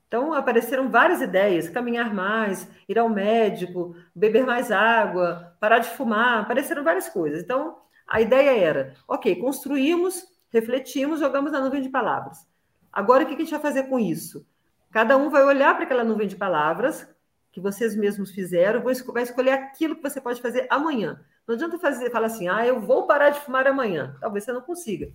Então, 0.08 0.34
apareceram 0.34 0.90
várias 0.90 1.22
ideias: 1.22 1.70
caminhar 1.70 2.14
mais, 2.14 2.68
ir 2.88 2.98
ao 2.98 3.10
médico, 3.10 3.96
beber 4.14 4.46
mais 4.46 4.72
água, 4.72 5.56
parar 5.60 5.80
de 5.80 5.90
fumar, 5.90 6.42
apareceram 6.42 6.84
várias 6.84 7.10
coisas. 7.10 7.42
Então, 7.42 7.78
a 8.08 8.22
ideia 8.22 8.58
era: 8.58 8.94
ok, 9.08 9.36
construímos, 9.38 10.26
refletimos, 10.50 11.20
jogamos 11.20 11.52
na 11.52 11.62
nuvem 11.62 11.82
de 11.82 11.90
palavras. 11.90 12.48
Agora, 12.92 13.24
o 13.24 13.28
que 13.28 13.34
a 13.34 13.38
gente 13.38 13.52
vai 13.52 13.60
fazer 13.60 13.84
com 13.84 14.00
isso? 14.00 14.46
Cada 14.92 15.18
um 15.18 15.30
vai 15.30 15.44
olhar 15.44 15.76
para 15.76 15.84
aquela 15.84 16.04
nuvem 16.04 16.28
de 16.28 16.36
palavras 16.36 17.08
que 17.52 17.60
vocês 17.60 17.96
mesmos 17.96 18.32
fizeram, 18.32 18.82
vai 18.82 19.24
escolher 19.24 19.52
aquilo 19.52 19.96
que 19.96 20.02
você 20.02 20.22
pode 20.22 20.42
fazer 20.42 20.68
amanhã. 20.70 21.20
Não 21.48 21.56
adianta 21.56 21.78
fazer, 21.78 22.10
falar 22.10 22.28
assim, 22.28 22.50
ah, 22.50 22.66
eu 22.66 22.82
vou 22.82 23.08
parar 23.08 23.30
de 23.30 23.40
fumar 23.40 23.66
amanhã. 23.68 24.16
Talvez 24.20 24.44
você 24.44 24.52
não 24.52 24.62
consiga. 24.62 25.10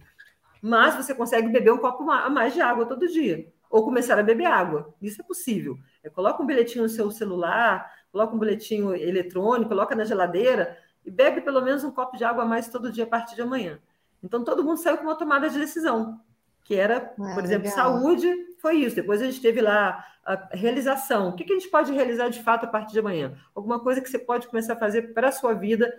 Mas 0.63 0.95
você 0.95 1.15
consegue 1.15 1.49
beber 1.49 1.73
um 1.73 1.79
copo 1.79 2.11
a 2.11 2.31
mais 2.31 2.55
de 2.55 2.61
água 2.61 2.87
todo 2.87 3.09
dia 3.09 3.47
ou 3.71 3.85
começar 3.85 4.19
a 4.19 4.23
beber 4.23 4.47
água. 4.47 4.93
Isso 5.01 5.23
é 5.23 5.25
possível. 5.25 5.79
É, 6.03 6.11
coloca 6.11 6.43
um 6.43 6.47
bilhetinho 6.47 6.83
no 6.83 6.91
seu 6.91 7.11
celular, 7.11 7.89
coloca 8.11 8.35
um 8.35 8.39
bilhetinho 8.39 8.95
eletrônico, 8.95 9.69
coloca 9.69 9.95
na 9.95 10.05
geladeira 10.05 10.77
e 11.07 11.11
bebe 11.11 11.41
pelo 11.41 11.63
menos 11.63 11.85
um 11.85 11.93
copo 11.93 12.17
de 12.17 12.25
água 12.25 12.43
a 12.43 12.47
mais 12.47 12.69
todo 12.69 12.91
dia 12.91 13.05
a 13.05 13.07
partir 13.07 13.37
de 13.37 13.43
amanhã. 13.43 13.79
Então 14.23 14.43
todo 14.43 14.65
mundo 14.65 14.79
saiu 14.79 14.99
com 14.99 15.05
uma 15.05 15.17
tomada 15.17 15.49
de 15.49 15.59
decisão, 15.59 16.21
que 16.65 16.75
era, 16.75 16.95
é, 16.95 17.35
por 17.35 17.45
exemplo, 17.45 17.69
legal. 17.69 17.73
saúde, 17.73 18.29
foi 18.59 18.77
isso. 18.77 18.97
Depois 18.97 19.23
a 19.23 19.25
gente 19.25 19.41
teve 19.41 19.61
lá 19.61 20.05
a 20.27 20.49
realização. 20.53 21.29
O 21.29 21.35
que, 21.35 21.45
que 21.45 21.53
a 21.53 21.59
gente 21.59 21.71
pode 21.71 21.93
realizar 21.93 22.29
de 22.29 22.43
fato 22.43 22.65
a 22.65 22.69
partir 22.69 22.93
de 22.93 22.99
amanhã? 22.99 23.37
Alguma 23.55 23.79
coisa 23.81 24.01
que 24.01 24.11
você 24.11 24.19
pode 24.19 24.49
começar 24.49 24.75
a 24.75 24.79
fazer 24.79 25.15
para 25.15 25.29
a 25.29 25.33
sua 25.33 25.55
vida 25.55 25.91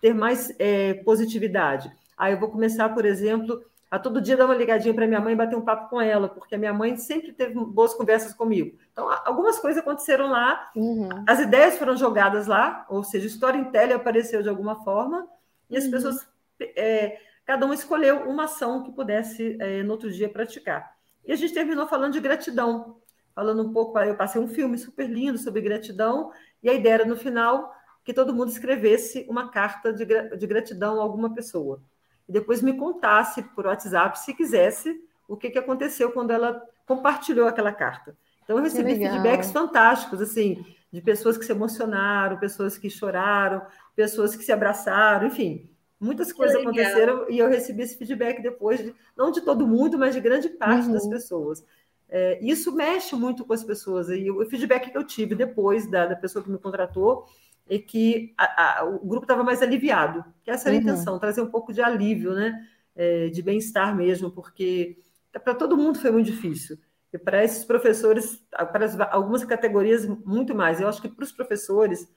ter 0.00 0.14
mais 0.14 0.52
é, 0.58 0.94
positividade. 0.94 1.90
Aí 2.16 2.32
eu 2.32 2.40
vou 2.40 2.50
começar, 2.50 2.88
por 2.90 3.04
exemplo, 3.04 3.64
a 3.90 3.98
todo 3.98 4.20
dia 4.20 4.36
dar 4.36 4.44
uma 4.44 4.54
ligadinha 4.54 4.94
para 4.94 5.06
minha 5.06 5.20
mãe 5.20 5.32
e 5.32 5.36
bater 5.36 5.56
um 5.56 5.64
papo 5.64 5.90
com 5.90 6.00
ela, 6.00 6.28
porque 6.28 6.54
a 6.54 6.58
minha 6.58 6.72
mãe 6.72 6.96
sempre 6.96 7.32
teve 7.32 7.54
boas 7.54 7.92
conversas 7.92 8.32
comigo. 8.32 8.78
Então, 8.92 9.10
algumas 9.24 9.58
coisas 9.58 9.82
aconteceram 9.82 10.28
lá, 10.28 10.70
uhum. 10.76 11.08
as 11.26 11.40
ideias 11.40 11.76
foram 11.76 11.96
jogadas 11.96 12.46
lá, 12.46 12.86
ou 12.88 13.02
seja, 13.02 13.26
storytelling 13.26 13.94
apareceu 13.94 14.42
de 14.42 14.48
alguma 14.48 14.84
forma, 14.84 15.26
e 15.68 15.76
as 15.76 15.84
uhum. 15.84 15.90
pessoas, 15.90 16.28
é, 16.76 17.18
cada 17.44 17.66
um 17.66 17.72
escolheu 17.72 18.28
uma 18.28 18.44
ação 18.44 18.84
que 18.84 18.92
pudesse, 18.92 19.56
é, 19.60 19.82
no 19.82 19.92
outro 19.92 20.10
dia, 20.12 20.28
praticar. 20.28 20.94
E 21.26 21.32
a 21.32 21.36
gente 21.36 21.52
terminou 21.52 21.88
falando 21.88 22.12
de 22.12 22.20
gratidão, 22.20 23.00
falando 23.34 23.62
um 23.64 23.72
pouco, 23.72 23.98
eu 23.98 24.14
passei 24.14 24.40
um 24.40 24.48
filme 24.48 24.78
super 24.78 25.10
lindo 25.10 25.36
sobre 25.36 25.60
gratidão, 25.60 26.30
e 26.62 26.70
a 26.70 26.74
ideia 26.74 26.94
era, 26.94 27.04
no 27.04 27.16
final, 27.16 27.74
que 28.04 28.14
todo 28.14 28.32
mundo 28.32 28.50
escrevesse 28.50 29.26
uma 29.28 29.50
carta 29.50 29.92
de, 29.92 30.04
de 30.04 30.46
gratidão 30.46 31.00
a 31.00 31.02
alguma 31.02 31.34
pessoa 31.34 31.82
e 32.30 32.32
depois 32.32 32.62
me 32.62 32.72
contasse 32.72 33.42
por 33.42 33.66
WhatsApp, 33.66 34.16
se 34.20 34.32
quisesse, 34.32 35.02
o 35.26 35.36
que, 35.36 35.50
que 35.50 35.58
aconteceu 35.58 36.12
quando 36.12 36.30
ela 36.30 36.64
compartilhou 36.86 37.48
aquela 37.48 37.72
carta. 37.72 38.16
Então, 38.44 38.56
eu 38.56 38.62
recebi 38.62 38.94
feedbacks 38.94 39.50
fantásticos, 39.50 40.20
assim, 40.20 40.64
de 40.92 41.00
pessoas 41.00 41.36
que 41.36 41.44
se 41.44 41.50
emocionaram, 41.50 42.38
pessoas 42.38 42.78
que 42.78 42.88
choraram, 42.88 43.62
pessoas 43.96 44.36
que 44.36 44.44
se 44.44 44.52
abraçaram, 44.52 45.26
enfim, 45.26 45.68
muitas 45.98 46.32
coisas 46.32 46.56
aconteceram 46.56 47.28
e 47.28 47.36
eu 47.36 47.48
recebi 47.48 47.82
esse 47.82 47.96
feedback 47.96 48.40
depois, 48.40 48.78
de, 48.78 48.94
não 49.16 49.32
de 49.32 49.40
todo 49.40 49.66
mundo, 49.66 49.98
mas 49.98 50.14
de 50.14 50.20
grande 50.20 50.50
parte 50.50 50.86
uhum. 50.86 50.92
das 50.92 51.08
pessoas. 51.08 51.64
É, 52.08 52.38
isso 52.40 52.70
mexe 52.70 53.16
muito 53.16 53.44
com 53.44 53.52
as 53.52 53.64
pessoas. 53.64 54.08
E 54.08 54.30
o 54.30 54.48
feedback 54.48 54.92
que 54.92 54.96
eu 54.96 55.02
tive 55.02 55.34
depois 55.34 55.90
da, 55.90 56.06
da 56.06 56.14
pessoa 56.14 56.44
que 56.44 56.50
me 56.50 56.58
contratou 56.58 57.26
e 57.70 57.78
que 57.78 58.34
a, 58.36 58.80
a, 58.80 58.84
o 58.84 58.98
grupo 59.06 59.24
estava 59.24 59.44
mais 59.44 59.62
aliviado. 59.62 60.24
Que 60.42 60.50
essa 60.50 60.68
era 60.68 60.76
a 60.76 60.80
uhum. 60.80 60.82
intenção, 60.82 61.18
trazer 61.20 61.40
um 61.40 61.50
pouco 61.50 61.72
de 61.72 61.80
alívio, 61.80 62.34
né? 62.34 62.66
É, 62.96 63.28
de 63.28 63.40
bem-estar 63.40 63.96
mesmo, 63.96 64.32
porque 64.32 64.98
para 65.44 65.54
todo 65.54 65.76
mundo 65.76 66.00
foi 66.00 66.10
muito 66.10 66.26
difícil. 66.26 66.76
E 67.12 67.16
para 67.16 67.44
esses 67.44 67.64
professores, 67.64 68.44
para 68.72 68.84
as, 68.84 68.98
algumas 69.12 69.44
categorias, 69.44 70.04
muito 70.04 70.54
mais. 70.54 70.80
Eu 70.80 70.88
acho 70.88 71.00
que 71.00 71.08
para 71.08 71.22
os 71.22 71.30
professores 71.30 72.08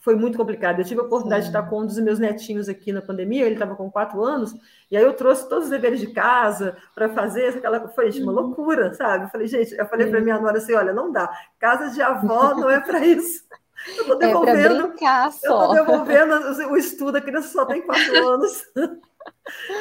foi 0.00 0.16
muito 0.16 0.38
complicado. 0.38 0.78
Eu 0.78 0.84
tive 0.84 1.00
a 1.00 1.04
oportunidade 1.04 1.44
Sim. 1.44 1.50
de 1.50 1.56
estar 1.56 1.68
com 1.68 1.82
um 1.82 1.86
dos 1.86 1.98
meus 1.98 2.18
netinhos 2.18 2.68
aqui 2.68 2.90
na 2.90 3.02
pandemia, 3.02 3.44
ele 3.44 3.54
estava 3.54 3.76
com 3.76 3.90
quatro 3.90 4.22
anos, 4.22 4.54
e 4.90 4.96
aí 4.96 5.02
eu 5.02 5.14
trouxe 5.14 5.48
todos 5.48 5.64
os 5.64 5.70
deveres 5.70 6.00
de 6.00 6.08
casa 6.08 6.76
para 6.94 7.10
fazer 7.10 7.58
aquela. 7.58 7.88
Foi 7.88 8.10
gente, 8.10 8.22
uma 8.22 8.32
uhum. 8.32 8.40
loucura, 8.40 8.94
sabe? 8.94 9.26
Eu 9.26 9.28
falei, 9.28 9.46
gente, 9.46 9.74
eu 9.74 9.86
falei 9.86 10.06
para 10.06 10.20
minha 10.20 10.38
nora 10.40 10.56
assim: 10.56 10.72
olha, 10.72 10.94
não 10.94 11.12
dá, 11.12 11.30
casa 11.58 11.90
de 11.90 12.00
avó 12.00 12.54
não 12.54 12.70
é 12.70 12.80
para 12.80 13.04
isso. 13.04 13.44
Eu 13.86 14.00
estou 14.02 14.16
é 14.16 14.18
devolvendo. 14.18 14.58
É 14.58 14.82
brincar 14.82 15.32
só. 15.32 15.46
Eu 15.46 15.82
estou 15.82 16.04
devolvendo 16.04 16.70
o 16.70 16.76
estudo, 16.76 17.16
a 17.16 17.20
criança 17.20 17.48
só 17.48 17.64
tem 17.64 17.82
quatro 17.82 18.14
anos. 18.28 18.64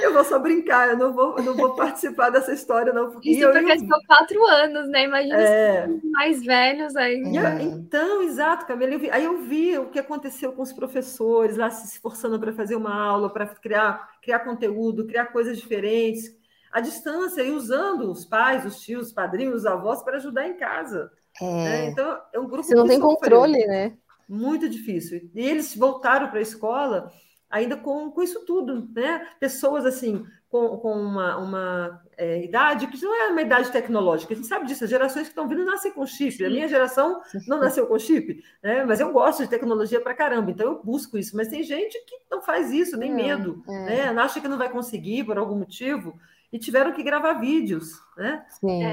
Eu 0.02 0.13
vou 0.13 0.24
só 0.24 0.39
brincar, 0.39 0.89
eu 0.89 0.98
não 0.98 1.13
vou, 1.13 1.38
eu 1.38 1.44
não 1.44 1.56
vou 1.56 1.76
participar 1.76 2.30
dessa 2.30 2.54
história, 2.54 2.92
não. 2.92 3.12
Porque 3.12 3.32
Isso 3.32 3.44
eu, 3.44 3.52
porque 3.52 3.72
eu... 3.72 4.00
quatro 4.08 4.46
anos, 4.46 4.89
né? 4.89 5.04
Imagina 5.04 5.42
é... 5.42 5.88
mais 6.12 6.44
velhos 6.44 6.96
aí. 6.96 7.22
então, 7.62 8.24
exato, 8.24 8.66
Camila. 8.66 8.94
Eu 8.94 9.00
vi, 9.00 9.10
aí 9.10 9.24
eu 9.24 9.38
vi 9.42 9.78
o 9.78 9.89
que 9.89 10.00
aconteceu 10.00 10.52
com 10.52 10.62
os 10.62 10.74
professores 10.74 11.58
lá 11.58 11.70
se 11.70 11.88
esforçando 11.88 12.39
para 12.39 12.54
fazer 12.54 12.76
uma 12.76 12.94
aula, 12.94 13.32
para 13.32 13.48
criar, 13.48 14.18
criar 14.22 14.39
conteúdo, 14.39 15.08
criar 15.08 15.28
coisas 15.28 15.58
diferentes, 15.58 16.36
à 16.72 16.82
distância, 16.82 17.42
e 17.42 17.52
usando 17.52 18.12
os 18.12 18.26
pais, 18.26 18.66
os 18.66 18.82
tios, 18.82 19.08
os 19.08 19.13
padrinhos, 19.13 19.62
os 19.62 19.66
avós 19.66 20.04
para 20.04 20.18
ajudar 20.18 20.48
em 20.48 20.58
casa. 20.58 21.10
É. 21.41 21.46
Né? 21.46 21.86
Então, 21.88 22.19
é 22.32 22.39
um 22.39 22.48
grupo 22.48 22.63
Você 22.63 22.76
não 22.76 22.88
tem 22.88 23.00
sofreu. 23.00 23.17
controle, 23.17 23.65
né? 23.65 23.98
Muito 24.28 24.69
difícil. 24.69 25.30
E 25.34 25.41
eles 25.41 25.76
voltaram 25.76 26.30
para 26.30 26.39
a 26.39 26.43
escola 26.43 27.12
ainda 27.54 27.78
com, 27.78 28.10
com 28.10 28.24
isso 28.24 28.43
tudo, 28.46 28.89
né? 28.96 29.28
Pessoas 29.39 29.86
assim, 29.86 30.26
com, 30.50 30.76
com 30.78 30.91
uma, 30.91 31.38
uma 31.38 32.02
é, 32.17 32.43
idade 32.43 32.88
que 32.88 33.00
não 33.00 33.15
é 33.15 33.28
uma 33.28 33.41
idade 33.43 33.72
tecnológica, 33.72 34.34
a 34.34 34.36
gente 34.36 34.48
sabe 34.48 34.65
disso, 34.65 34.84
as 34.84 34.89
gerações 34.89 35.24
que 35.24 35.30
estão 35.30 35.48
vindo 35.48 35.63
nascem 35.63 35.91
com 35.91 36.06
chip. 36.06 36.43
A 36.43 36.50
minha 36.50 36.67
geração 36.67 37.22
não 37.48 37.60
nasceu 37.60 37.86
com 37.86 38.00
chip, 38.00 38.43
né? 38.63 38.84
mas 38.86 39.00
eu 39.00 39.12
gosto 39.12 39.43
de 39.43 39.50
tecnologia 39.50 40.02
para 40.02 40.15
caramba, 40.15 40.50
então 40.50 40.65
eu 40.65 40.84
busco 40.84 41.15
isso. 41.15 41.38
Mas 41.38 41.48
tem 41.48 41.62
gente 41.62 41.93
que 42.06 42.15
não 42.32 42.41
faz 42.41 42.72
isso, 42.72 42.98
nem 42.98 43.12
é, 43.12 43.15
medo, 43.15 43.63
é. 43.67 44.12
né? 44.12 44.22
acha 44.22 44.41
que 44.41 44.48
não 44.48 44.58
vai 44.58 44.69
conseguir 44.69 45.24
por 45.24 45.38
algum 45.38 45.56
motivo, 45.56 46.19
e 46.52 46.58
tiveram 46.58 46.91
que 46.91 47.04
gravar 47.04 47.34
vídeos, 47.34 48.00
né? 48.15 48.46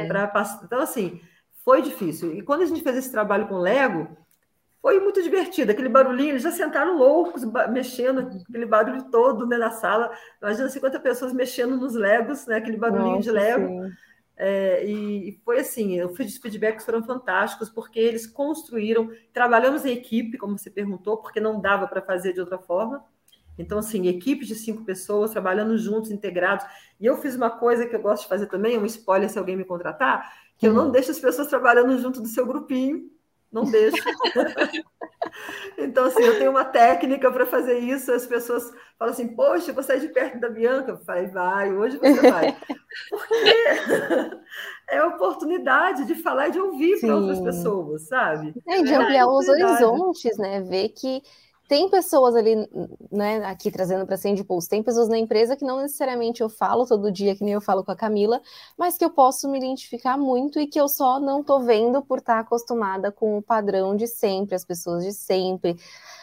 Pra, 0.07 0.33
então, 0.65 0.81
assim, 0.81 1.21
foi 1.65 1.83
difícil. 1.83 2.35
E 2.35 2.43
quando 2.43 2.63
a 2.63 2.67
gente 2.67 2.83
fez 2.83 2.97
esse 2.97 3.11
trabalho 3.11 3.49
com 3.49 3.59
Lego, 3.59 4.17
foi 4.81 4.99
muito 4.99 5.23
divertido. 5.23 5.71
Aquele 5.71 5.89
barulhinho, 5.89 6.31
eles 6.31 6.43
já 6.43 6.51
sentaram 6.51 6.97
loucos, 6.97 7.45
mexendo, 7.71 8.31
aquele 8.49 8.67
barulho 8.67 9.11
todo 9.11 9.47
né, 9.47 9.59
na 9.59 9.71
sala. 9.71 10.11
Imagina 10.41 10.69
50 10.69 11.01
pessoas 11.01 11.33
mexendo 11.33 11.77
nos 11.77 11.95
Legos, 11.95 12.47
né, 12.47 12.57
aquele 12.57 12.77
barulhinho 12.77 13.17
Nossa, 13.17 13.23
de 13.23 13.31
Lego. 13.31 13.91
É, 14.37 14.83
e 14.87 15.39
foi 15.45 15.61
assim, 15.61 16.01
os 16.03 16.17
feedbacks 16.39 16.87
foram 16.87 17.03
fantásticos, 17.05 17.69
porque 17.69 18.01
eles 18.01 18.27
construíram, 18.27 19.11
trabalhamos 19.35 19.85
em 19.85 19.93
equipe, 19.93 20.39
como 20.39 20.57
você 20.57 20.71
perguntou, 20.71 21.19
porque 21.19 21.39
não 21.41 21.61
dava 21.61 21.87
para 21.87 22.01
fazer 22.01 22.33
de 22.33 22.41
outra 22.41 22.59
forma. 22.59 23.05
Então, 23.59 23.79
assim, 23.79 24.09
equipes 24.09 24.49
de 24.49 24.55
cinco 24.55 24.83
pessoas 24.83 25.33
trabalhando 25.33 25.77
juntos, 25.77 26.11
integrados. 26.11 26.65
E 26.99 27.05
eu 27.05 27.19
fiz 27.19 27.37
uma 27.37 27.51
coisa 27.51 27.87
que 27.87 27.95
eu 27.95 28.01
gosto 28.01 28.23
de 28.23 28.31
fazer 28.31 28.47
também, 28.47 28.79
um 28.79 28.87
spoiler 28.87 29.29
se 29.29 29.39
alguém 29.39 29.57
me 29.57 29.65
contratar, 29.65 30.33
que 30.61 30.69
eu 30.69 30.75
não 30.75 30.85
uhum. 30.85 30.91
deixo 30.91 31.11
as 31.11 31.19
pessoas 31.19 31.49
trabalhando 31.49 31.99
junto 31.99 32.21
do 32.21 32.29
seu 32.29 32.45
grupinho, 32.45 33.11
não 33.51 33.65
deixo. 33.65 33.97
então, 35.79 36.05
assim, 36.05 36.23
eu 36.23 36.39
tenho 36.39 36.51
uma 36.51 36.67
técnica 36.67 37.33
para 37.33 37.47
fazer 37.47 37.79
isso, 37.79 38.13
as 38.13 38.27
pessoas 38.27 38.71
falam 38.99 39.15
assim, 39.15 39.35
poxa, 39.35 39.73
você 39.73 39.95
é 39.95 39.99
de 39.99 40.09
perto 40.09 40.39
da 40.39 40.51
Bianca? 40.51 40.91
Eu 40.91 40.99
falei, 40.99 41.29
vai, 41.29 41.73
hoje 41.73 41.97
você 41.97 42.21
vai. 42.31 42.55
Porque 43.09 43.55
é 44.91 44.99
a 44.99 45.07
oportunidade 45.07 46.05
de 46.05 46.15
falar 46.17 46.49
e 46.49 46.53
de 46.53 46.61
ouvir 46.61 47.01
para 47.01 47.17
outras 47.17 47.41
pessoas, 47.41 48.07
sabe? 48.07 48.53
É, 48.69 48.83
de 48.83 48.95
ampliar 48.95 49.27
os 49.27 49.49
horizontes, 49.49 50.37
né? 50.37 50.61
Ver 50.61 50.91
que 50.91 51.23
tem 51.71 51.89
pessoas 51.89 52.35
ali, 52.35 52.69
né, 53.13 53.45
aqui 53.45 53.71
trazendo 53.71 54.05
para 54.05 54.17
Sandy 54.17 54.43
Pulse, 54.43 54.69
tem 54.69 54.83
pessoas 54.83 55.09
na 55.09 55.17
empresa 55.17 55.55
que 55.55 55.65
não 55.65 55.81
necessariamente 55.81 56.41
eu 56.41 56.49
falo 56.49 56.85
todo 56.85 57.13
dia, 57.13 57.37
que 57.37 57.45
nem 57.45 57.55
eu 57.55 57.61
falo 57.61 57.85
com 57.85 57.93
a 57.93 57.97
Camila, 57.97 58.43
mas 58.77 58.99
que 58.99 59.05
eu 59.05 59.11
posso 59.11 59.49
me 59.49 59.57
identificar 59.57 60.19
muito 60.19 60.59
e 60.59 60.67
que 60.67 60.81
eu 60.81 60.89
só 60.89 61.21
não 61.21 61.45
tô 61.45 61.61
vendo 61.61 62.03
por 62.03 62.19
estar 62.19 62.41
acostumada 62.41 63.13
com 63.13 63.39
o 63.39 63.43
padrão 63.43 63.95
de 63.95 64.09
sempre, 64.09 64.57
as 64.57 64.65
pessoas 64.65 65.05
de 65.05 65.13
sempre. 65.13 65.77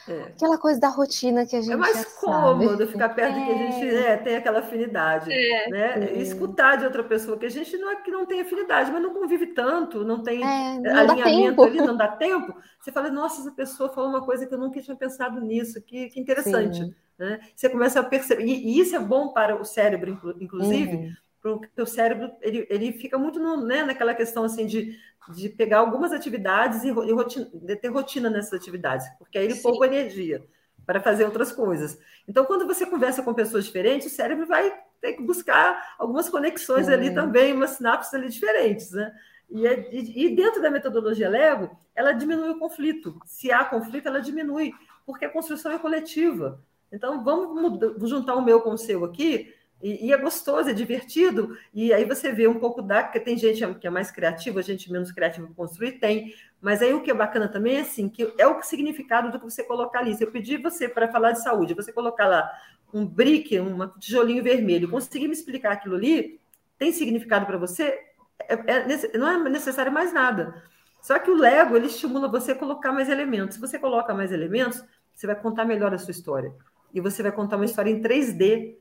É. 0.09 0.21
Aquela 0.35 0.57
coisa 0.57 0.79
da 0.79 0.87
rotina 0.87 1.45
que 1.45 1.55
a 1.55 1.61
gente. 1.61 1.73
É 1.73 1.75
mais 1.75 2.05
cômodo 2.15 2.69
sabe. 2.69 2.87
ficar 2.87 3.09
perto 3.09 3.37
é. 3.37 3.45
que 3.45 3.51
a 3.51 3.55
gente 3.55 3.95
é, 3.95 4.17
tem 4.17 4.35
aquela 4.37 4.59
afinidade. 4.59 5.31
É. 5.31 5.69
Né? 5.69 6.13
E 6.13 6.21
escutar 6.21 6.77
de 6.77 6.85
outra 6.85 7.03
pessoa, 7.03 7.37
que 7.37 7.45
a 7.45 7.49
gente 7.49 7.77
não 7.77 7.91
é 7.91 7.97
que 7.97 8.09
não 8.09 8.25
tem 8.25 8.39
afinidade, 8.39 8.89
mas 8.89 9.01
não 9.01 9.13
convive 9.13 9.47
tanto, 9.47 10.05
não 10.05 10.23
tem 10.23 10.41
é, 10.43 10.79
não 10.79 10.95
alinhamento 10.95 11.61
ali, 11.61 11.77
não 11.79 11.97
dá 11.97 12.07
tempo. 12.07 12.55
Você 12.79 12.91
fala, 12.91 13.09
nossa, 13.09 13.41
essa 13.41 13.51
pessoa 13.51 13.89
falou 13.89 14.09
uma 14.09 14.23
coisa 14.23 14.45
que 14.45 14.53
eu 14.53 14.57
nunca 14.57 14.81
tinha 14.81 14.95
pensado 14.95 15.36
nisso, 15.41 15.81
que, 15.81 16.09
que 16.09 16.19
interessante. 16.19 16.93
Né? 17.17 17.39
Você 17.55 17.69
começa 17.69 17.99
a 17.99 18.03
perceber. 18.03 18.43
E, 18.45 18.51
e, 18.51 18.79
isso 18.79 18.95
é 18.95 18.99
bom 18.99 19.29
para 19.33 19.59
o 19.59 19.65
cérebro, 19.65 20.19
inclusive. 20.39 20.95
Uhum 20.95 21.13
porque 21.39 21.81
o 21.81 21.85
cérebro 21.85 22.31
ele, 22.41 22.67
ele 22.69 22.91
fica 22.91 23.17
muito 23.17 23.39
no, 23.39 23.65
né, 23.65 23.81
naquela 23.81 24.13
questão 24.13 24.43
assim 24.43 24.65
de 24.65 24.97
de 25.29 25.49
pegar 25.49 25.79
algumas 25.79 26.11
atividades 26.11 26.83
e, 26.83 26.87
e 26.87 27.11
rotina, 27.11 27.49
de 27.53 27.75
ter 27.75 27.89
rotina 27.89 28.29
nessas 28.29 28.53
atividades, 28.53 29.07
porque 29.17 29.37
aí 29.37 29.45
ele 29.45 29.55
Sim. 29.55 29.61
poupa 29.61 29.85
energia 29.85 30.43
para 30.85 31.01
fazer 31.01 31.25
outras 31.25 31.51
coisas. 31.51 31.99
Então, 32.27 32.45
quando 32.45 32.65
você 32.65 32.85
conversa 32.85 33.21
com 33.21 33.33
pessoas 33.33 33.65
diferentes, 33.65 34.11
o 34.11 34.15
cérebro 34.15 34.45
vai 34.45 34.73
ter 35.01 35.13
que 35.13 35.21
buscar 35.21 35.95
algumas 35.99 36.29
conexões 36.29 36.87
ali 36.87 37.13
também, 37.13 37.53
umas 37.53 37.71
sinapses 37.71 38.13
ali 38.13 38.29
diferentes, 38.29 38.91
né? 38.91 39.13
E, 39.49 39.65
é, 39.65 39.89
e, 39.93 40.35
dentro 40.35 40.61
da 40.61 40.69
metodologia 40.69 41.29
Lego, 41.29 41.77
ela 41.95 42.11
diminui 42.11 42.49
o 42.49 42.59
conflito. 42.59 43.17
Se 43.25 43.51
há 43.51 43.63
conflito, 43.63 44.07
ela 44.07 44.19
diminui, 44.19 44.73
porque 45.07 45.23
a 45.23 45.29
construção 45.29 45.71
é 45.71 45.79
coletiva. 45.79 46.61
Então, 46.91 47.23
vamos 47.23 47.59
mudar, 47.59 47.93
juntar 48.05 48.35
o 48.35 48.43
meu 48.43 48.61
com 48.61 48.71
o 48.71 48.77
seu 48.77 49.05
aqui 49.05 49.53
e, 49.81 50.07
e, 50.07 50.13
é 50.13 50.17
gostoso, 50.17 50.69
é 50.69 50.73
divertido. 50.73 51.57
E 51.73 51.93
aí 51.93 52.03
você 52.03 52.31
vê 52.31 52.47
um 52.47 52.59
pouco 52.59 52.81
da. 52.81 53.03
Porque 53.03 53.19
tem 53.19 53.37
gente 53.37 53.65
que 53.75 53.87
é 53.87 53.89
mais 53.89 54.11
criativa, 54.11 54.61
gente 54.61 54.91
menos 54.91 55.11
criativa 55.11 55.45
para 55.45 55.55
construir, 55.55 55.93
tem. 55.93 56.33
Mas 56.59 56.81
aí 56.81 56.93
o 56.93 57.01
que 57.01 57.11
é 57.11 57.13
bacana 57.13 57.47
também 57.47 57.77
é 57.77 57.81
assim, 57.81 58.09
que 58.09 58.33
é 58.37 58.47
o 58.47 58.61
significado 58.61 59.31
do 59.31 59.39
que 59.39 59.45
você 59.45 59.63
colocar 59.63 59.99
ali. 59.99 60.13
Se 60.15 60.23
eu 60.23 60.31
pedir 60.31 60.61
você 60.61 60.89
para 60.89 61.07
falar 61.07 61.31
de 61.31 61.41
saúde, 61.41 61.73
você 61.73 61.93
colocar 61.93 62.27
lá 62.27 62.51
um 62.93 63.05
brick, 63.05 63.59
um 63.59 63.87
tijolinho 63.99 64.43
vermelho, 64.43 64.89
conseguir 64.89 65.27
me 65.27 65.33
explicar 65.33 65.73
aquilo 65.73 65.95
ali, 65.95 66.39
tem 66.77 66.91
significado 66.91 67.45
para 67.45 67.57
você? 67.57 67.99
É, 68.47 68.53
é, 68.53 69.17
não 69.17 69.29
é 69.29 69.49
necessário 69.49 69.91
mais 69.91 70.11
nada. 70.11 70.63
Só 71.01 71.19
que 71.19 71.29
o 71.29 71.37
Lego 71.37 71.75
ele 71.75 71.87
estimula 71.87 72.27
você 72.27 72.53
a 72.53 72.55
colocar 72.55 72.91
mais 72.91 73.09
elementos. 73.09 73.55
Se 73.55 73.61
você 73.61 73.77
coloca 73.77 74.13
mais 74.13 74.31
elementos, 74.31 74.83
você 75.17 75.25
vai 75.25 75.35
contar 75.35 75.65
melhor 75.65 75.91
a 75.95 75.97
sua 75.97 76.11
história. 76.11 76.53
E 76.93 77.01
você 77.01 77.23
vai 77.23 77.31
contar 77.31 77.55
uma 77.55 77.65
história 77.65 77.89
em 77.89 77.99
3D 77.99 78.75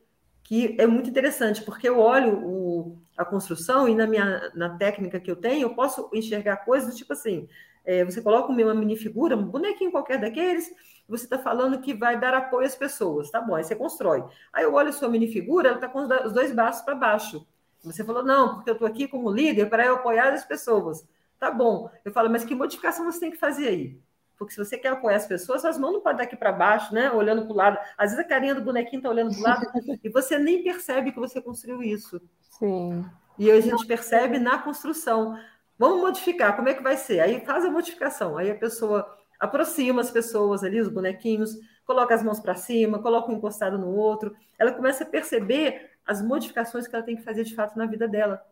que 0.44 0.76
é 0.78 0.86
muito 0.86 1.08
interessante, 1.10 1.62
porque 1.62 1.88
eu 1.88 1.98
olho 1.98 2.38
o, 2.44 2.98
a 3.16 3.24
construção 3.24 3.88
e 3.88 3.94
na 3.94 4.06
minha 4.06 4.52
na 4.54 4.76
técnica 4.76 5.18
que 5.18 5.30
eu 5.30 5.34
tenho, 5.34 5.62
eu 5.62 5.74
posso 5.74 6.08
enxergar 6.12 6.58
coisas 6.58 6.92
do 6.92 6.96
tipo 6.96 7.14
assim: 7.14 7.48
é, 7.84 8.04
você 8.04 8.20
coloca 8.20 8.52
uma 8.52 8.74
minifigura, 8.74 9.34
um 9.34 9.46
bonequinho 9.46 9.90
qualquer 9.90 10.20
daqueles, 10.20 10.70
você 11.08 11.24
está 11.24 11.38
falando 11.38 11.80
que 11.80 11.94
vai 11.94 12.20
dar 12.20 12.34
apoio 12.34 12.66
às 12.66 12.76
pessoas, 12.76 13.30
tá 13.30 13.40
bom, 13.40 13.54
aí 13.54 13.64
você 13.64 13.74
constrói. 13.74 14.22
Aí 14.52 14.64
eu 14.64 14.74
olho 14.74 14.90
a 14.90 14.92
sua 14.92 15.08
minifigura, 15.08 15.68
ela 15.68 15.78
está 15.78 15.88
com 15.88 16.00
os 16.02 16.32
dois 16.32 16.52
braços 16.52 16.82
para 16.82 16.94
baixo. 16.94 17.44
Você 17.82 18.04
falou, 18.04 18.22
não, 18.22 18.56
porque 18.56 18.70
eu 18.70 18.74
estou 18.74 18.86
aqui 18.86 19.08
como 19.08 19.30
líder 19.30 19.70
para 19.70 19.86
eu 19.86 19.94
apoiar 19.94 20.32
as 20.32 20.44
pessoas. 20.44 21.06
Tá 21.38 21.50
bom. 21.50 21.90
Eu 22.04 22.12
falo, 22.12 22.28
mas 22.28 22.44
que 22.44 22.54
modificação 22.54 23.04
você 23.04 23.20
tem 23.20 23.30
que 23.30 23.36
fazer 23.36 23.68
aí? 23.68 24.00
Porque 24.38 24.52
se 24.52 24.58
você 24.58 24.76
quer 24.76 24.88
apoiar 24.88 25.16
as 25.16 25.26
pessoas, 25.26 25.64
as 25.64 25.78
mãos 25.78 25.92
não 25.92 26.00
podem 26.00 26.18
daqui 26.18 26.36
para 26.36 26.52
baixo, 26.52 26.94
né? 26.94 27.10
Olhando 27.10 27.44
para 27.44 27.52
o 27.52 27.56
lado. 27.56 27.78
Às 27.96 28.10
vezes 28.10 28.24
a 28.24 28.28
carinha 28.28 28.54
do 28.54 28.60
bonequinho 28.60 29.00
está 29.00 29.08
olhando 29.08 29.30
para 29.30 29.40
o 29.40 29.42
lado 29.42 29.66
e 30.04 30.08
você 30.08 30.38
nem 30.38 30.62
percebe 30.62 31.12
que 31.12 31.18
você 31.18 31.40
construiu 31.40 31.82
isso. 31.82 32.20
Sim. 32.58 33.04
E 33.38 33.50
a 33.50 33.60
gente 33.60 33.86
percebe 33.86 34.38
na 34.38 34.58
construção. 34.58 35.38
Vamos 35.78 36.00
modificar, 36.00 36.56
como 36.56 36.68
é 36.68 36.74
que 36.74 36.82
vai 36.82 36.96
ser? 36.96 37.20
Aí 37.20 37.44
faz 37.44 37.64
a 37.64 37.70
modificação. 37.70 38.36
Aí 38.36 38.50
a 38.50 38.54
pessoa 38.54 39.06
aproxima 39.38 40.00
as 40.00 40.10
pessoas 40.10 40.64
ali, 40.64 40.80
os 40.80 40.88
bonequinhos, 40.88 41.54
coloca 41.84 42.14
as 42.14 42.22
mãos 42.22 42.40
para 42.40 42.54
cima, 42.54 42.98
coloca 42.98 43.30
um 43.30 43.36
encostado 43.36 43.78
no 43.78 43.88
outro. 43.88 44.34
Ela 44.58 44.72
começa 44.72 45.04
a 45.04 45.06
perceber 45.06 45.90
as 46.06 46.22
modificações 46.22 46.86
que 46.86 46.94
ela 46.94 47.04
tem 47.04 47.16
que 47.16 47.22
fazer 47.22 47.44
de 47.44 47.54
fato 47.54 47.76
na 47.76 47.86
vida 47.86 48.06
dela. 48.08 48.42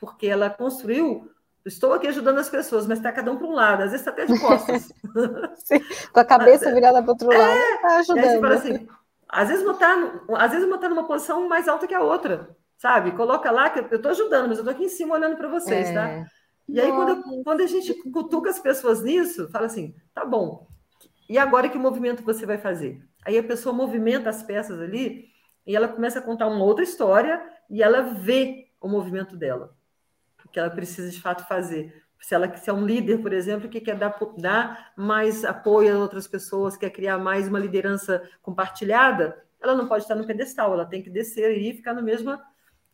Porque 0.00 0.26
ela 0.26 0.48
construiu 0.48 1.30
Estou 1.64 1.92
aqui 1.92 2.08
ajudando 2.08 2.38
as 2.38 2.48
pessoas, 2.48 2.86
mas 2.86 2.98
está 2.98 3.12
cada 3.12 3.30
um 3.30 3.36
para 3.36 3.46
um 3.46 3.52
lado, 3.52 3.82
às 3.82 3.92
vezes 3.92 4.06
está 4.06 4.10
até 4.10 4.26
de 4.26 4.38
costas. 4.40 4.92
Sim, 5.64 5.80
com 6.12 6.20
a 6.20 6.24
cabeça 6.24 6.72
virada 6.74 7.00
para 7.00 7.08
o 7.08 7.12
outro 7.12 7.28
lado, 7.28 7.58
está 7.58 7.96
ajudando. 7.98 8.44
Assim, 8.46 8.88
às 9.28 9.48
vezes 9.48 9.64
botar, 9.64 9.94
às 10.36 10.50
vezes 10.50 10.68
botar 10.68 10.88
numa 10.88 11.06
posição 11.06 11.48
mais 11.48 11.68
alta 11.68 11.86
que 11.86 11.94
a 11.94 12.02
outra, 12.02 12.56
sabe? 12.76 13.12
Coloca 13.12 13.50
lá 13.50 13.70
que 13.70 13.78
eu 13.78 13.96
estou 13.96 14.10
ajudando, 14.10 14.48
mas 14.48 14.58
eu 14.58 14.62
estou 14.62 14.72
aqui 14.72 14.84
em 14.84 14.88
cima 14.88 15.14
olhando 15.14 15.36
para 15.36 15.48
vocês, 15.48 15.92
tá? 15.94 16.08
é. 16.08 16.20
tá? 16.24 16.30
E 16.68 16.80
aí, 16.80 16.90
quando, 16.90 17.44
quando 17.44 17.60
a 17.60 17.66
gente 17.66 17.94
cutuca 18.10 18.50
as 18.50 18.58
pessoas 18.58 19.02
nisso, 19.02 19.48
fala 19.50 19.66
assim: 19.66 19.94
tá 20.12 20.24
bom, 20.24 20.66
e 21.28 21.38
agora 21.38 21.68
que 21.68 21.78
movimento 21.78 22.24
você 22.24 22.44
vai 22.44 22.58
fazer? 22.58 23.00
Aí 23.24 23.38
a 23.38 23.42
pessoa 23.42 23.72
movimenta 23.72 24.28
as 24.28 24.42
peças 24.42 24.80
ali 24.80 25.26
e 25.64 25.76
ela 25.76 25.86
começa 25.86 26.18
a 26.18 26.22
contar 26.22 26.48
uma 26.48 26.64
outra 26.64 26.82
história 26.82 27.40
e 27.70 27.82
ela 27.82 28.02
vê 28.02 28.66
o 28.80 28.88
movimento 28.88 29.36
dela 29.36 29.72
que 30.52 30.58
ela 30.58 30.70
precisa 30.70 31.10
de 31.10 31.20
fato 31.20 31.46
fazer. 31.46 32.02
Se 32.20 32.34
ela 32.34 32.56
se 32.56 32.70
é 32.70 32.72
um 32.72 32.86
líder, 32.86 33.18
por 33.18 33.32
exemplo, 33.32 33.68
que 33.68 33.80
quer 33.80 33.96
dar, 33.96 34.16
dar 34.38 34.92
mais 34.96 35.44
apoio 35.44 35.96
a 35.96 35.98
outras 35.98 36.28
pessoas, 36.28 36.76
quer 36.76 36.90
criar 36.90 37.18
mais 37.18 37.48
uma 37.48 37.58
liderança 37.58 38.22
compartilhada, 38.40 39.42
ela 39.60 39.74
não 39.74 39.88
pode 39.88 40.04
estar 40.04 40.14
no 40.14 40.26
pedestal, 40.26 40.72
ela 40.72 40.84
tem 40.84 41.02
que 41.02 41.10
descer 41.10 41.56
e 41.56 41.72
ficar 41.72 41.94
no 41.94 42.02
mesmo, 42.02 42.38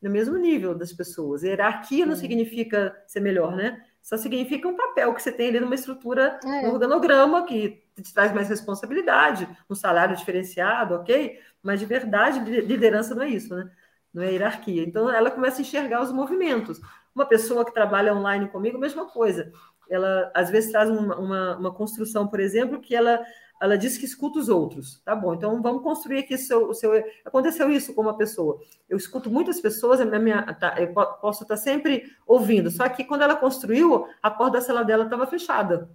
no 0.01 0.11
mesmo 0.11 0.37
nível 0.37 0.75
das 0.75 0.93
pessoas. 0.93 1.43
Hierarquia 1.43 2.07
não 2.07 2.17
significa 2.17 2.97
ser 3.07 3.21
melhor, 3.21 3.55
né? 3.55 3.83
Só 4.03 4.17
significa 4.17 4.67
um 4.67 4.77
papel 4.77 5.13
que 5.13 5.23
você 5.23 5.31
tem 5.31 5.49
ali 5.49 5.61
numa 5.61 5.75
estrutura, 5.75 6.41
é. 6.43 6.67
um 6.67 6.73
organograma 6.73 7.45
que 7.45 7.83
te 8.03 8.15
traz 8.15 8.33
mais 8.33 8.49
responsabilidade, 8.49 9.47
um 9.69 9.75
salário 9.75 10.17
diferenciado, 10.17 10.95
ok? 10.95 11.39
Mas 11.63 11.81
de 11.81 11.87
verdade, 11.87 12.39
liderança 12.61 13.15
não 13.15 13.23
é 13.23 13.29
isso, 13.29 13.55
né? 13.55 13.71
Não 14.15 14.23
é 14.23 14.33
hierarquia. 14.33 14.83
Então 14.83 15.11
ela 15.11 15.31
começa 15.31 15.59
a 15.59 15.63
enxergar 15.63 16.03
os 16.03 16.11
movimentos. 16.11 16.81
Uma 17.19 17.27
pessoa 17.27 17.65
que 17.65 17.75
trabalha 17.75 18.15
online 18.15 18.47
comigo, 18.47 18.79
mesma 18.79 19.07
coisa. 19.07 19.51
Ela, 19.91 20.31
às 20.33 20.51
vezes, 20.51 20.71
traz 20.71 20.89
uma, 20.89 21.19
uma, 21.19 21.57
uma 21.57 21.75
construção, 21.75 22.29
por 22.29 22.39
exemplo, 22.39 22.81
que 22.81 22.95
ela, 22.95 23.21
ela 23.61 23.77
diz 23.77 23.99
que 23.99 24.05
escuta 24.05 24.39
os 24.39 24.49
outros. 24.49 25.03
Tá 25.05 25.17
bom, 25.17 25.35
então 25.35 25.61
vamos 25.61 25.83
construir 25.83 26.21
aqui 26.21 26.37
o 26.37 26.39
seu, 26.39 26.69
o 26.69 26.75
seu. 26.75 26.93
Aconteceu 27.25 27.69
isso 27.71 27.93
com 27.93 28.03
uma 28.03 28.17
pessoa. 28.17 28.61
Eu 28.89 28.97
escuto 28.97 29.29
muitas 29.29 29.61
pessoas, 29.61 30.01
a 30.01 30.05
minha, 30.21 30.43
tá, 30.55 30.77
eu 30.79 30.93
posso 30.93 31.43
estar 31.43 31.57
sempre 31.57 32.05
ouvindo, 32.25 32.71
só 32.71 32.89
que 32.89 33.03
quando 33.03 33.23
ela 33.23 33.35
construiu, 33.35 34.07
a 34.23 34.31
porta 34.31 34.59
da 34.59 34.65
sala 34.65 34.85
dela 34.85 35.03
estava 35.03 35.27
fechada. 35.27 35.91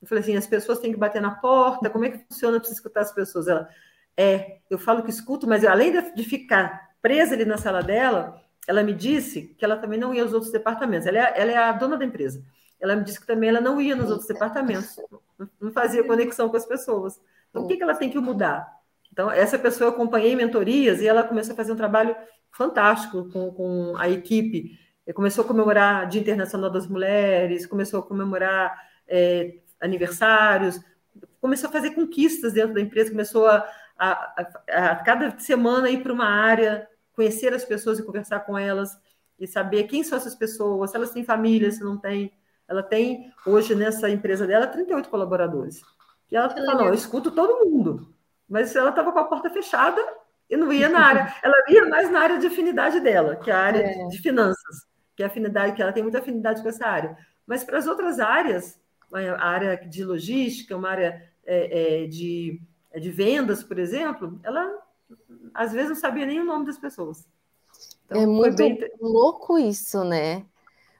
Eu 0.00 0.06
falei 0.06 0.22
assim: 0.22 0.36
as 0.36 0.46
pessoas 0.46 0.78
têm 0.78 0.92
que 0.92 0.96
bater 0.96 1.20
na 1.20 1.32
porta, 1.32 1.90
como 1.90 2.04
é 2.04 2.10
que 2.10 2.24
funciona 2.28 2.60
para 2.60 2.70
escutar 2.70 3.00
as 3.00 3.10
pessoas? 3.10 3.48
Ela, 3.48 3.68
é, 4.16 4.58
eu 4.70 4.78
falo 4.78 5.02
que 5.02 5.10
escuto, 5.10 5.44
mas 5.44 5.64
eu, 5.64 5.70
além 5.72 5.92
de 6.14 6.22
ficar 6.22 6.88
presa 7.02 7.34
ali 7.34 7.44
na 7.44 7.56
sala 7.56 7.82
dela, 7.82 8.40
ela 8.68 8.82
me 8.82 8.92
disse 8.92 9.54
que 9.56 9.64
ela 9.64 9.78
também 9.78 9.98
não 9.98 10.12
ia 10.12 10.22
aos 10.22 10.34
outros 10.34 10.52
departamentos. 10.52 11.06
Ela 11.06 11.18
é, 11.18 11.40
ela 11.40 11.52
é 11.52 11.56
a 11.56 11.72
dona 11.72 11.96
da 11.96 12.04
empresa. 12.04 12.44
Ela 12.78 12.94
me 12.94 13.02
disse 13.02 13.18
que 13.18 13.26
também 13.26 13.48
ela 13.48 13.62
não 13.62 13.80
ia 13.80 13.96
nos 13.96 14.10
outros 14.10 14.28
departamentos, 14.28 15.00
não 15.58 15.72
fazia 15.72 16.04
conexão 16.04 16.50
com 16.50 16.56
as 16.56 16.66
pessoas. 16.66 17.18
Então, 17.48 17.64
o 17.64 17.66
que, 17.66 17.78
que 17.78 17.82
ela 17.82 17.94
tem 17.94 18.10
que 18.10 18.18
mudar? 18.18 18.70
Então, 19.10 19.30
essa 19.30 19.58
pessoa 19.58 19.88
eu 19.88 19.94
acompanhei 19.94 20.32
em 20.32 20.36
mentorias 20.36 21.00
e 21.00 21.08
ela 21.08 21.22
começou 21.22 21.54
a 21.54 21.56
fazer 21.56 21.72
um 21.72 21.76
trabalho 21.76 22.14
fantástico 22.52 23.30
com, 23.32 23.50
com 23.52 23.96
a 23.96 24.06
equipe. 24.10 24.78
Começou 25.14 25.44
a 25.44 25.48
comemorar 25.48 26.06
Dia 26.06 26.20
Internacional 26.20 26.70
das 26.70 26.86
Mulheres, 26.86 27.66
começou 27.66 28.00
a 28.00 28.02
comemorar 28.02 28.78
é, 29.08 29.60
aniversários, 29.80 30.78
começou 31.40 31.70
a 31.70 31.72
fazer 31.72 31.92
conquistas 31.92 32.52
dentro 32.52 32.74
da 32.74 32.82
empresa, 32.82 33.10
começou 33.10 33.46
a, 33.46 33.66
a, 33.98 34.12
a, 34.70 34.90
a 34.90 34.96
cada 34.96 35.38
semana 35.38 35.88
ir 35.88 36.02
para 36.02 36.12
uma 36.12 36.26
área 36.26 36.86
conhecer 37.18 37.52
as 37.52 37.64
pessoas 37.64 37.98
e 37.98 38.04
conversar 38.04 38.40
com 38.40 38.56
elas 38.56 38.96
e 39.40 39.44
saber 39.44 39.84
quem 39.84 40.04
são 40.04 40.16
essas 40.16 40.36
pessoas, 40.36 40.92
se 40.92 40.96
elas 40.96 41.10
têm 41.10 41.24
família, 41.24 41.72
se 41.72 41.82
não 41.82 41.96
têm. 41.98 42.32
Ela 42.68 42.80
tem, 42.80 43.32
hoje, 43.44 43.74
nessa 43.74 44.08
empresa 44.08 44.46
dela, 44.46 44.68
38 44.68 45.08
colaboradores. 45.08 45.82
E 46.30 46.36
ela 46.36 46.48
fala, 46.48 46.84
eu 46.84 46.94
escuto 46.94 47.32
todo 47.32 47.68
mundo. 47.68 48.14
Mas 48.48 48.76
ela 48.76 48.90
estava 48.90 49.10
com 49.10 49.18
a 49.18 49.24
porta 49.24 49.50
fechada 49.50 50.00
e 50.48 50.56
não 50.56 50.72
ia 50.72 50.88
na 50.88 51.00
área. 51.00 51.34
Ela 51.42 51.54
ia 51.68 51.86
mais 51.86 52.10
na 52.10 52.20
área 52.20 52.38
de 52.38 52.46
afinidade 52.46 53.00
dela, 53.00 53.36
que 53.36 53.50
é 53.50 53.54
a 53.54 53.58
área 53.58 53.80
é. 53.80 54.06
de 54.06 54.18
finanças, 54.18 54.86
que 55.16 55.22
é 55.22 55.26
a 55.26 55.28
afinidade, 55.28 55.74
que 55.74 55.82
ela 55.82 55.92
tem 55.92 56.02
muita 56.02 56.18
afinidade 56.18 56.62
com 56.62 56.68
essa 56.68 56.86
área. 56.86 57.18
Mas 57.46 57.64
para 57.64 57.76
as 57.76 57.86
outras 57.86 58.18
áreas, 58.18 58.80
a 59.12 59.46
área 59.46 59.76
de 59.76 60.04
logística, 60.04 60.76
uma 60.76 60.88
área 60.88 61.22
é, 61.44 62.04
é, 62.04 62.06
de, 62.06 62.62
de 62.98 63.10
vendas, 63.10 63.62
por 63.62 63.78
exemplo, 63.78 64.40
ela 64.42 64.70
às 65.54 65.72
vezes 65.72 65.88
não 65.88 65.96
sabia 65.96 66.26
nem 66.26 66.40
o 66.40 66.44
nome 66.44 66.66
das 66.66 66.78
pessoas. 66.78 67.26
Então, 68.06 68.22
é 68.22 68.26
muito 68.26 68.56
bem... 68.56 68.78
louco 69.00 69.58
isso, 69.58 70.02
né? 70.04 70.44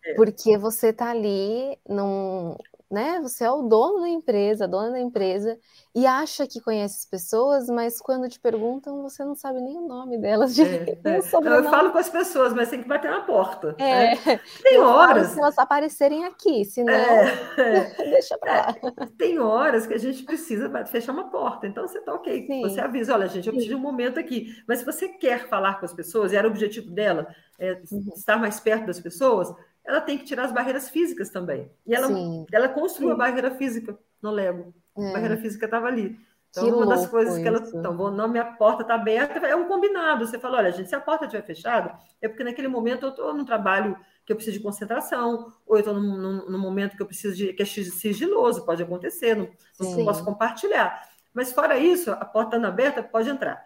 É. 0.05 0.15
Porque 0.15 0.57
você 0.57 0.93
tá 0.93 1.11
ali 1.11 1.79
num, 1.89 2.57
né? 2.91 3.21
Você 3.21 3.45
é 3.45 3.51
o 3.51 3.63
dono 3.63 4.01
da 4.01 4.09
empresa, 4.09 4.67
dona 4.67 4.93
da 4.93 5.01
empresa, 5.01 5.59
e 5.95 6.07
acha 6.07 6.47
que 6.47 6.61
conhece 6.61 7.01
as 7.01 7.05
pessoas, 7.05 7.69
mas 7.69 8.01
quando 8.01 8.29
te 8.29 8.41
perguntam, 8.41 9.03
você 9.03 9.25
não 9.25 9.35
sabe 9.35 9.61
nem 9.61 9.77
o 9.77 9.87
nome 9.87 10.17
delas. 10.19 10.55
De... 10.55 10.63
É, 10.63 10.99
é. 11.05 11.19
Eu 11.19 11.23
falo 11.65 11.93
com 11.93 11.99
as 11.99 12.09
pessoas, 12.09 12.55
mas 12.55 12.71
tem 12.71 12.83
que 12.83 12.89
bater 12.89 13.11
na 13.11 13.21
porta. 13.21 13.75
É. 13.79 14.15
Né? 14.15 14.41
Tem 14.63 14.79
horas. 14.79 15.29
Se 15.29 15.39
elas 15.39 15.59
aparecerem 15.59 16.25
aqui, 16.25 16.65
senão. 16.65 16.95
É, 16.95 17.95
deixa 17.99 18.39
pra 18.39 18.53
lá. 18.53 18.77
É, 18.83 19.07
tem 19.19 19.39
horas 19.39 19.87
que 19.87 19.95
a 19.95 19.99
gente 19.99 20.23
precisa 20.23 20.71
fechar 20.87 21.13
uma 21.13 21.31
porta. 21.31 21.67
Então 21.67 21.87
você 21.87 22.01
tá 22.01 22.15
ok. 22.15 22.47
Sim. 22.47 22.63
Você 22.63 22.81
avisa: 22.81 23.15
olha, 23.15 23.29
gente, 23.29 23.47
eu 23.47 23.53
preciso 23.53 23.75
de 23.75 23.81
um 23.81 23.83
momento 23.83 24.19
aqui. 24.19 24.55
Mas 24.67 24.79
se 24.79 24.85
você 24.85 25.09
quer 25.09 25.49
falar 25.49 25.79
com 25.79 25.85
as 25.85 25.93
pessoas, 25.93 26.33
e 26.33 26.37
era 26.37 26.47
o 26.47 26.51
objetivo 26.51 26.91
dela, 26.91 27.27
é, 27.59 27.83
uhum. 27.91 28.11
estar 28.15 28.39
mais 28.39 28.61
perto 28.61 28.87
das 28.87 29.01
pessoas, 29.01 29.53
ela 29.89 30.03
tem 30.03 30.19
que 30.19 30.25
tirar 30.25 30.45
as 30.45 30.53
barreiras 30.53 30.91
físicas 30.91 31.31
também. 31.31 31.71
E 31.87 31.95
ela, 31.95 32.09
ela 32.53 32.69
construiu 32.69 33.09
Sim. 33.09 33.15
a 33.15 33.17
barreira 33.17 33.51
física 33.53 33.99
no 34.21 34.31
Lego. 34.31 34.75
É. 34.99 35.09
A 35.09 35.13
barreira 35.15 35.39
física 35.39 35.65
estava 35.65 35.87
ali. 35.87 36.21
Então, 36.51 36.65
que 36.65 36.71
uma 36.71 36.87
das 36.87 37.07
coisas 37.07 37.39
que 37.39 37.49
ela. 37.49 37.63
Então, 37.75 37.97
bom, 37.97 38.11
não, 38.11 38.29
minha 38.29 38.45
porta 38.45 38.83
está 38.83 38.95
aberta, 38.95 39.47
é 39.47 39.57
um 39.57 39.67
combinado. 39.67 40.27
Você 40.27 40.39
fala, 40.39 40.59
olha, 40.59 40.73
gente, 40.73 40.91
se 40.91 40.95
a 40.95 41.01
porta 41.01 41.25
estiver 41.25 41.43
fechada, 41.43 41.99
é 42.21 42.29
porque 42.29 42.45
naquele 42.45 42.69
momento 42.69 43.07
eu 43.07 43.11
estou 43.11 43.33
num 43.33 43.47
trabalho 43.47 43.97
que 44.27 44.33
eu 44.33 44.37
preciso 44.37 44.59
de 44.59 44.63
concentração, 44.63 45.55
ou 45.67 45.77
eu 45.77 45.81
estou 45.81 45.95
num, 45.95 46.17
num, 46.19 46.51
num, 46.51 46.59
momento 46.59 46.95
que 46.95 47.03
eu 47.03 47.07
preciso 47.07 47.35
de. 47.35 47.55
que 47.55 47.63
é 47.63 47.67
sigiloso, 47.67 48.67
pode 48.67 48.83
acontecer, 48.83 49.35
não, 49.35 49.49
não 49.81 50.05
posso 50.05 50.23
compartilhar. 50.23 51.01
Mas 51.33 51.51
fora 51.51 51.79
isso, 51.79 52.11
a 52.11 52.25
porta 52.27 52.57
estando 52.57 52.67
aberta, 52.67 53.03
pode 53.03 53.31
entrar. 53.31 53.65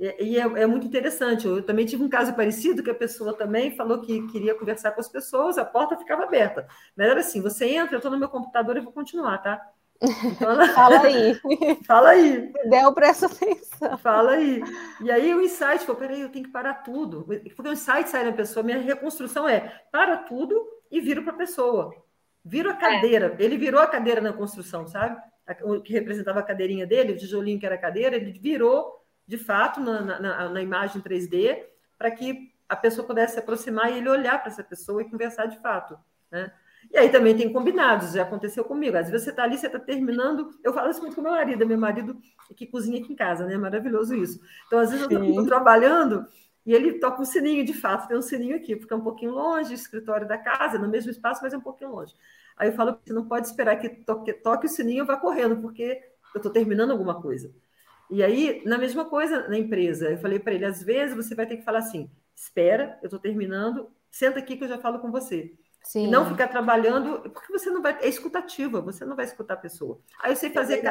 E, 0.00 0.38
é, 0.38 0.40
é, 0.40 0.66
muito 0.66 0.86
interessante. 0.86 1.46
Eu 1.46 1.62
também 1.62 1.86
tive 1.86 2.02
um 2.02 2.08
caso 2.08 2.34
parecido 2.34 2.82
que 2.82 2.90
a 2.90 2.94
pessoa 2.94 3.36
também 3.36 3.76
falou 3.76 4.00
que 4.00 4.26
queria 4.28 4.54
conversar 4.54 4.92
com 4.92 5.00
as 5.00 5.08
pessoas, 5.08 5.58
a 5.58 5.64
porta 5.64 5.96
ficava 5.96 6.24
aberta. 6.24 6.66
Mas 6.96 7.08
era 7.08 7.20
assim: 7.20 7.40
você 7.40 7.66
entra, 7.66 7.94
eu 7.94 7.98
estou 7.98 8.10
no 8.10 8.18
meu 8.18 8.28
computador 8.28 8.76
e 8.76 8.80
vou 8.80 8.92
continuar, 8.92 9.38
tá? 9.38 9.60
Então, 10.00 10.50
ela... 10.50 10.68
Fala 10.74 11.00
aí. 11.02 11.40
Fala 11.86 12.08
aí. 12.10 12.52
Deu 12.68 12.92
presta 12.92 13.26
atenção. 13.26 13.96
Fala 13.98 14.32
aí. 14.32 14.62
E 15.00 15.10
aí 15.10 15.34
o 15.34 15.40
insight 15.40 15.84
foi: 15.84 15.94
peraí, 15.94 16.20
eu 16.20 16.30
tenho 16.30 16.44
que 16.44 16.52
parar 16.52 16.74
tudo. 16.82 17.24
Porque 17.24 17.68
o 17.68 17.72
insight 17.72 18.08
sai 18.08 18.24
da 18.24 18.32
pessoa, 18.32 18.64
minha 18.64 18.78
reconstrução 18.78 19.48
é: 19.48 19.82
para 19.90 20.16
tudo 20.16 20.60
e 20.90 21.00
viro 21.00 21.22
para 21.22 21.32
a 21.32 21.36
pessoa. 21.36 21.94
Viro 22.44 22.70
a 22.70 22.74
cadeira. 22.74 23.36
É. 23.38 23.44
Ele 23.44 23.56
virou 23.56 23.80
a 23.80 23.86
cadeira 23.86 24.20
na 24.20 24.32
construção, 24.32 24.86
sabe? 24.86 25.16
O 25.62 25.80
que 25.80 25.92
representava 25.92 26.40
a 26.40 26.42
cadeirinha 26.42 26.86
dele, 26.86 27.12
o 27.12 27.16
tijolinho 27.16 27.58
que 27.58 27.66
era 27.66 27.74
a 27.74 27.78
cadeira, 27.78 28.16
ele 28.16 28.32
virou 28.32 29.01
de 29.26 29.38
fato, 29.38 29.80
na, 29.80 30.18
na, 30.18 30.48
na 30.48 30.62
imagem 30.62 31.00
3D, 31.00 31.64
para 31.98 32.10
que 32.10 32.52
a 32.68 32.76
pessoa 32.76 33.06
pudesse 33.06 33.34
se 33.34 33.38
aproximar 33.38 33.92
e 33.92 33.98
ele 33.98 34.08
olhar 34.08 34.38
para 34.38 34.50
essa 34.50 34.64
pessoa 34.64 35.02
e 35.02 35.08
conversar 35.08 35.46
de 35.46 35.58
fato. 35.60 35.98
Né? 36.30 36.50
E 36.90 36.96
aí 36.96 37.10
também 37.10 37.36
tem 37.36 37.52
combinados, 37.52 38.12
já 38.12 38.22
aconteceu 38.22 38.64
comigo. 38.64 38.96
Às 38.96 39.08
vezes 39.08 39.24
você 39.24 39.30
está 39.30 39.44
ali, 39.44 39.56
você 39.56 39.66
está 39.66 39.78
terminando. 39.78 40.50
Eu 40.64 40.72
falo 40.72 40.90
isso 40.90 41.00
muito 41.00 41.14
com 41.14 41.22
meu 41.22 41.32
marido, 41.32 41.66
meu 41.66 41.78
marido 41.78 42.18
que 42.56 42.66
cozinha 42.66 43.00
aqui 43.00 43.12
em 43.12 43.16
casa, 43.16 43.46
né? 43.46 43.56
Maravilhoso 43.56 44.14
isso. 44.14 44.40
Então, 44.66 44.78
às 44.78 44.90
vezes, 44.90 45.06
eu 45.10 45.24
estou 45.24 45.46
trabalhando 45.46 46.26
e 46.66 46.72
ele 46.72 46.98
toca 46.98 47.20
um 47.20 47.24
sininho, 47.24 47.64
de 47.64 47.72
fato, 47.72 48.08
tem 48.08 48.16
um 48.16 48.22
sininho 48.22 48.56
aqui, 48.56 48.76
porque 48.76 48.92
é 48.92 48.96
um 48.96 49.02
pouquinho 49.02 49.32
longe, 49.32 49.74
escritório 49.74 50.26
da 50.28 50.38
casa, 50.38 50.78
no 50.78 50.88
mesmo 50.88 51.10
espaço, 51.10 51.40
mas 51.42 51.52
é 51.52 51.56
um 51.56 51.62
pouquinho 51.62 51.90
longe. 51.90 52.14
Aí 52.56 52.68
eu 52.68 52.72
falo, 52.72 52.98
você 53.02 53.12
não 53.12 53.26
pode 53.26 53.46
esperar 53.46 53.76
que 53.76 53.88
toque, 53.88 54.32
toque 54.32 54.66
o 54.66 54.68
sininho 54.68 55.02
e 55.02 55.06
vá 55.06 55.16
correndo, 55.16 55.56
porque 55.56 56.00
eu 56.34 56.38
estou 56.38 56.52
terminando 56.52 56.90
alguma 56.90 57.20
coisa. 57.20 57.52
E 58.12 58.22
aí, 58.22 58.62
na 58.66 58.76
mesma 58.76 59.06
coisa 59.06 59.48
na 59.48 59.58
empresa, 59.58 60.10
eu 60.10 60.18
falei 60.18 60.38
para 60.38 60.52
ele: 60.52 60.66
às 60.66 60.82
vezes 60.82 61.16
você 61.16 61.34
vai 61.34 61.46
ter 61.46 61.56
que 61.56 61.64
falar 61.64 61.78
assim, 61.78 62.10
espera, 62.36 62.98
eu 63.02 63.06
estou 63.06 63.18
terminando, 63.18 63.88
senta 64.10 64.38
aqui 64.38 64.54
que 64.54 64.64
eu 64.64 64.68
já 64.68 64.78
falo 64.78 64.98
com 64.98 65.10
você. 65.10 65.50
Sim. 65.82 66.06
E 66.06 66.10
não 66.10 66.28
ficar 66.28 66.46
trabalhando, 66.46 67.22
porque 67.30 67.50
você 67.50 67.70
não 67.70 67.80
vai. 67.80 67.98
É 68.02 68.08
escutativa, 68.08 68.82
você 68.82 69.06
não 69.06 69.16
vai 69.16 69.24
escutar 69.24 69.54
a 69.54 69.56
pessoa. 69.56 69.98
Aí 70.22 70.30
eu 70.30 70.36
sei 70.36 70.50
fazer 70.50 70.82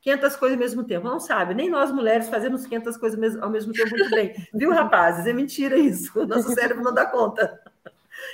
500 0.00 0.36
coisas 0.36 0.56
ao 0.56 0.60
mesmo 0.60 0.84
tempo. 0.84 1.06
Não 1.06 1.20
sabe, 1.20 1.54
nem 1.54 1.68
nós 1.68 1.92
mulheres 1.92 2.30
fazemos 2.30 2.66
500 2.66 2.96
coisas 2.96 3.36
ao 3.36 3.50
mesmo 3.50 3.72
tempo 3.72 3.90
muito 3.90 4.10
bem. 4.10 4.34
Viu, 4.54 4.72
rapazes? 4.72 5.26
É 5.26 5.34
mentira 5.34 5.76
isso. 5.76 6.18
O 6.18 6.26
nosso 6.26 6.48
cérebro 6.54 6.82
não 6.82 6.94
dá 6.94 7.04
conta. 7.04 7.60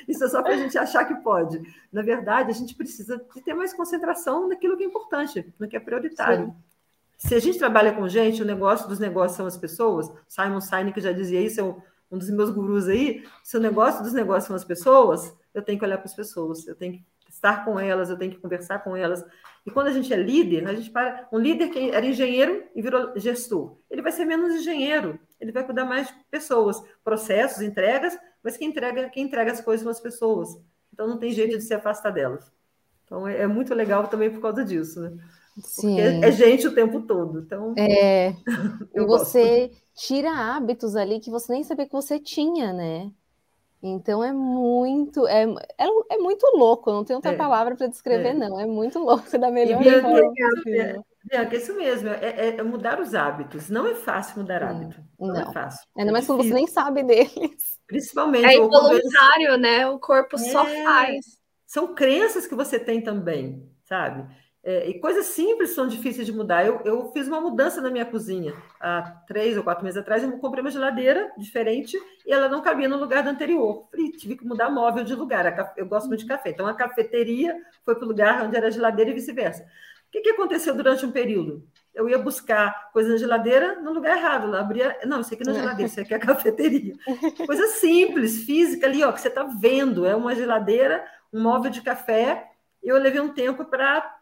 Isso 0.08 0.22
é 0.22 0.28
só 0.28 0.40
para 0.40 0.54
a 0.54 0.56
gente 0.56 0.78
achar 0.78 1.04
que 1.04 1.16
pode. 1.16 1.60
Na 1.92 2.00
verdade, 2.00 2.50
a 2.50 2.54
gente 2.54 2.76
precisa 2.76 3.20
de 3.34 3.42
ter 3.42 3.54
mais 3.54 3.74
concentração 3.74 4.48
naquilo 4.48 4.76
que 4.76 4.84
é 4.84 4.86
importante, 4.86 5.52
no 5.58 5.68
que 5.68 5.76
é 5.76 5.80
prioritário. 5.80 6.46
Sim. 6.46 6.69
Se 7.20 7.34
a 7.34 7.38
gente 7.38 7.58
trabalha 7.58 7.92
com 7.92 8.08
gente, 8.08 8.40
o 8.40 8.46
negócio 8.46 8.88
dos 8.88 8.98
negócios 8.98 9.36
são 9.36 9.44
as 9.44 9.56
pessoas. 9.56 10.10
Simon 10.26 10.60
Sinek 10.60 10.98
já 11.00 11.12
dizia 11.12 11.40
isso, 11.40 11.60
é 11.60 11.62
um, 11.62 12.18
dos 12.18 12.30
meus 12.30 12.48
gurus 12.48 12.88
aí. 12.88 13.22
Se 13.44 13.58
o 13.58 13.60
negócio 13.60 14.02
dos 14.02 14.14
negócios 14.14 14.46
são 14.46 14.56
as 14.56 14.64
pessoas, 14.64 15.36
eu 15.52 15.60
tenho 15.60 15.78
que 15.78 15.84
olhar 15.84 15.98
para 15.98 16.06
as 16.06 16.14
pessoas, 16.14 16.66
eu 16.66 16.74
tenho 16.74 16.94
que 16.94 17.04
estar 17.28 17.62
com 17.62 17.78
elas, 17.78 18.08
eu 18.08 18.16
tenho 18.16 18.32
que 18.32 18.38
conversar 18.38 18.78
com 18.78 18.96
elas. 18.96 19.22
E 19.66 19.70
quando 19.70 19.88
a 19.88 19.92
gente 19.92 20.10
é 20.14 20.16
líder, 20.16 20.66
a 20.66 20.74
gente 20.74 20.90
para. 20.90 21.28
Um 21.30 21.38
líder 21.38 21.68
que 21.68 21.90
era 21.90 22.06
engenheiro 22.06 22.64
e 22.74 22.80
virou 22.80 23.12
gestor, 23.16 23.76
ele 23.90 24.00
vai 24.00 24.12
ser 24.12 24.24
menos 24.24 24.54
engenheiro, 24.54 25.20
ele 25.38 25.52
vai 25.52 25.62
cuidar 25.62 25.84
mais 25.84 26.08
de 26.08 26.14
pessoas, 26.30 26.82
processos, 27.04 27.60
entregas, 27.60 28.18
mas 28.42 28.56
quem 28.56 28.70
entrega, 28.70 29.10
quem 29.10 29.24
entrega 29.24 29.52
as 29.52 29.60
coisas 29.60 29.82
são 29.82 29.90
as 29.90 30.00
pessoas. 30.00 30.58
Então 30.90 31.06
não 31.06 31.18
tem 31.18 31.32
jeito 31.32 31.58
de 31.58 31.64
se 31.64 31.74
afastar 31.74 32.12
delas. 32.12 32.50
Então 33.04 33.28
é, 33.28 33.42
é 33.42 33.46
muito 33.46 33.74
legal 33.74 34.08
também 34.08 34.30
por 34.30 34.40
causa 34.40 34.64
disso, 34.64 35.02
né? 35.02 35.12
Sim. 35.62 35.96
Porque 35.96 36.26
é 36.26 36.32
gente 36.32 36.66
o 36.66 36.74
tempo 36.74 37.02
todo. 37.02 37.40
Então, 37.40 37.74
é. 37.76 38.34
e 38.94 39.04
você 39.04 39.68
gosto. 39.68 39.82
tira 39.94 40.30
hábitos 40.30 40.96
ali 40.96 41.20
que 41.20 41.30
você 41.30 41.52
nem 41.52 41.64
sabia 41.64 41.86
que 41.86 41.92
você 41.92 42.18
tinha, 42.18 42.72
né? 42.72 43.10
Então 43.82 44.22
é 44.22 44.32
muito, 44.32 45.26
é, 45.26 45.44
é, 45.78 45.86
é 46.10 46.18
muito 46.18 46.46
louco, 46.54 46.92
não 46.92 47.02
tem 47.02 47.16
outra 47.16 47.32
é, 47.32 47.36
palavra 47.36 47.74
para 47.74 47.86
descrever, 47.86 48.30
é. 48.30 48.34
não. 48.34 48.60
É 48.60 48.66
muito 48.66 48.98
louco 48.98 49.38
da 49.38 49.50
melhor 49.50 49.80
e, 49.80 50.00
forma 50.02 50.34
possível. 50.34 51.04
É, 51.30 51.36
é, 51.36 51.56
isso 51.56 51.74
mesmo, 51.74 52.08
é, 52.08 52.24
é, 52.24 52.56
é, 52.56 52.62
mudar 52.62 53.00
os 53.00 53.14
hábitos. 53.14 53.70
Não 53.70 53.86
é 53.86 53.94
fácil 53.94 54.40
mudar 54.40 54.62
hábito. 54.62 55.02
Não, 55.18 55.28
não 55.28 55.40
é 55.40 55.52
fácil. 55.52 55.86
Ainda 55.96 56.12
mais 56.12 56.26
quando 56.26 56.42
você 56.42 56.52
nem 56.52 56.66
sabe 56.66 57.02
deles. 57.02 57.78
Principalmente. 57.86 58.44
É 58.44 58.56
involuntário, 58.56 59.56
né? 59.58 59.86
O 59.88 59.98
corpo 59.98 60.36
só 60.38 60.64
faz. 60.64 61.24
São 61.66 61.94
crenças 61.94 62.46
que 62.46 62.54
você 62.54 62.78
tem 62.78 63.00
também, 63.00 63.70
sabe? 63.84 64.26
É, 64.62 64.90
e 64.90 65.00
coisas 65.00 65.26
simples 65.26 65.70
são 65.70 65.88
difíceis 65.88 66.26
de 66.26 66.32
mudar. 66.32 66.66
Eu, 66.66 66.82
eu, 66.84 67.10
fiz 67.12 67.26
uma 67.26 67.40
mudança 67.40 67.80
na 67.80 67.90
minha 67.90 68.04
cozinha 68.04 68.54
há 68.78 69.02
três 69.26 69.56
ou 69.56 69.62
quatro 69.64 69.82
meses 69.82 69.98
atrás. 69.98 70.22
Eu 70.22 70.32
comprei 70.38 70.62
uma 70.62 70.70
geladeira 70.70 71.32
diferente 71.38 71.96
e 72.26 72.32
ela 72.32 72.48
não 72.48 72.60
cabia 72.60 72.88
no 72.88 72.98
lugar 72.98 73.22
da 73.22 73.30
anterior. 73.30 73.88
Falei, 73.90 74.10
tive 74.12 74.36
que 74.36 74.44
mudar 74.44 74.70
móvel 74.70 75.02
de 75.02 75.14
lugar. 75.14 75.74
Eu 75.76 75.86
gosto 75.86 76.08
muito 76.08 76.20
de 76.20 76.26
café. 76.26 76.50
Então, 76.50 76.66
a 76.66 76.74
cafeteria 76.74 77.56
foi 77.84 77.94
para 77.94 78.04
o 78.04 78.08
lugar 78.08 78.44
onde 78.44 78.56
era 78.56 78.66
a 78.66 78.70
geladeira 78.70 79.10
e 79.10 79.14
vice-versa. 79.14 79.62
O 79.62 80.12
que, 80.12 80.20
que 80.20 80.30
aconteceu 80.30 80.74
durante 80.74 81.06
um 81.06 81.12
período? 81.12 81.64
Eu 81.94 82.08
ia 82.08 82.18
buscar 82.18 82.90
coisa 82.92 83.10
na 83.10 83.16
geladeira 83.16 83.80
no 83.80 83.92
lugar 83.92 84.18
errado. 84.18 84.50
Lá 84.50 84.60
abria. 84.60 84.98
Não, 85.06 85.20
isso 85.20 85.32
aqui 85.32 85.44
não 85.44 85.52
é 85.52 85.56
geladeira, 85.56 85.90
isso 85.90 86.00
aqui 86.00 86.12
é 86.12 86.16
a 86.16 86.20
cafeteria. 86.20 86.94
Coisa 87.46 87.66
simples, 87.68 88.44
física 88.44 88.86
ali, 88.86 89.02
ó, 89.02 89.12
que 89.12 89.20
você 89.20 89.28
está 89.28 89.44
vendo. 89.44 90.04
É 90.04 90.14
uma 90.14 90.34
geladeira, 90.34 91.04
um 91.32 91.40
móvel 91.40 91.70
de 91.70 91.80
café. 91.80 92.50
Eu 92.82 92.98
levei 92.98 93.20
um 93.20 93.32
tempo 93.32 93.64
para 93.64 94.19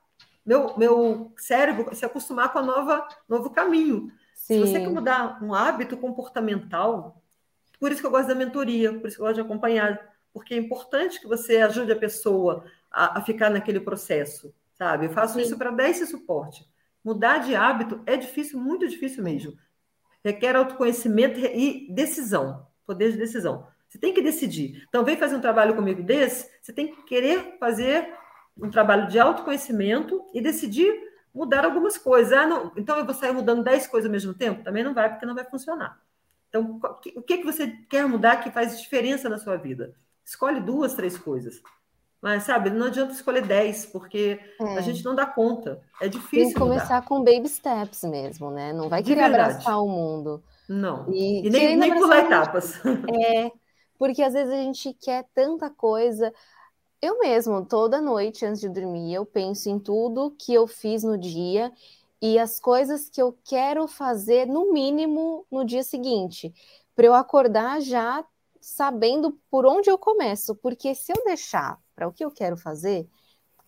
meu, 0.48 0.78
meu 0.78 1.32
cérebro 1.36 1.94
se 1.94 2.06
acostumar 2.06 2.50
com 2.50 2.58
a 2.58 2.62
nova 2.62 3.06
novo 3.28 3.50
caminho. 3.50 4.10
Sim. 4.34 4.54
Se 4.54 4.60
você 4.60 4.80
quer 4.80 4.88
mudar 4.88 5.44
um 5.44 5.52
hábito 5.52 5.94
comportamental, 5.98 7.22
por 7.78 7.92
isso 7.92 8.00
que 8.00 8.06
eu 8.06 8.10
gosto 8.10 8.28
da 8.28 8.34
mentoria, 8.34 8.98
por 8.98 9.08
isso 9.08 9.18
que 9.18 9.22
eu 9.22 9.26
gosto 9.26 9.34
de 9.34 9.42
acompanhar, 9.42 10.00
porque 10.32 10.54
é 10.54 10.56
importante 10.56 11.20
que 11.20 11.26
você 11.26 11.58
ajude 11.58 11.92
a 11.92 11.96
pessoa 11.96 12.64
a, 12.90 13.18
a 13.18 13.22
ficar 13.22 13.50
naquele 13.50 13.78
processo, 13.78 14.54
sabe? 14.72 15.04
Eu 15.04 15.10
faço 15.10 15.34
Sim. 15.34 15.42
isso 15.42 15.58
para 15.58 15.70
dar 15.70 15.90
esse 15.90 16.06
suporte. 16.06 16.64
Mudar 17.04 17.38
de 17.38 17.54
hábito 17.54 18.00
é 18.06 18.16
difícil, 18.16 18.58
muito 18.58 18.88
difícil 18.88 19.22
mesmo. 19.22 19.52
Requer 20.24 20.56
autoconhecimento 20.56 21.38
e 21.38 21.92
decisão, 21.92 22.66
poder 22.86 23.12
de 23.12 23.18
decisão. 23.18 23.66
Você 23.86 23.98
tem 23.98 24.14
que 24.14 24.22
decidir. 24.22 24.82
Então, 24.88 25.04
vem 25.04 25.16
fazer 25.16 25.36
um 25.36 25.40
trabalho 25.42 25.74
comigo 25.74 26.02
desse, 26.02 26.48
você 26.62 26.72
tem 26.72 26.88
que 26.88 27.02
querer 27.02 27.58
fazer 27.60 28.16
um 28.60 28.70
trabalho 28.70 29.08
de 29.08 29.18
autoconhecimento 29.18 30.24
e 30.34 30.40
decidir 30.40 30.92
mudar 31.34 31.64
algumas 31.64 31.96
coisas. 31.96 32.32
Ah, 32.32 32.46
não, 32.46 32.72
então 32.76 32.98
eu 32.98 33.04
vou 33.04 33.14
sair 33.14 33.32
mudando 33.32 33.62
10 33.62 33.86
coisas 33.86 34.06
ao 34.06 34.12
mesmo 34.12 34.34
tempo? 34.34 34.64
Também 34.64 34.82
não 34.82 34.94
vai, 34.94 35.10
porque 35.10 35.26
não 35.26 35.34
vai 35.34 35.44
funcionar. 35.44 36.00
Então, 36.48 36.80
o 37.14 37.22
que, 37.22 37.38
que 37.38 37.44
você 37.44 37.68
quer 37.88 38.06
mudar 38.06 38.38
que 38.38 38.50
faz 38.50 38.80
diferença 38.80 39.28
na 39.28 39.38
sua 39.38 39.56
vida? 39.56 39.94
Escolhe 40.24 40.60
duas, 40.60 40.94
três 40.94 41.16
coisas. 41.18 41.60
Mas, 42.20 42.42
sabe, 42.42 42.70
não 42.70 42.86
adianta 42.86 43.12
escolher 43.12 43.46
10, 43.46 43.86
porque 43.86 44.40
é. 44.60 44.76
a 44.76 44.80
gente 44.80 45.04
não 45.04 45.14
dá 45.14 45.24
conta. 45.24 45.80
É 46.00 46.08
difícil. 46.08 46.46
Tem 46.46 46.52
que 46.52 46.58
começar 46.58 46.96
mudar. 46.96 47.06
com 47.06 47.22
baby 47.22 47.48
steps 47.48 48.02
mesmo, 48.02 48.50
né? 48.50 48.72
Não 48.72 48.88
vai 48.88 49.02
querer 49.02 49.22
abraçar 49.22 49.80
o 49.80 49.88
mundo. 49.88 50.42
Não. 50.68 51.06
E, 51.12 51.46
e 51.46 51.50
nem, 51.50 51.76
nem 51.76 51.96
pular 51.96 52.18
etapas. 52.18 52.80
É, 53.08 53.50
porque 53.98 54.22
às 54.22 54.32
vezes 54.32 54.52
a 54.52 54.56
gente 54.56 54.92
quer 54.94 55.26
tanta 55.34 55.70
coisa. 55.70 56.32
Eu 57.00 57.18
mesmo, 57.20 57.64
toda 57.64 58.00
noite 58.00 58.44
antes 58.44 58.60
de 58.60 58.68
dormir, 58.68 59.14
eu 59.14 59.24
penso 59.24 59.68
em 59.68 59.78
tudo 59.78 60.34
que 60.36 60.52
eu 60.52 60.66
fiz 60.66 61.04
no 61.04 61.16
dia 61.16 61.72
e 62.20 62.38
as 62.38 62.58
coisas 62.58 63.08
que 63.08 63.22
eu 63.22 63.38
quero 63.44 63.86
fazer, 63.86 64.46
no 64.46 64.72
mínimo, 64.72 65.46
no 65.50 65.64
dia 65.64 65.84
seguinte, 65.84 66.52
para 66.96 67.06
eu 67.06 67.14
acordar 67.14 67.80
já 67.80 68.24
sabendo 68.60 69.38
por 69.48 69.64
onde 69.64 69.88
eu 69.88 69.96
começo, 69.96 70.56
porque 70.56 70.92
se 70.94 71.12
eu 71.12 71.24
deixar 71.24 71.80
para 71.94 72.08
o 72.08 72.12
que 72.12 72.24
eu 72.24 72.30
quero 72.32 72.56
fazer, 72.56 73.08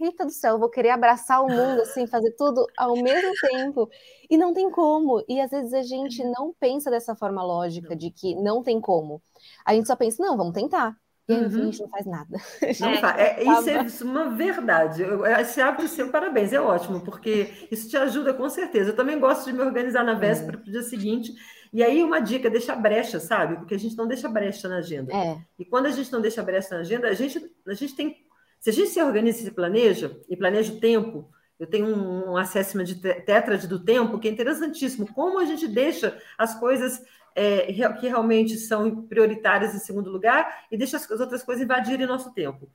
Rita 0.01 0.24
do 0.24 0.33
céu, 0.33 0.55
eu 0.55 0.59
vou 0.59 0.70
querer 0.70 0.91
abraçar 0.91 1.45
o 1.45 1.49
mundo, 1.49 1.83
assim, 1.83 2.07
fazer 2.07 2.33
tudo 2.33 2.66
ao 2.76 2.97
mesmo 2.97 3.33
tempo. 3.51 3.89
E 4.31 4.37
não 4.39 4.55
tem 4.55 4.70
como. 4.70 5.22
E 5.28 5.41
às 5.41 5.51
vezes 5.51 5.74
a 5.74 5.83
gente 5.83 6.24
não 6.24 6.55
pensa 6.59 6.91
dessa 6.91 7.14
forma 7.14 7.43
lógica, 7.45 7.95
de 7.95 8.11
que 8.11 8.35
não 8.35 8.62
tem 8.62 8.81
como. 8.81 9.22
A 9.64 9.74
gente 9.74 9.87
só 9.87 9.95
pensa, 9.97 10.22
não, 10.22 10.39
vamos 10.39 10.55
tentar. 10.55 10.99
Uhum. 11.35 11.47
a 11.47 11.49
gente 11.49 11.81
não 11.81 11.89
faz 11.89 12.07
nada. 12.07 12.39
Não 12.81 12.97
faz. 12.97 13.18
É, 13.18 13.85
isso 13.85 14.05
é 14.05 14.07
uma 14.07 14.31
verdade. 14.31 15.05
Esse 15.41 15.61
hábito 15.61 15.89
seu, 15.89 16.11
parabéns, 16.11 16.53
é 16.53 16.61
ótimo, 16.61 17.01
porque 17.01 17.68
isso 17.70 17.89
te 17.89 17.97
ajuda 17.97 18.35
com 18.35 18.49
certeza. 18.49 18.91
Eu 18.91 18.97
também 18.97 19.18
gosto 19.18 19.47
de 19.47 19.53
me 19.53 19.62
organizar 19.62 20.05
na 20.05 20.14
véspera 20.14 20.59
para 20.59 20.68
o 20.68 20.72
dia 20.72 20.83
seguinte. 20.83 21.33
E 21.72 21.83
aí, 21.83 22.03
uma 22.03 22.20
dica, 22.20 22.51
deixa 22.51 22.74
brecha, 22.74 23.20
sabe? 23.20 23.57
Porque 23.57 23.74
a 23.74 23.78
gente 23.78 23.97
não 23.97 24.07
deixa 24.07 24.28
brecha 24.28 24.68
na 24.68 24.78
agenda. 24.78 25.14
É. 25.14 25.39
E 25.59 25.64
quando 25.64 25.87
a 25.87 25.91
gente 25.91 26.11
não 26.12 26.20
deixa 26.20 26.43
brecha 26.43 26.74
na 26.74 26.81
agenda, 26.81 27.09
a 27.09 27.14
gente, 27.14 27.51
a 27.66 27.74
gente 27.74 27.95
tem. 27.95 28.16
Se 28.59 28.70
a 28.70 28.72
gente 28.72 28.91
se 28.91 29.01
organiza 29.01 29.39
e 29.39 29.45
se 29.45 29.51
planeja, 29.51 30.20
e 30.28 30.37
planeja 30.37 30.72
o 30.72 30.81
tempo, 30.81 31.31
eu 31.59 31.66
tenho 31.66 31.87
um, 31.87 32.33
um 32.33 32.37
assessment 32.37 32.85
de 32.85 32.95
tetrade 32.97 33.68
do 33.68 33.78
tempo 33.78 34.18
que 34.18 34.26
é 34.26 34.31
interessantíssimo. 34.31 35.07
Como 35.12 35.39
a 35.39 35.45
gente 35.45 35.68
deixa 35.68 36.18
as 36.37 36.59
coisas 36.59 37.03
é, 37.41 37.72
que 37.95 38.07
realmente 38.07 38.57
são 38.59 39.03
prioritárias 39.07 39.74
em 39.74 39.78
segundo 39.78 40.11
lugar 40.11 40.66
e 40.70 40.76
deixa 40.76 40.99
as, 40.99 41.11
as 41.11 41.20
outras 41.20 41.43
coisas 41.43 41.64
invadirem 41.64 42.07
nosso 42.07 42.34
tempo. 42.34 42.68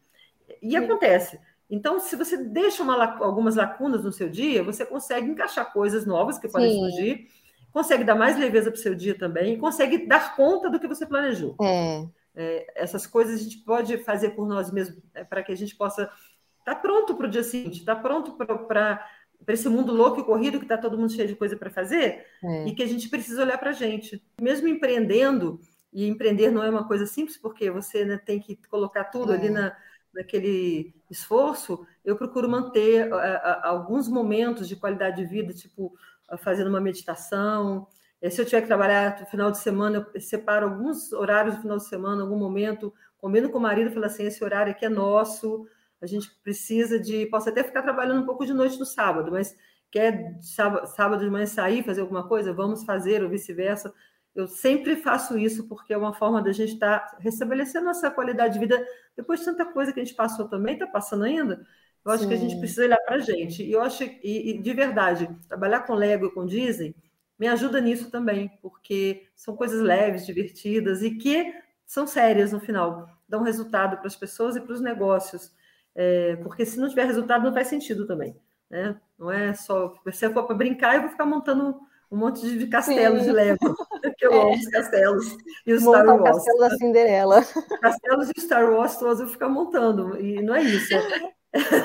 E 0.60 0.72
Sim. 0.72 0.78
acontece. 0.78 1.40
Então, 1.70 2.00
se 2.00 2.16
você 2.16 2.36
deixa 2.36 2.82
uma, 2.82 3.18
algumas 3.24 3.56
lacunas 3.56 4.04
no 4.04 4.12
seu 4.12 4.28
dia, 4.28 4.64
você 4.64 4.84
consegue 4.84 5.30
encaixar 5.30 5.72
coisas 5.72 6.06
novas 6.06 6.40
que 6.40 6.48
podem 6.48 6.72
Sim. 6.72 6.80
surgir, 6.80 7.28
consegue 7.72 8.04
dar 8.04 8.16
mais 8.16 8.40
leveza 8.40 8.72
para 8.72 8.80
o 8.80 8.82
seu 8.82 8.96
dia 8.96 9.16
também, 9.16 9.58
consegue 9.60 10.08
dar 10.08 10.36
conta 10.36 10.68
do 10.68 10.80
que 10.80 10.88
você 10.88 11.06
planejou. 11.06 11.56
É. 11.62 12.08
É, 12.36 12.74
essas 12.76 13.06
coisas 13.06 13.40
a 13.40 13.44
gente 13.44 13.60
pode 13.60 14.00
fazer 14.00 14.32
por 14.32 14.48
nós 14.48 14.72
mesmos 14.72 15.00
é, 15.14 15.24
para 15.24 15.44
que 15.44 15.52
a 15.52 15.56
gente 15.56 15.76
possa 15.76 16.04
estar 16.60 16.74
tá 16.74 16.76
pronto 16.76 17.16
para 17.16 17.28
o 17.28 17.30
dia 17.30 17.44
seguinte, 17.44 17.80
estar 17.80 17.96
tá 17.96 18.02
pronto 18.02 18.34
para 18.34 19.08
para 19.46 19.54
esse 19.54 19.70
mundo 19.70 19.94
louco 19.94 20.20
e 20.20 20.24
corrido 20.24 20.58
que 20.58 20.66
está 20.66 20.78
todo 20.78 20.98
mundo 20.98 21.12
cheio 21.12 21.28
de 21.28 21.36
coisa 21.36 21.56
para 21.56 21.70
fazer 21.70 22.26
é. 22.44 22.68
e 22.68 22.74
que 22.74 22.82
a 22.82 22.88
gente 22.88 23.08
precisa 23.10 23.44
olhar 23.44 23.58
para 23.58 23.70
a 23.70 23.74
gente. 23.74 24.22
Mesmo 24.42 24.68
empreendendo, 24.68 25.60
e 25.94 26.08
empreender 26.08 26.52
não 26.52 26.64
é 26.64 26.70
uma 26.70 26.88
coisa 26.88 27.06
simples, 27.06 27.38
porque 27.38 27.70
você 27.70 28.04
né, 28.04 28.18
tem 28.18 28.40
que 28.40 28.56
colocar 28.70 29.06
tudo 29.06 29.32
é. 29.32 29.36
ali 29.36 29.50
na, 29.50 29.76
naquele 30.14 30.94
esforço, 31.10 31.86
eu 32.04 32.16
procuro 32.16 32.50
manter 32.50 33.14
a, 33.14 33.18
a, 33.18 33.70
alguns 33.70 34.08
momentos 34.08 34.68
de 34.68 34.76
qualidade 34.76 35.18
de 35.18 35.26
vida, 35.26 35.54
tipo 35.54 35.94
fazendo 36.40 36.70
uma 36.70 36.82
meditação. 36.82 37.88
Eh, 38.22 38.30
se 38.30 38.42
eu 38.42 38.46
tiver 38.46 38.62
que 38.62 38.68
trabalhar 38.68 39.20
no 39.20 39.26
final 39.28 39.52
de 39.52 39.60
semana, 39.60 40.08
eu 40.14 40.22
separo 40.22 40.68
alguns 40.68 41.14
horários 41.14 41.56
do 41.56 41.62
final 41.62 41.78
de 41.78 41.86
semana, 41.86 42.24
algum 42.24 42.38
momento, 42.38 42.94
combino 43.18 43.50
com 43.50 43.58
o 43.58 43.62
marido, 43.62 43.92
falo 43.92 44.06
assim, 44.06 44.26
esse 44.26 44.44
horário 44.44 44.72
aqui 44.72 44.86
é 44.86 44.90
nosso, 44.90 45.68
a 46.02 46.06
gente 46.06 46.30
precisa 46.44 47.00
de. 47.00 47.26
Posso 47.28 47.50
até 47.50 47.64
ficar 47.64 47.82
trabalhando 47.82 48.22
um 48.22 48.26
pouco 48.26 48.46
de 48.46 48.54
noite 48.54 48.78
no 48.80 48.86
sábado, 48.86 49.32
mas 49.32 49.56
quer 49.92 50.38
sábado, 50.42 51.24
de 51.24 51.30
manhã 51.30 51.46
sair, 51.46 51.84
fazer 51.84 52.02
alguma 52.02 52.28
coisa? 52.28 52.54
Vamos 52.54 52.84
fazer, 52.84 53.24
ou 53.24 53.30
vice-versa. 53.30 53.94
Eu 54.34 54.48
sempre 54.48 54.98
faço 54.98 55.38
isso 55.38 55.68
porque 55.68 55.94
é 55.94 55.98
uma 55.98 56.14
forma 56.14 56.42
da 56.42 56.52
gente 56.52 56.74
estar 56.74 57.00
tá 57.00 57.18
restabelecendo 57.20 57.86
nossa 57.86 58.12
qualidade 58.12 58.56
de 58.56 58.60
vida 58.60 58.86
depois 59.16 59.40
de 59.40 59.46
tanta 59.46 59.66
coisa 59.66 59.94
que 59.94 60.00
a 60.00 60.04
gente 60.04 60.16
passou 60.16 60.50
também, 60.50 60.74
está 60.74 60.86
passando 60.86 61.24
ainda. 61.24 61.66
Eu 62.04 62.12
acho 62.12 62.24
Sim. 62.24 62.30
que 62.30 62.34
a 62.36 62.38
gente 62.38 62.60
precisa 62.60 62.84
olhar 62.84 62.98
para 62.98 63.16
a 63.16 63.20
gente. 63.20 63.64
E 63.64 63.72
eu 63.72 63.82
acho, 63.82 64.04
e, 64.04 64.52
e, 64.52 64.62
de 64.62 64.74
verdade, 64.74 65.28
trabalhar 65.48 65.82
com 65.82 65.94
Lego 65.94 66.28
e 66.28 66.32
com 66.32 66.46
Disney 66.46 66.94
me 67.38 67.48
ajuda 67.48 67.82
nisso 67.82 68.10
também, 68.10 68.50
porque 68.62 69.28
são 69.36 69.56
coisas 69.56 69.82
leves, 69.82 70.26
divertidas 70.26 71.02
e 71.02 71.12
que 71.12 71.54
são 71.86 72.08
sérias 72.08 72.52
no 72.52 72.60
final, 72.60 73.10
dão 73.28 73.44
resultado 73.44 73.98
para 73.98 74.08
as 74.08 74.16
pessoas 74.16 74.56
e 74.56 74.62
para 74.62 74.74
os 74.74 74.82
negócios. 74.82 75.52
É, 75.96 76.36
porque 76.38 76.66
se 76.66 76.78
não 76.78 76.90
tiver 76.90 77.06
resultado, 77.06 77.46
não 77.46 77.54
faz 77.54 77.68
sentido 77.68 78.06
também. 78.06 78.36
Né? 78.70 79.00
Não 79.18 79.32
é 79.32 79.54
só. 79.54 79.94
Se 80.12 80.30
for 80.30 80.44
para 80.44 80.56
brincar, 80.56 80.96
eu 80.96 81.02
vou 81.02 81.10
ficar 81.10 81.26
montando 81.26 81.80
um 82.12 82.18
monte 82.18 82.42
de 82.58 82.68
castelos 82.68 83.22
Sim. 83.22 83.28
de 83.28 83.32
Lego, 83.32 83.58
que 84.18 84.26
eu 84.26 84.34
é. 84.34 84.42
amo 84.42 84.54
os 84.54 84.68
castelos 84.68 85.38
e 85.66 85.74
o 85.74 85.80
Star 85.80 86.06
Wars. 86.06 86.20
O 86.20 86.24
castelo 86.24 86.60
da 86.60 86.70
Cinderela. 86.72 87.42
Castelos 87.82 88.30
de 88.30 88.42
Star 88.42 88.70
Wars 88.72 88.98
todos 88.98 89.20
eu 89.20 89.26
vou 89.26 89.34
ficar 89.34 89.50
montando, 89.50 90.20
e 90.20 90.42
não 90.42 90.56
é 90.56 90.62
isso. 90.62 90.94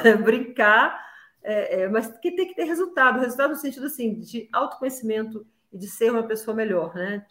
É 0.05 0.17
brincar, 0.19 1.01
é, 1.43 1.83
é, 1.83 1.89
mas 1.89 2.09
que 2.19 2.33
tem 2.33 2.49
que 2.49 2.55
ter 2.55 2.65
resultado 2.65 3.21
resultado 3.21 3.51
no 3.51 3.57
sentido 3.57 3.87
assim, 3.87 4.19
de 4.19 4.49
autoconhecimento 4.53 5.47
e 5.73 5.79
de 5.79 5.87
ser 5.87 6.11
uma 6.11 6.25
pessoa 6.25 6.55
melhor, 6.55 6.95
né? 6.95 7.25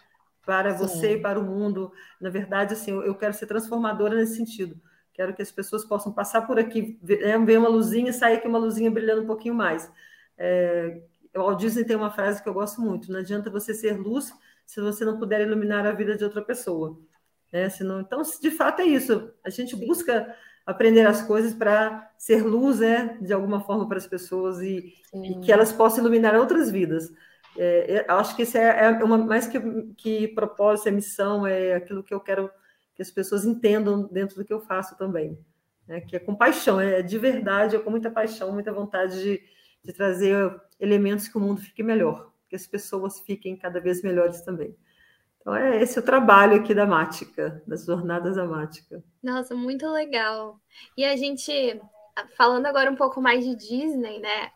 Para 0.45 0.71
Sim. 0.71 0.77
você 0.77 1.13
e 1.13 1.21
para 1.21 1.39
o 1.39 1.43
mundo. 1.43 1.91
Na 2.19 2.30
verdade, 2.30 2.73
assim, 2.73 2.91
eu 2.91 3.13
quero 3.15 3.34
ser 3.34 3.45
transformadora 3.45 4.15
nesse 4.15 4.38
sentido 4.38 4.80
Quero 5.14 5.34
que 5.34 5.41
as 5.41 5.51
pessoas 5.51 5.84
possam 5.84 6.12
passar 6.12 6.47
por 6.47 6.57
aqui, 6.57 6.97
ver, 7.01 7.20
né, 7.20 7.57
uma 7.57 7.70
luzinha 7.70 8.10
e 8.10 8.14
sair 8.14 8.38
aqui 8.38 8.47
uma 8.47 8.60
luzinha 8.60 8.89
brilhando 8.89 9.24
um 9.24 9.28
pouquinho 9.28 9.53
mais. 9.55 9.91
É, 10.38 11.01
o 11.36 11.39
Walt 11.39 11.60
Disney 11.60 11.84
tem 11.84 11.95
uma 11.95 12.12
frase 12.12 12.41
que 12.41 12.47
eu 12.47 12.53
gosto 12.53 12.82
muito: 12.82 13.12
não 13.12 13.20
adianta 13.20 13.49
você 13.49 13.74
ser 13.74 13.97
luz 13.97 14.34
se 14.66 14.80
você 14.80 15.03
não 15.03 15.18
puder 15.18 15.41
iluminar 15.41 15.86
a 15.86 15.91
vida 15.91 16.16
de 16.16 16.24
outra 16.24 16.41
pessoa. 16.41 16.97
Né? 17.51 17.70
Senão, 17.70 18.01
então, 18.01 18.22
de 18.22 18.51
fato, 18.51 18.82
é 18.82 18.86
isso. 18.86 19.32
A 19.43 19.49
gente 19.49 19.76
busca 19.76 20.36
aprender 20.66 21.05
as 21.07 21.22
coisas 21.24 21.53
para 21.53 22.12
ser 22.18 22.43
luz, 22.43 22.80
né, 22.80 23.18
de 23.20 23.34
alguma 23.34 23.60
forma, 23.60 23.88
para 23.88 23.97
as 23.97 24.05
pessoas 24.05 24.62
e, 24.62 24.93
e 25.14 25.39
que 25.39 25.51
elas 25.51 25.72
possam 25.72 25.99
iluminar 25.99 26.36
outras 26.36 26.70
vidas. 26.70 27.12
É, 27.57 28.05
acho 28.07 28.36
que 28.36 28.43
isso 28.43 28.57
é, 28.57 28.86
é 28.86 29.03
uma 29.03 29.18
mais 29.18 29.47
que, 29.47 29.60
que 29.97 30.28
propósito, 30.30 30.89
é 30.89 30.91
missão, 30.91 31.47
é 31.47 31.74
aquilo 31.74 32.03
que 32.03 32.14
eu 32.14 32.20
quero 32.20 32.51
que 32.99 33.03
as 33.03 33.11
pessoas 33.11 33.45
entendam 33.45 34.09
dentro 34.11 34.35
do 34.35 34.43
que 34.43 34.51
eu 34.51 34.59
faço 34.59 34.97
também. 34.97 35.39
Né? 35.87 36.01
Que 36.01 36.17
é 36.17 36.19
com 36.19 36.35
paixão, 36.35 36.81
é 36.81 37.01
de 37.01 37.17
verdade, 37.17 37.77
é 37.77 37.79
com 37.79 37.89
muita 37.89 38.11
paixão, 38.11 38.51
muita 38.51 38.73
vontade 38.73 39.23
de, 39.23 39.41
de 39.81 39.93
trazer 39.93 40.53
elementos 40.77 41.29
que 41.29 41.37
o 41.37 41.39
mundo 41.39 41.61
fique 41.61 41.81
melhor, 41.81 42.33
que 42.49 42.57
as 42.57 42.67
pessoas 42.67 43.21
fiquem 43.21 43.55
cada 43.55 43.79
vez 43.79 44.03
melhores 44.03 44.41
também. 44.41 44.75
Então, 45.39 45.55
é 45.55 45.81
esse 45.81 45.97
o 45.97 46.01
trabalho 46.01 46.57
aqui 46.57 46.75
da 46.75 46.85
Mática, 46.85 47.63
das 47.65 47.85
jornadas 47.85 48.35
da 48.35 48.43
Mática. 48.43 49.01
Nossa, 49.23 49.55
muito 49.55 49.89
legal. 49.89 50.59
E 50.97 51.05
a 51.05 51.15
gente, 51.15 51.81
falando 52.35 52.65
agora 52.65 52.91
um 52.91 52.97
pouco 52.97 53.21
mais 53.21 53.45
de 53.45 53.55
Disney, 53.55 54.19
né? 54.19 54.51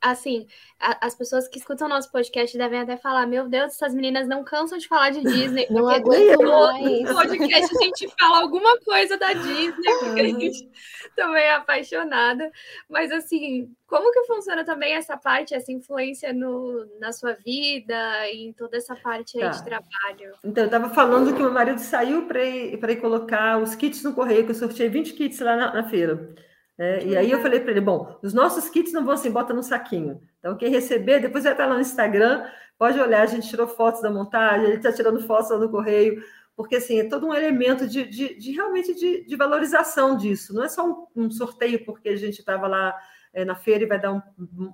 Assim, 0.00 0.46
a, 0.78 1.06
as 1.06 1.14
pessoas 1.14 1.46
que 1.48 1.58
escutam 1.58 1.88
nosso 1.88 2.10
podcast 2.10 2.56
devem 2.56 2.80
até 2.80 2.96
falar: 2.96 3.26
Meu 3.26 3.48
Deus, 3.48 3.72
essas 3.72 3.94
meninas 3.94 4.26
não 4.26 4.42
cansam 4.44 4.78
de 4.78 4.88
falar 4.88 5.10
de 5.10 5.20
Disney. 5.22 5.66
Não 5.70 5.88
aguento 5.88 6.38
todo 6.38 7.14
podcast 7.14 7.76
a 7.76 7.84
gente 7.84 8.08
fala 8.18 8.40
alguma 8.40 8.78
coisa 8.80 9.16
da 9.16 9.32
Disney, 9.32 9.72
porque 10.00 10.20
a 10.20 10.24
gente 10.24 10.70
também 11.14 11.42
é 11.42 11.54
apaixonada. 11.54 12.50
Mas, 12.88 13.12
assim, 13.12 13.70
como 13.86 14.12
que 14.12 14.24
funciona 14.24 14.64
também 14.64 14.94
essa 14.94 15.16
parte, 15.16 15.54
essa 15.54 15.70
influência 15.70 16.32
no, 16.32 16.86
na 16.98 17.12
sua 17.12 17.34
vida 17.34 18.28
e 18.30 18.48
em 18.48 18.52
toda 18.52 18.76
essa 18.76 18.96
parte 18.96 19.36
aí 19.38 19.44
tá. 19.44 19.50
de 19.50 19.64
trabalho? 19.64 20.34
Então, 20.44 20.64
eu 20.64 20.66
estava 20.66 20.90
falando 20.90 21.34
que 21.34 21.42
meu 21.42 21.52
marido 21.52 21.78
saiu 21.78 22.26
para 22.26 22.44
ir, 22.44 22.74
ir 22.74 23.00
colocar 23.00 23.58
os 23.58 23.74
kits 23.74 24.02
no 24.02 24.14
correio, 24.14 24.44
que 24.44 24.50
eu 24.50 24.54
sorteei 24.54 24.88
20 24.88 25.12
kits 25.12 25.40
lá 25.40 25.56
na, 25.56 25.74
na 25.74 25.88
feira. 25.88 26.34
É, 26.82 27.04
e 27.06 27.16
aí 27.16 27.30
eu 27.30 27.40
falei 27.40 27.60
para 27.60 27.70
ele, 27.70 27.80
bom, 27.80 28.18
os 28.24 28.34
nossos 28.34 28.68
kits 28.68 28.92
não 28.92 29.04
vão 29.04 29.14
assim, 29.14 29.30
bota 29.30 29.54
no 29.54 29.62
saquinho. 29.62 30.20
Então, 30.40 30.56
quem 30.56 30.68
receber, 30.68 31.20
depois 31.20 31.44
vai 31.44 31.52
estar 31.52 31.66
lá 31.66 31.74
no 31.74 31.80
Instagram, 31.80 32.44
pode 32.76 32.98
olhar, 32.98 33.22
a 33.22 33.26
gente 33.26 33.48
tirou 33.48 33.68
fotos 33.68 34.02
da 34.02 34.10
montagem, 34.10 34.66
ele 34.66 34.78
está 34.78 34.92
tirando 34.92 35.20
fotos 35.20 35.52
lá 35.52 35.58
no 35.58 35.70
correio, 35.70 36.24
porque 36.56 36.74
assim, 36.74 36.98
é 36.98 37.04
todo 37.04 37.24
um 37.24 37.32
elemento 37.32 37.86
de, 37.86 38.04
de, 38.04 38.36
de 38.36 38.50
realmente 38.50 38.96
de, 38.96 39.24
de, 39.24 39.36
valorização 39.36 40.16
disso. 40.16 40.52
Não 40.52 40.64
é 40.64 40.68
só 40.68 40.84
um, 40.84 41.06
um 41.24 41.30
sorteio 41.30 41.84
porque 41.84 42.08
a 42.08 42.16
gente 42.16 42.40
estava 42.40 42.66
lá 42.66 42.92
é, 43.32 43.44
na 43.44 43.54
feira 43.54 43.84
e 43.84 43.86
vai 43.86 44.00
dar 44.00 44.12
um, 44.12 44.20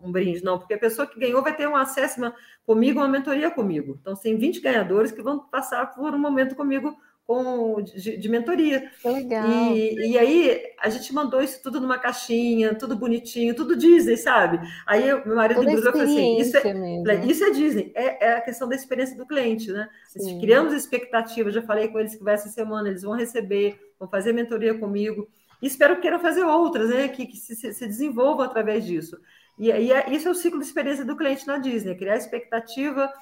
um, 0.03 0.11
brinde, 0.11 0.43
não, 0.43 0.59
porque 0.59 0.73
a 0.73 0.79
pessoa 0.79 1.07
que 1.07 1.21
ganhou 1.21 1.43
vai 1.43 1.55
ter 1.55 1.69
um 1.69 1.77
acesso 1.77 2.21
comigo, 2.65 3.01
uma 3.01 3.07
mentoria 3.07 3.51
comigo. 3.51 3.99
Então, 4.01 4.15
tem 4.17 4.35
20 4.35 4.63
ganhadores 4.63 5.13
que 5.13 5.21
vão 5.21 5.41
passar 5.41 5.95
por 5.95 6.15
um 6.15 6.19
momento 6.19 6.57
comigo 6.57 6.97
com, 7.29 7.83
de, 7.83 8.17
de 8.17 8.29
mentoria. 8.31 8.91
Legal. 9.05 9.77
E, 9.77 10.13
e 10.13 10.19
aí 10.19 10.63
a 10.81 10.89
gente 10.89 11.13
mandou 11.13 11.43
isso 11.43 11.63
tudo 11.63 11.79
numa 11.79 11.99
caixinha, 11.99 12.75
tudo 12.75 12.97
bonitinho, 12.97 13.55
tudo 13.55 13.77
Disney, 13.77 14.17
sabe? 14.17 14.59
Aí 14.87 15.05
meu 15.27 15.37
marido 15.37 15.63
me 15.63 15.77
falou 15.77 16.01
assim: 16.01 16.39
isso 16.39 16.57
é, 16.57 17.27
isso 17.27 17.45
é 17.45 17.51
Disney, 17.51 17.93
é, 17.95 18.29
é, 18.29 18.33
a 18.37 18.41
questão 18.41 18.67
da 18.67 18.75
experiência 18.75 19.15
do 19.15 19.27
cliente, 19.27 19.71
né? 19.71 19.91
Sim. 20.07 20.41
Criamos 20.41 20.73
expectativas, 20.73 21.53
já 21.53 21.61
falei 21.61 21.89
com 21.89 22.01
eles 22.01 22.15
que 22.15 22.25
vai 22.25 22.33
essa 22.33 22.49
semana, 22.49 22.89
eles 22.89 23.03
vão 23.03 23.13
receber, 23.13 23.79
vão 24.01 24.09
fazer 24.09 24.33
mentoria 24.33 24.73
comigo. 24.73 25.29
E 25.61 25.67
espero 25.67 25.97
que 25.97 26.03
queiram 26.03 26.21
fazer 26.21 26.45
outras, 26.45 26.89
né? 26.89 27.09
Que, 27.09 27.27
que 27.27 27.37
se, 27.37 27.55
se 27.55 27.87
desenvolvam 27.87 28.47
através 28.47 28.87
disso. 28.87 29.21
E, 29.59 29.67
e 29.67 29.93
é, 29.93 30.11
isso 30.13 30.29
é 30.29 30.31
o 30.31 30.35
ciclo 30.35 30.61
de 30.61 30.65
experiência 30.65 31.05
do 31.05 31.15
cliente 31.15 31.47
na 31.47 31.59
Disney, 31.59 31.95
criar 31.95 32.17
expectativa, 32.17 33.13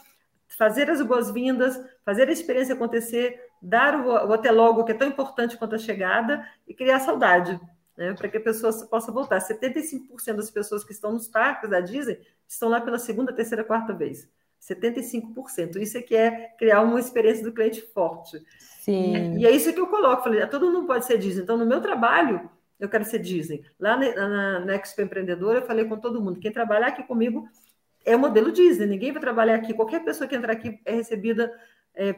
fazer 0.57 0.89
as 0.89 1.03
boas-vindas, 1.03 1.77
fazer 2.05 2.29
a 2.29 2.33
experiência 2.33 2.75
acontecer, 2.75 3.46
dar 3.61 4.01
o, 4.01 4.29
o 4.29 4.33
até 4.33 4.51
logo, 4.51 4.85
que 4.85 4.93
é 4.93 4.95
tão 4.95 5.09
importante 5.09 5.57
quanto 5.57 5.75
a 5.75 5.79
chegada, 5.79 6.47
e 6.67 6.75
criar 6.75 7.01
saudade, 7.01 7.61
né, 7.97 8.13
para 8.15 8.29
que 8.29 8.37
a 8.37 8.41
pessoa 8.41 8.73
possa 8.87 9.11
voltar. 9.11 9.39
75% 9.39 10.37
das 10.37 10.51
pessoas 10.51 10.85
que 10.85 10.93
estão 10.93 11.13
nos 11.13 11.29
parques 11.29 11.69
da 11.69 11.81
Disney 11.81 12.21
estão 12.47 12.69
lá 12.69 12.81
pela 12.81 12.99
segunda, 12.99 13.33
terceira, 13.33 13.65
quarta 13.65 13.93
vez. 13.93 14.29
75%. 14.61 15.77
Isso 15.77 15.99
é 15.99 16.03
que 16.03 16.17
é 16.17 16.49
criar 16.59 16.83
uma 16.83 16.99
experiência 16.99 17.45
do 17.45 17.53
cliente 17.53 17.81
forte. 17.81 18.43
Sim. 18.81 19.39
E 19.39 19.47
é 19.47 19.51
isso 19.51 19.73
que 19.73 19.81
eu 19.81 19.87
coloco. 19.87 20.25
Falei, 20.25 20.45
todo 20.47 20.71
mundo 20.71 20.87
pode 20.87 21.05
ser 21.05 21.19
Disney. 21.19 21.43
Então, 21.43 21.57
no 21.57 21.67
meu 21.67 21.81
trabalho, 21.81 22.51
eu 22.79 22.89
quero 22.89 23.05
ser 23.05 23.19
Disney. 23.19 23.65
Lá 23.79 23.97
na, 23.97 24.29
na, 24.29 24.61
na 24.61 24.75
Expo 24.75 25.03
Empreendedora, 25.03 25.61
eu 25.61 25.67
falei 25.67 25.85
com 25.85 25.97
todo 25.99 26.21
mundo: 26.21 26.41
quem 26.41 26.53
trabalhar 26.53 26.89
aqui 26.89 27.03
comigo 27.03 27.49
é 28.05 28.15
o 28.15 28.19
modelo 28.19 28.53
Disney. 28.53 28.87
Ninguém 28.87 29.13
vai 29.13 29.21
trabalhar 29.21 29.55
aqui. 29.55 29.75
Qualquer 29.75 30.05
pessoa 30.05 30.29
que 30.29 30.35
entrar 30.37 30.53
aqui 30.53 30.81
é 30.85 30.93
recebida 30.93 31.53
é, 31.95 32.15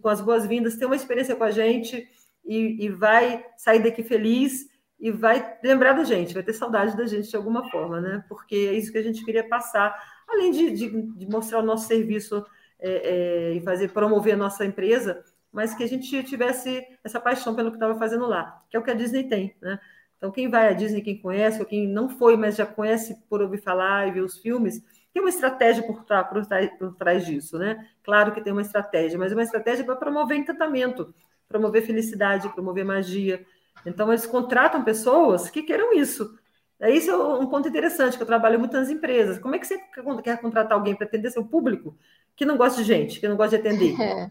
com 0.00 0.08
as 0.08 0.20
boas-vindas, 0.20 0.76
tem 0.76 0.86
uma 0.86 0.96
experiência 0.96 1.36
com 1.36 1.44
a 1.44 1.50
gente 1.50 2.08
e, 2.44 2.84
e, 2.84 2.88
vai 2.88 3.44
sair 3.56 3.82
daqui 3.82 4.02
feliz 4.02 4.68
e 4.98 5.10
vai 5.10 5.58
lembrar 5.62 5.92
da 5.92 6.04
gente, 6.04 6.34
vai 6.34 6.42
ter 6.42 6.52
saudade 6.52 6.96
da 6.96 7.06
gente 7.06 7.28
de 7.28 7.36
alguma 7.36 7.68
forma, 7.70 8.00
né? 8.00 8.24
Porque 8.28 8.54
é 8.54 8.72
isso 8.72 8.92
que 8.92 8.98
a 8.98 9.02
gente 9.02 9.24
queria 9.24 9.46
passar, 9.48 9.94
além 10.28 10.50
de, 10.50 10.70
de, 10.70 11.02
de 11.02 11.26
mostrar 11.26 11.58
o 11.58 11.66
nosso 11.66 11.86
serviço 11.86 12.44
é, 12.78 12.90
é, 12.90 13.52
e 13.54 13.60
fazer 13.60 13.88
promover 13.88 14.34
a 14.34 14.38
nossa 14.38 14.64
empresa, 14.64 15.22
mas 15.52 15.74
que 15.74 15.82
a 15.82 15.88
gente 15.88 16.22
tivesse 16.22 16.86
essa 17.02 17.20
paixão 17.20 17.54
pelo 17.54 17.70
que 17.70 17.76
estava 17.76 17.98
fazendo 17.98 18.26
lá, 18.26 18.62
que 18.70 18.76
é 18.76 18.80
o 18.80 18.82
que 18.82 18.90
a 18.90 18.94
Disney 18.94 19.24
tem, 19.24 19.56
né? 19.60 19.78
Então, 20.16 20.30
quem 20.30 20.48
vai 20.48 20.68
à 20.68 20.72
Disney, 20.72 21.02
quem 21.02 21.18
conhece, 21.20 21.60
ou 21.60 21.66
quem 21.66 21.86
não 21.86 22.08
foi, 22.08 22.36
mas 22.36 22.56
já 22.56 22.64
conhece 22.64 23.16
por 23.28 23.42
ouvir 23.42 23.58
falar 23.58 24.08
e 24.08 24.12
ver 24.12 24.22
os 24.22 24.38
filmes, 24.38 24.82
tem 25.16 25.22
uma 25.22 25.30
estratégia 25.30 25.82
por, 25.82 26.04
trás, 26.04 26.28
por, 26.28 26.44
trás, 26.44 26.70
por 26.78 26.94
trás 26.94 27.24
disso, 27.24 27.58
né? 27.58 27.88
Claro 28.04 28.32
que 28.32 28.42
tem 28.42 28.52
uma 28.52 28.60
estratégia, 28.60 29.18
mas 29.18 29.32
é 29.32 29.34
uma 29.34 29.42
estratégia 29.42 29.82
para 29.82 29.96
promover 29.96 30.36
encantamento, 30.36 31.14
promover 31.48 31.80
felicidade, 31.86 32.50
promover 32.50 32.84
magia. 32.84 33.42
Então, 33.86 34.12
eles 34.12 34.26
contratam 34.26 34.84
pessoas 34.84 35.48
que 35.48 35.62
queiram 35.62 35.94
isso. 35.94 36.38
Isso 36.82 37.10
é 37.10 37.16
um 37.16 37.46
ponto 37.46 37.66
interessante, 37.66 38.18
que 38.18 38.22
eu 38.22 38.26
trabalho 38.26 38.58
muito 38.58 38.74
nas 38.74 38.90
empresas. 38.90 39.38
Como 39.38 39.54
é 39.54 39.58
que 39.58 39.66
você 39.66 39.78
quer 40.22 40.38
contratar 40.38 40.74
alguém 40.74 40.94
para 40.94 41.06
atender 41.06 41.30
seu 41.30 41.46
público 41.46 41.96
que 42.36 42.44
não 42.44 42.58
gosta 42.58 42.82
de 42.82 42.86
gente, 42.86 43.18
que 43.18 43.26
não 43.26 43.38
gosta 43.38 43.58
de 43.58 43.66
atender? 43.66 43.96
É. 43.98 44.30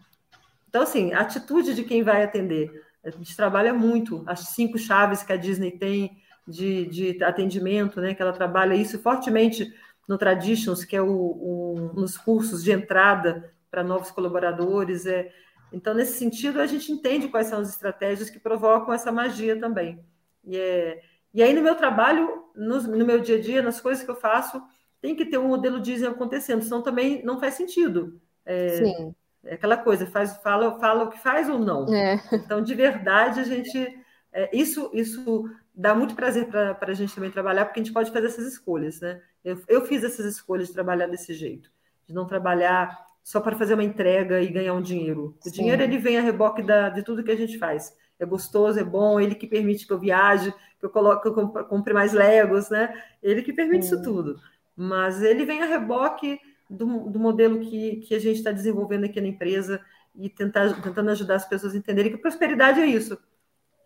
Então, 0.68 0.82
assim, 0.82 1.12
a 1.12 1.20
atitude 1.20 1.74
de 1.74 1.82
quem 1.82 2.04
vai 2.04 2.22
atender. 2.22 2.70
A 3.02 3.10
gente 3.10 3.34
trabalha 3.34 3.74
muito 3.74 4.22
as 4.26 4.40
cinco 4.50 4.78
chaves 4.78 5.24
que 5.24 5.32
a 5.32 5.36
Disney 5.36 5.72
tem 5.72 6.18
de, 6.46 6.86
de 6.86 7.24
atendimento, 7.24 8.00
né? 8.00 8.14
Que 8.14 8.22
ela 8.22 8.32
trabalha 8.32 8.74
isso 8.74 8.98
fortemente 9.00 9.72
no 10.06 10.16
Traditions, 10.16 10.84
que 10.84 10.96
é 10.96 11.02
o, 11.02 11.08
o 11.08 11.92
nos 11.94 12.16
cursos 12.16 12.62
de 12.62 12.72
entrada 12.72 13.52
para 13.70 13.82
novos 13.82 14.10
colaboradores. 14.10 15.06
É, 15.06 15.30
então, 15.72 15.94
nesse 15.94 16.18
sentido, 16.18 16.60
a 16.60 16.66
gente 16.66 16.92
entende 16.92 17.28
quais 17.28 17.48
são 17.48 17.60
as 17.60 17.70
estratégias 17.70 18.30
que 18.30 18.38
provocam 18.38 18.94
essa 18.94 19.10
magia 19.10 19.58
também. 19.58 20.04
E, 20.44 20.56
é, 20.56 21.02
e 21.34 21.42
aí, 21.42 21.52
no 21.52 21.62
meu 21.62 21.74
trabalho, 21.74 22.44
no, 22.54 22.80
no, 22.82 23.04
meu 23.04 23.20
dia 23.20 23.36
a 23.36 23.40
dia, 23.40 23.62
nas 23.62 23.80
coisas 23.80 24.04
que 24.04 24.10
eu 24.10 24.16
faço, 24.16 24.62
tem 25.00 25.14
que 25.14 25.26
ter 25.26 25.38
um 25.38 25.48
modelo 25.48 25.80
Disney 25.80 26.08
acontecendo, 26.08 26.62
senão 26.62 26.82
também 26.82 27.22
não 27.24 27.38
faz 27.38 27.54
sentido. 27.54 28.20
É, 28.44 28.68
Sim. 28.76 29.14
É 29.44 29.54
aquela 29.54 29.76
coisa, 29.76 30.06
faz, 30.06 30.36
fala, 30.38 30.78
fala 30.78 31.04
o 31.04 31.10
que 31.10 31.18
faz 31.18 31.48
ou 31.48 31.58
não. 31.58 31.92
É. 31.94 32.20
Então, 32.32 32.60
de 32.60 32.74
verdade, 32.74 33.40
a 33.40 33.44
gente. 33.44 33.86
É, 34.32 34.54
isso, 34.54 34.90
isso 34.92 35.48
dá 35.76 35.94
muito 35.94 36.14
prazer 36.14 36.46
para 36.46 36.78
a 36.80 36.94
gente 36.94 37.14
também 37.14 37.30
trabalhar, 37.30 37.66
porque 37.66 37.80
a 37.80 37.82
gente 37.82 37.92
pode 37.92 38.10
fazer 38.10 38.28
essas 38.28 38.46
escolhas, 38.46 39.00
né? 39.00 39.20
Eu, 39.44 39.60
eu 39.68 39.84
fiz 39.84 40.02
essas 40.02 40.24
escolhas 40.24 40.68
de 40.68 40.72
trabalhar 40.72 41.06
desse 41.06 41.34
jeito, 41.34 41.70
de 42.06 42.14
não 42.14 42.26
trabalhar 42.26 42.96
só 43.22 43.40
para 43.40 43.56
fazer 43.56 43.74
uma 43.74 43.84
entrega 43.84 44.40
e 44.40 44.48
ganhar 44.48 44.72
um 44.72 44.80
dinheiro. 44.80 45.36
O 45.44 45.48
Sim. 45.48 45.50
dinheiro 45.50 45.82
ele 45.82 45.98
vem 45.98 46.16
a 46.16 46.22
reboque 46.22 46.62
da, 46.62 46.88
de 46.88 47.02
tudo 47.02 47.22
que 47.22 47.30
a 47.30 47.36
gente 47.36 47.58
faz. 47.58 47.94
É 48.18 48.24
gostoso, 48.24 48.80
é 48.80 48.84
bom, 48.84 49.20
ele 49.20 49.34
que 49.34 49.46
permite 49.46 49.86
que 49.86 49.92
eu 49.92 49.98
viaje, 49.98 50.54
que 50.78 50.86
eu 50.86 50.90
coloque, 50.90 51.22
que 51.22 51.28
eu 51.28 51.48
compre 51.64 51.92
mais 51.92 52.12
Legos, 52.14 52.70
né? 52.70 52.94
Ele 53.22 53.42
que 53.42 53.52
permite 53.52 53.84
Sim. 53.84 53.94
isso 53.94 54.02
tudo. 54.02 54.40
Mas 54.74 55.22
ele 55.22 55.44
vem 55.44 55.62
a 55.62 55.66
reboque 55.66 56.40
do, 56.70 57.10
do 57.10 57.18
modelo 57.18 57.60
que, 57.60 57.96
que 57.96 58.14
a 58.14 58.18
gente 58.18 58.36
está 58.36 58.50
desenvolvendo 58.50 59.04
aqui 59.04 59.20
na 59.20 59.28
empresa 59.28 59.80
e 60.14 60.30
tentar, 60.30 60.80
tentando 60.80 61.10
ajudar 61.10 61.34
as 61.34 61.48
pessoas 61.48 61.74
a 61.74 61.76
entenderem 61.76 62.12
que 62.12 62.18
prosperidade 62.18 62.80
é 62.80 62.86
isso. 62.86 63.18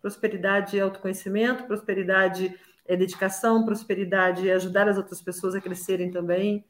Prosperidade 0.01 0.79
é 0.79 0.83
autoconhecimento, 0.83 1.65
prosperidade 1.65 2.59
é 2.87 2.97
dedicação, 2.97 3.65
prosperidade 3.65 4.49
é 4.49 4.55
ajudar 4.55 4.89
as 4.89 4.97
outras 4.97 5.21
pessoas 5.21 5.55
a 5.55 5.61
crescerem 5.61 6.11
também. 6.11 6.65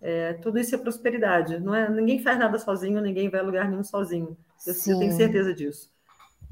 É, 0.00 0.34
tudo 0.34 0.58
isso 0.58 0.74
é 0.74 0.78
prosperidade. 0.78 1.58
Não 1.58 1.74
é, 1.74 1.88
ninguém 1.90 2.22
faz 2.22 2.38
nada 2.38 2.58
sozinho, 2.58 3.00
ninguém 3.00 3.28
vai 3.28 3.40
a 3.40 3.42
lugar 3.42 3.68
nenhum 3.68 3.84
sozinho. 3.84 4.36
Eu, 4.66 4.74
eu 4.74 4.98
tenho 4.98 5.12
certeza 5.12 5.52
disso. 5.52 5.90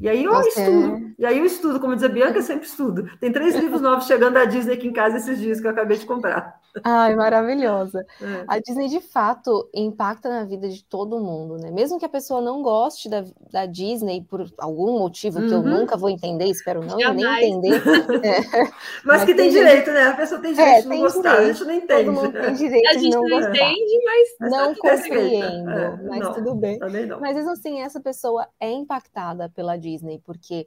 E 0.01 0.09
aí 0.09 0.25
eu 0.25 0.33
Você... 0.33 0.49
estudo. 0.49 1.15
E 1.19 1.25
aí 1.25 1.39
eu 1.39 1.45
estudo, 1.45 1.81
como 1.81 1.95
diz 1.95 2.05
a 2.05 2.09
Bianca, 2.09 2.39
eu 2.39 2.43
sempre 2.43 2.67
estudo. 2.67 3.09
Tem 3.19 3.31
três 3.31 3.55
livros 3.55 3.81
novos 3.81 4.07
chegando 4.07 4.35
da 4.35 4.45
Disney 4.45 4.75
aqui 4.75 4.89
em 4.89 4.93
casa 4.93 5.17
esses 5.17 5.39
dias 5.39 5.61
que 5.61 5.67
eu 5.67 5.71
acabei 5.71 5.97
de 5.97 6.07
comprar. 6.07 6.61
Ai, 6.83 7.15
maravilhosa. 7.15 8.05
É. 8.21 8.45
A 8.49 8.59
Disney, 8.59 8.89
de 8.89 9.01
fato, 9.01 9.69
impacta 9.73 10.29
na 10.29 10.45
vida 10.45 10.69
de 10.69 10.85
todo 10.85 11.21
mundo, 11.21 11.57
né? 11.57 11.71
Mesmo 11.71 11.99
que 11.99 12.05
a 12.05 12.09
pessoa 12.09 12.41
não 12.41 12.63
goste 12.63 13.09
da, 13.09 13.25
da 13.53 13.67
Disney 13.67 14.25
por 14.25 14.45
algum 14.59 14.99
motivo 14.99 15.39
uhum. 15.39 15.47
que 15.47 15.55
eu 15.55 15.59
uhum. 15.59 15.81
nunca 15.81 15.97
vou 15.97 16.11
entender, 16.11 16.47
espero 16.47 16.85
não 16.85 16.97
nem 16.97 17.25
entender. 17.25 17.83
É. 18.25 18.41
Mas, 18.41 19.05
mas, 19.05 19.25
que 19.25 19.35
tem, 19.35 19.51
direito, 19.51 19.91
né? 19.91 20.09
A 20.09 20.17
pessoa 20.17 20.41
tem 20.41 20.53
é, 20.53 20.55
direito 20.55 20.79
é, 20.79 20.81
de 20.83 20.89
não 20.89 21.01
gostar, 21.01 21.37
direito. 21.37 21.41
a 21.41 21.53
gente 21.53 21.65
não 21.65 21.75
entende. 21.75 22.05
Todo 22.05 22.15
mundo 22.15 22.33
tem 22.33 22.55
direito 22.55 22.89
a 22.89 22.93
gente 22.95 23.15
não, 23.15 23.23
não 23.23 23.41
entende, 23.41 24.01
mas... 24.05 24.51
Não 24.51 24.75
compreendo, 24.75 25.71
é, 25.71 26.03
mas 26.09 26.21
não, 26.21 26.33
tudo 26.33 26.55
bem. 26.55 26.79
Mas, 27.21 27.37
mesmo 27.37 27.51
assim, 27.51 27.81
essa 27.81 28.01
pessoa 28.01 28.47
é 28.59 28.71
impactada 28.71 29.49
pela 29.55 29.77
Disney, 29.77 30.21
porque 30.25 30.67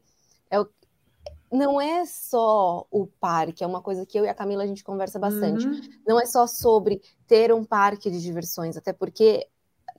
é 0.50 0.60
o, 0.60 0.68
não 1.52 1.80
é 1.80 2.06
só 2.06 2.86
o 2.92 3.08
parque, 3.08 3.64
é 3.64 3.68
uma 3.68 3.82
coisa 3.82 4.06
que 4.06 4.20
eu 4.20 4.26
e 4.26 4.30
a 4.30 4.34
Camila 4.34 4.64
a 4.64 4.68
gente 4.68 4.84
conversa 4.84 5.18
bastante. 5.18 5.66
Uhum. 5.66 5.82
Não 6.06 6.20
é 6.20 6.26
só 6.26 6.46
sobre 6.46 7.02
ter 7.26 7.54
um 7.54 7.64
parque 7.64 8.12
de 8.12 8.22
diversões, 8.22 8.78
até 8.78 8.92
porque 8.92 9.48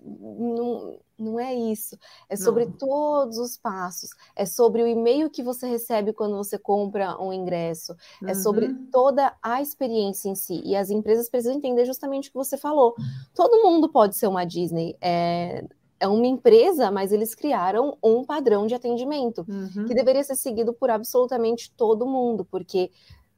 não, 0.00 0.98
não 1.18 1.40
é 1.40 1.54
isso. 1.54 1.98
É 2.28 2.36
sobre 2.36 2.66
não. 2.66 2.72
todos 2.72 3.38
os 3.38 3.56
passos. 3.56 4.10
É 4.36 4.46
sobre 4.46 4.82
o 4.82 4.86
e-mail 4.86 5.30
que 5.30 5.42
você 5.42 5.66
recebe 5.66 6.12
quando 6.12 6.36
você 6.36 6.58
compra 6.58 7.20
um 7.20 7.32
ingresso. 7.32 7.92
Uhum. 8.22 8.28
É 8.28 8.34
sobre 8.34 8.66
uhum. 8.66 8.88
toda 8.92 9.34
a 9.42 9.60
experiência 9.60 10.28
em 10.28 10.34
si. 10.34 10.62
E 10.64 10.76
as 10.76 10.90
empresas 10.90 11.28
precisam 11.28 11.56
entender 11.56 11.84
justamente 11.84 12.28
o 12.28 12.32
que 12.32 12.38
você 12.38 12.56
falou. 12.56 12.94
Todo 13.34 13.62
mundo 13.62 13.88
pode 13.88 14.16
ser 14.16 14.26
uma 14.26 14.44
Disney. 14.44 14.96
É, 15.00 15.64
é 16.00 16.06
uma 16.06 16.26
empresa, 16.26 16.90
mas 16.90 17.12
eles 17.12 17.34
criaram 17.34 17.96
um 18.02 18.24
padrão 18.24 18.66
de 18.66 18.74
atendimento 18.74 19.44
uhum. 19.48 19.86
que 19.86 19.94
deveria 19.94 20.22
ser 20.22 20.36
seguido 20.36 20.72
por 20.72 20.90
absolutamente 20.90 21.72
todo 21.76 22.06
mundo, 22.06 22.44
porque 22.44 22.90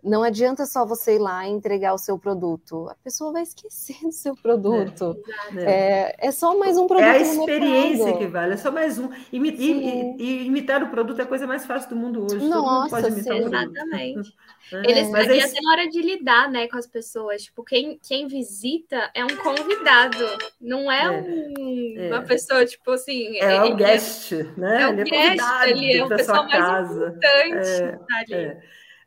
não 0.03 0.23
adianta 0.23 0.67
só 0.67 0.85
você 0.85 1.17
ir 1.17 1.19
lá 1.19 1.47
e 1.47 1.51
entregar 1.51 1.95
o 1.95 1.99
seu 1.99 2.19
produto. 2.19 2.89
A 2.91 2.95
pessoa 2.97 3.33
vai 3.33 3.43
esquecer 3.43 3.97
do 4.03 4.13
seu 4.13 4.35
produto. 4.35 5.17
É, 5.57 5.63
é, 5.63 6.17
é 6.29 6.33
só 6.33 6.59
mais 6.59 6.77
um 6.77 6.87
produto. 6.87 7.07
É 7.07 7.11
a 7.11 7.21
experiência 7.21 8.17
que 8.17 8.27
vale, 8.27 8.55
é 8.55 8.57
só 8.57 8.71
mais 8.71 8.99
um. 8.99 9.11
e, 9.33 9.39
e, 9.39 10.17
e, 10.19 10.47
imitar 10.47 10.83
o 10.83 10.89
produto 10.89 11.21
é 11.21 11.23
a 11.23 11.27
coisa 11.27 11.47
mais 11.47 11.67
fácil 11.67 11.91
do 11.91 11.97
mundo 11.97 12.25
hoje. 12.25 12.47
Nossa, 12.47 12.97
pode 12.97 13.09
imitar 13.09 13.37
sim, 13.37 13.45
exatamente. 13.45 14.35
É, 14.73 14.89
Eles 14.89 15.11
mas 15.11 15.27
e 15.27 15.41
até 15.41 15.61
na 15.61 15.73
hora 15.73 15.89
de 15.89 16.01
lidar 16.01 16.49
né, 16.49 16.69
com 16.69 16.79
as 16.79 16.87
pessoas. 16.87 17.43
Tipo, 17.43 17.65
quem, 17.65 17.99
quem 18.01 18.29
visita 18.29 19.11
é 19.15 19.25
um 19.25 19.37
convidado, 19.37 20.25
não 20.61 20.91
é, 20.91 21.07
é 21.07 21.11
um, 21.11 21.95
é. 21.99 22.09
uma 22.09 22.23
pessoa, 22.23 22.65
tipo 22.65 22.89
assim. 22.93 23.37
É 23.39 23.65
o 23.65 23.75
guest, 23.75 24.33
né? 24.57 24.83
É 24.83 24.87
o 24.87 24.93
ele 24.93 25.11
guest, 25.11 25.43
ele 25.67 25.97
é 25.97 26.05
o 26.05 26.09
pessoal 26.09 26.47
mais 26.47 26.89
importante. 26.89 27.69
É, 27.69 27.93
tá 27.93 28.19
ali. 28.19 28.57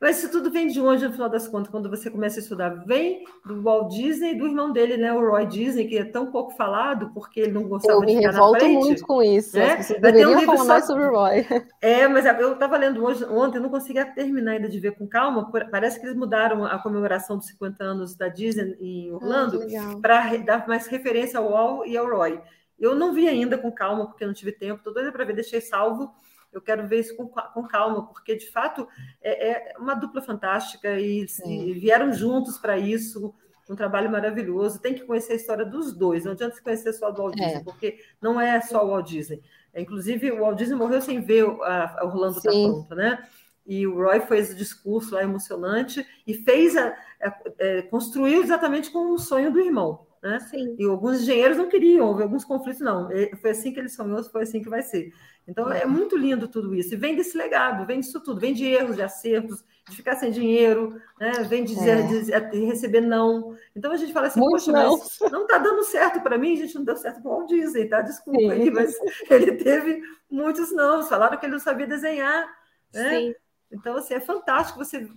Mas 0.04 0.18
isso 0.18 0.30
tudo 0.30 0.52
vem 0.52 0.68
de 0.68 0.82
onde, 0.82 1.08
no 1.08 1.14
final 1.14 1.30
das 1.30 1.48
contas, 1.48 1.72
quando 1.72 1.90
você 1.90 2.12
começa 2.12 2.38
a 2.38 2.42
estudar? 2.42 2.72
Vem 2.86 3.24
do 3.46 3.62
Walt 3.62 3.90
Disney 3.90 4.32
e 4.32 4.38
do 4.38 4.46
irmão 4.46 4.74
dele, 4.74 4.98
né, 4.98 5.14
o 5.14 5.26
Roy 5.26 5.46
Disney, 5.46 5.88
que 5.88 5.98
é 5.98 6.04
tão 6.04 6.30
pouco 6.30 6.52
falado 6.58 7.12
porque 7.14 7.40
ele 7.40 7.54
não 7.54 7.64
gostava 7.64 8.06
de 8.06 8.14
ficar 8.14 8.34
na 8.34 8.50
frente. 8.50 8.64
Eu 8.66 8.68
me 8.68 8.68
revolto 8.68 8.86
muito 8.86 9.08
com 9.08 9.24
isso. 9.24 9.58
Né? 9.58 9.82
Você 9.82 9.98
deveria 9.98 10.28
um 10.28 10.42
falar 10.42 10.82
só... 10.82 10.88
sobre 10.88 11.06
o 11.06 11.10
Roy. 11.10 11.48
É, 11.82 12.06
mas 12.10 12.26
eu 12.26 12.52
estava 12.52 12.76
lendo 12.76 13.02
hoje, 13.02 13.24
ontem, 13.24 13.60
não 13.60 13.70
conseguia 13.70 14.06
terminar 14.06 14.52
ainda 14.52 14.68
de 14.68 14.78
ver 14.78 14.92
com 14.92 15.08
calma. 15.08 15.50
Parece 15.72 15.98
que 15.98 16.06
eles 16.06 16.18
mudaram 16.18 16.66
a 16.66 16.78
comemoração 16.80 17.38
dos 17.38 17.48
50 17.48 17.82
anos 17.82 18.14
da 18.14 18.28
Disney 18.28 18.76
em 18.82 19.10
ah, 19.10 19.16
Orlando 19.16 19.62
ah, 19.62 20.00
para 20.02 20.36
dar 20.36 20.68
mais 20.68 20.86
referência 20.88 21.40
ao 21.40 21.50
Walt 21.50 21.88
e 21.88 21.96
ao 21.96 22.10
Roy. 22.10 22.42
Eu 22.78 22.94
não 22.94 23.14
vi 23.14 23.26
ainda 23.30 23.58
com 23.58 23.72
calma, 23.72 24.08
porque 24.08 24.26
não 24.26 24.34
tive 24.34 24.52
tempo. 24.52 24.80
Estou 24.80 24.94
doida 24.94 25.14
para 25.14 25.24
ver, 25.24 25.34
deixei 25.34 25.62
salvo 25.62 26.14
eu 26.54 26.62
quero 26.62 26.88
ver 26.88 27.00
isso 27.00 27.16
com, 27.16 27.28
com 27.28 27.68
calma, 27.68 28.08
porque 28.08 28.36
de 28.36 28.50
fato 28.50 28.88
é, 29.22 29.74
é 29.74 29.78
uma 29.78 29.94
dupla 29.94 30.22
fantástica 30.22 31.00
e, 31.00 31.26
e 31.46 31.74
vieram 31.74 32.14
juntos 32.14 32.58
para 32.58 32.78
isso, 32.78 33.34
um 33.70 33.76
trabalho 33.76 34.12
maravilhoso. 34.12 34.80
Tem 34.80 34.94
que 34.94 35.04
conhecer 35.04 35.34
a 35.34 35.38
história 35.38 35.66
dos 35.66 35.94
dois, 35.94 36.26
não 36.26 36.34
adianta 36.34 36.56
se 36.56 36.64
conhecer 36.64 36.94
só 36.94 37.12
do 37.12 37.22
Walt 37.22 37.36
Disney, 37.36 37.56
é. 37.56 37.64
porque 37.64 38.00
não 38.22 38.40
é 38.40 38.62
só 38.62 38.86
o 38.86 38.90
Walt 38.90 39.08
Disney. 39.08 39.42
É, 39.74 39.82
inclusive, 39.82 40.32
o 40.32 40.42
Walt 40.42 40.58
Disney 40.58 40.76
morreu 40.76 41.02
sem 41.02 41.20
ver 41.20 41.46
a, 41.64 42.02
a 42.02 42.06
Orlando 42.06 42.38
está 42.38 42.52
pronta, 42.52 42.96
né? 42.96 43.28
E 43.66 43.88
o 43.88 43.96
Roy 43.96 44.20
fez 44.20 44.52
o 44.52 44.56
discurso 44.56 45.16
lá 45.16 45.24
emocionante 45.24 46.06
e 46.28 46.34
fez 46.34 46.76
a, 46.76 46.90
a, 47.22 47.40
é, 47.58 47.82
construiu 47.84 48.44
exatamente 48.44 48.92
com 48.92 49.12
o 49.12 49.18
sonho 49.18 49.52
do 49.52 49.60
irmão. 49.60 50.06
Né? 50.22 50.40
Sim. 50.40 50.76
E 50.78 50.86
alguns 50.86 51.22
engenheiros 51.22 51.58
não 51.58 51.68
queriam, 51.68 52.08
houve 52.08 52.24
alguns 52.24 52.46
conflitos, 52.46 52.82
não. 52.82 53.10
Foi 53.42 53.52
assim 53.52 53.74
que 53.74 53.80
ele 53.80 53.90
sonhou, 53.90 54.24
foi 54.24 54.44
assim 54.44 54.62
que 54.62 54.70
vai 54.70 54.82
ser. 54.82 55.14
Então 55.48 55.72
é 55.72 55.86
muito 55.86 56.18
lindo 56.18 56.48
tudo 56.48 56.74
isso. 56.74 56.94
E 56.94 56.98
vem 56.98 57.16
desse 57.16 57.38
legado, 57.38 57.86
vem 57.86 58.00
disso 58.00 58.22
tudo, 58.22 58.40
vem 58.40 58.54
de 58.54 58.66
erros, 58.66 58.96
de 58.96 59.02
acertos, 59.02 59.64
de 59.90 59.96
ficar 59.96 60.16
sem 60.16 60.32
dinheiro, 60.32 61.02
né? 61.20 61.32
vem 61.44 61.66
de, 61.66 61.76
dizer, 61.76 61.98
é. 62.00 62.40
de, 62.40 62.52
de 62.52 62.66
receber 62.66 63.02
não. 63.02 63.56
Então 63.76 63.92
a 63.92 63.98
gente 63.98 64.14
fala 64.14 64.28
assim, 64.28 64.40
muito 64.40 64.54
poxa, 64.54 64.72
não. 64.72 64.98
mas 64.98 65.32
não 65.32 65.42
está 65.42 65.58
dando 65.58 65.84
certo 65.84 66.22
para 66.22 66.38
mim, 66.38 66.54
a 66.54 66.58
gente 66.58 66.76
não 66.76 66.86
deu 66.86 66.96
certo 66.96 67.22
para 67.22 67.30
o 67.30 67.36
Walt 67.36 67.50
Disney, 67.50 67.90
tá? 67.90 68.02
Desculpa 68.02 68.54
aí, 68.54 68.72
mas 68.72 68.96
ele 69.30 69.54
teve 69.54 70.02
muitos 70.30 70.72
não. 70.72 71.04
Falaram 71.04 71.38
que 71.38 71.46
ele 71.46 71.54
não 71.54 71.60
sabia 71.60 71.88
desenhar. 71.88 72.48
Né? 72.94 73.10
Sim. 73.10 73.36
Então, 73.72 73.98
assim, 73.98 74.14
é 74.14 74.20
fantástico 74.20 74.78
você 74.78 75.08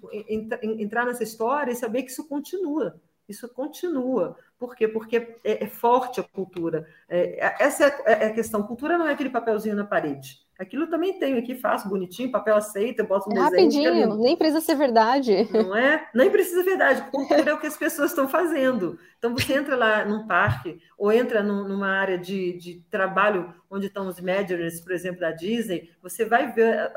entrar 0.62 1.04
nessa 1.04 1.22
história 1.22 1.70
e 1.70 1.76
saber 1.76 2.02
que 2.02 2.10
isso 2.10 2.26
continua. 2.26 2.98
Isso 3.28 3.48
continua. 3.48 4.36
Por 4.58 4.74
quê? 4.74 4.88
Porque 4.88 5.16
é, 5.44 5.64
é 5.64 5.66
forte 5.66 6.20
a 6.20 6.22
cultura. 6.22 6.88
É, 7.08 7.54
essa 7.62 7.84
é, 7.84 8.24
é 8.24 8.26
a 8.26 8.32
questão. 8.32 8.62
Cultura 8.62 8.96
não 8.96 9.06
é 9.06 9.12
aquele 9.12 9.28
papelzinho 9.28 9.76
na 9.76 9.84
parede. 9.84 10.46
Aquilo 10.58 10.84
eu 10.84 10.90
também 10.90 11.18
tenho 11.18 11.38
aqui, 11.38 11.54
faço 11.54 11.86
bonitinho, 11.86 12.30
papel 12.30 12.56
aceita, 12.56 13.04
boto 13.04 13.28
um 13.28 13.32
é 13.32 13.50
desenho. 13.50 13.90
Rapidinho, 13.90 14.16
nem 14.16 14.34
precisa 14.34 14.62
ser 14.62 14.74
verdade. 14.74 15.46
Não 15.52 15.76
é? 15.76 16.08
Nem 16.14 16.30
precisa 16.30 16.62
ser 16.62 16.70
verdade. 16.70 17.10
Cultura 17.10 17.50
é 17.50 17.52
o 17.52 17.60
que 17.60 17.66
as 17.66 17.76
pessoas 17.76 18.10
estão 18.10 18.26
fazendo. 18.26 18.98
Então 19.18 19.34
você 19.34 19.52
entra 19.52 19.76
lá 19.76 20.06
num 20.06 20.26
parque, 20.26 20.80
ou 20.96 21.12
entra 21.12 21.42
num, 21.42 21.68
numa 21.68 21.88
área 21.88 22.16
de, 22.16 22.54
de 22.54 22.82
trabalho 22.90 23.54
onde 23.68 23.88
estão 23.88 24.08
os 24.08 24.18
managers, 24.18 24.80
por 24.80 24.92
exemplo, 24.92 25.20
da 25.20 25.30
Disney, 25.30 25.90
você 26.02 26.24
vai 26.24 26.50
ver, 26.50 26.90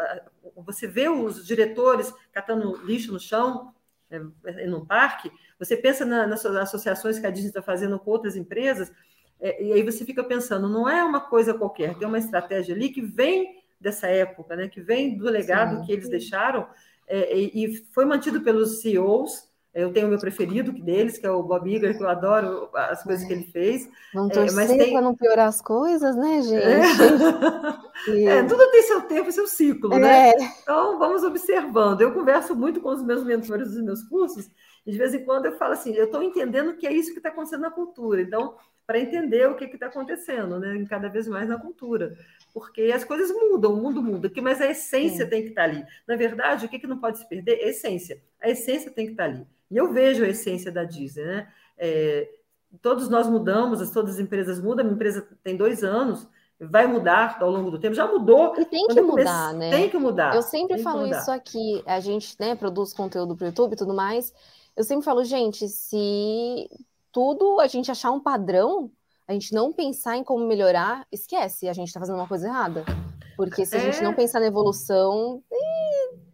você 0.56 0.88
vê 0.88 1.10
os 1.10 1.46
diretores 1.46 2.14
catando 2.32 2.80
lixo 2.86 3.12
no 3.12 3.20
chão, 3.20 3.74
é, 4.10 4.66
num 4.66 4.86
parque, 4.86 5.30
você 5.60 5.76
pensa 5.76 6.06
na, 6.06 6.26
nas 6.26 6.46
associações 6.46 7.20
que 7.20 7.28
a 7.28 7.30
Disney 7.30 7.50
está 7.50 7.62
fazendo 7.62 8.00
com 8.00 8.10
outras 8.10 8.36
empresas, 8.36 8.92
é, 9.40 9.62
e 9.64 9.74
aí 9.74 9.84
você 9.84 10.06
fica 10.06 10.24
pensando, 10.24 10.70
não 10.70 10.88
é 10.90 11.04
uma 11.04 11.20
coisa 11.20 11.54
qualquer, 11.54 11.96
tem 11.96 12.08
uma 12.08 12.18
estratégia 12.18 12.74
ali 12.74 12.90
que 12.90 13.02
vem 13.02 13.60
dessa 13.80 14.08
época, 14.08 14.56
né, 14.56 14.68
que 14.68 14.82
vem 14.82 15.18
do 15.18 15.26
legado 15.26 15.78
Sim. 15.78 15.86
que 15.86 15.92
eles 15.92 16.10
deixaram, 16.10 16.68
é, 17.08 17.36
e, 17.36 17.66
e, 17.66 17.78
foi 17.92 18.06
mantido 18.06 18.42
pelos 18.42 18.82
CEOs. 18.82 19.50
Eu 19.74 19.94
tenho 19.94 20.08
o 20.08 20.10
meu 20.10 20.20
preferido 20.20 20.72
deles, 20.72 21.18
que 21.18 21.26
é 21.26 21.32
o 21.32 21.44
Bob 21.44 21.70
Iger, 21.70 21.96
que 21.96 22.04
eu 22.04 22.10
adoro 22.10 22.70
as 22.74 23.04
coisas 23.04 23.26
que 23.26 23.34
ele 23.34 23.46
fez. 23.46 23.88
Vamos 24.14 24.34
torcer 24.34 24.52
é, 24.52 24.56
mas 24.56 24.78
tem... 24.78 24.92
para 24.92 25.02
não 25.02 25.16
piorar 25.16 25.48
as 25.48 25.62
coisas, 25.62 26.16
né, 26.16 26.42
gente? 26.42 26.60
É. 28.08 28.38
é. 28.38 28.44
tudo 28.44 28.72
tem 28.72 28.82
seu 28.84 29.02
tempo 29.02 29.28
e 29.28 29.34
seu 29.34 29.46
ciclo, 29.46 29.90
né? 29.90 30.30
É. 30.30 30.36
Então, 30.64 30.98
vamos 30.98 31.22
observando. 31.22 32.00
Eu 32.00 32.14
converso 32.14 32.56
muito 32.56 32.80
com 32.80 32.90
os 32.90 33.04
meus 33.04 33.26
mentores 33.26 33.72
dos 33.72 33.84
meus 33.84 34.02
cursos, 34.04 34.50
de 34.90 34.98
vez 34.98 35.14
em 35.14 35.24
quando 35.24 35.46
eu 35.46 35.58
falo 35.58 35.74
assim, 35.74 35.94
eu 35.94 36.06
estou 36.06 36.24
entendendo 36.24 36.76
que 36.76 36.88
é 36.88 36.94
isso 36.94 37.12
que 37.12 37.20
está 37.20 37.30
acontecendo 37.30 37.62
na 37.62 37.72
cultura. 37.72 38.22
Então, 38.22 38.56
para 38.86 39.00
entender 39.00 39.48
o 39.48 39.56
que 39.56 39.66
está 39.66 39.86
acontecendo, 39.86 40.60
né? 40.60 40.84
Cada 40.90 41.10
vez 41.10 41.28
mais 41.28 41.48
na 41.48 41.60
cultura. 41.60 42.18
Porque 42.52 42.92
as 42.94 43.04
coisas 43.04 43.30
mudam, 43.32 43.74
o 43.74 43.78
mundo 43.78 44.02
muda, 44.02 44.32
mas 44.42 44.60
a 44.60 44.68
essência 44.68 45.26
Sim. 45.26 45.30
tem 45.30 45.44
que 45.44 45.50
estar 45.50 45.62
tá 45.62 45.70
ali. 45.70 45.86
Na 46.08 46.16
verdade, 46.16 46.66
o 46.66 46.70
que, 46.70 46.80
que 46.80 46.88
não 46.88 46.98
pode 46.98 47.20
se 47.20 47.30
perder? 47.30 47.64
A 47.64 47.68
essência. 47.68 48.20
A 48.42 48.50
essência 48.50 48.90
tem 48.90 49.06
que 49.06 49.12
estar 49.12 49.26
tá 49.26 49.30
ali. 49.30 49.46
E 49.70 49.78
eu 49.78 49.94
vejo 49.94 50.24
a 50.24 50.28
essência 50.28 50.72
da 50.72 50.84
Disney, 50.84 51.24
né? 51.24 51.48
É, 51.78 52.28
todos 52.82 53.10
nós 53.10 53.28
mudamos, 53.28 53.88
todas 53.92 54.16
as 54.16 54.20
empresas 54.20 54.60
mudam, 54.60 54.88
a 54.88 54.92
empresa 54.92 55.28
tem 55.44 55.56
dois 55.56 55.84
anos, 55.84 56.28
vai 56.60 56.88
mudar 56.88 57.38
ao 57.40 57.50
longo 57.50 57.72
do 57.72 57.80
tempo, 57.80 57.96
já 57.96 58.08
mudou. 58.08 58.56
E 58.60 58.66
tem 58.66 58.88
que 58.88 59.02
mudar, 59.02 59.54
né? 59.54 59.70
Tem 59.70 59.90
que 59.90 59.98
mudar. 59.98 60.36
Eu 60.36 60.42
sempre 60.42 60.80
falo 60.80 61.08
isso 61.08 61.32
aqui, 61.32 61.82
a 61.86 62.00
gente 62.00 62.36
né, 62.40 62.56
produz 62.56 62.92
conteúdo 62.92 63.36
para 63.36 63.46
o 63.46 63.48
YouTube 63.48 63.74
e 63.74 63.78
tudo 63.78 63.94
mais. 63.94 64.34
Eu 64.80 64.86
sempre 64.86 65.04
falo, 65.04 65.26
gente, 65.26 65.68
se 65.68 66.70
tudo 67.12 67.60
a 67.60 67.68
gente 67.68 67.92
achar 67.92 68.12
um 68.12 68.20
padrão, 68.22 68.90
a 69.28 69.34
gente 69.34 69.54
não 69.54 69.74
pensar 69.74 70.16
em 70.16 70.24
como 70.24 70.48
melhorar, 70.48 71.06
esquece, 71.12 71.68
a 71.68 71.74
gente 71.74 71.90
está 71.90 72.00
fazendo 72.00 72.16
uma 72.16 72.30
coisa 72.30 72.48
errada. 72.48 72.86
Porque 73.36 73.66
se 73.66 73.76
a 73.76 73.80
gente 73.80 74.02
não 74.02 74.12
é. 74.12 74.16
pensar 74.16 74.40
na 74.40 74.46
evolução. 74.46 75.44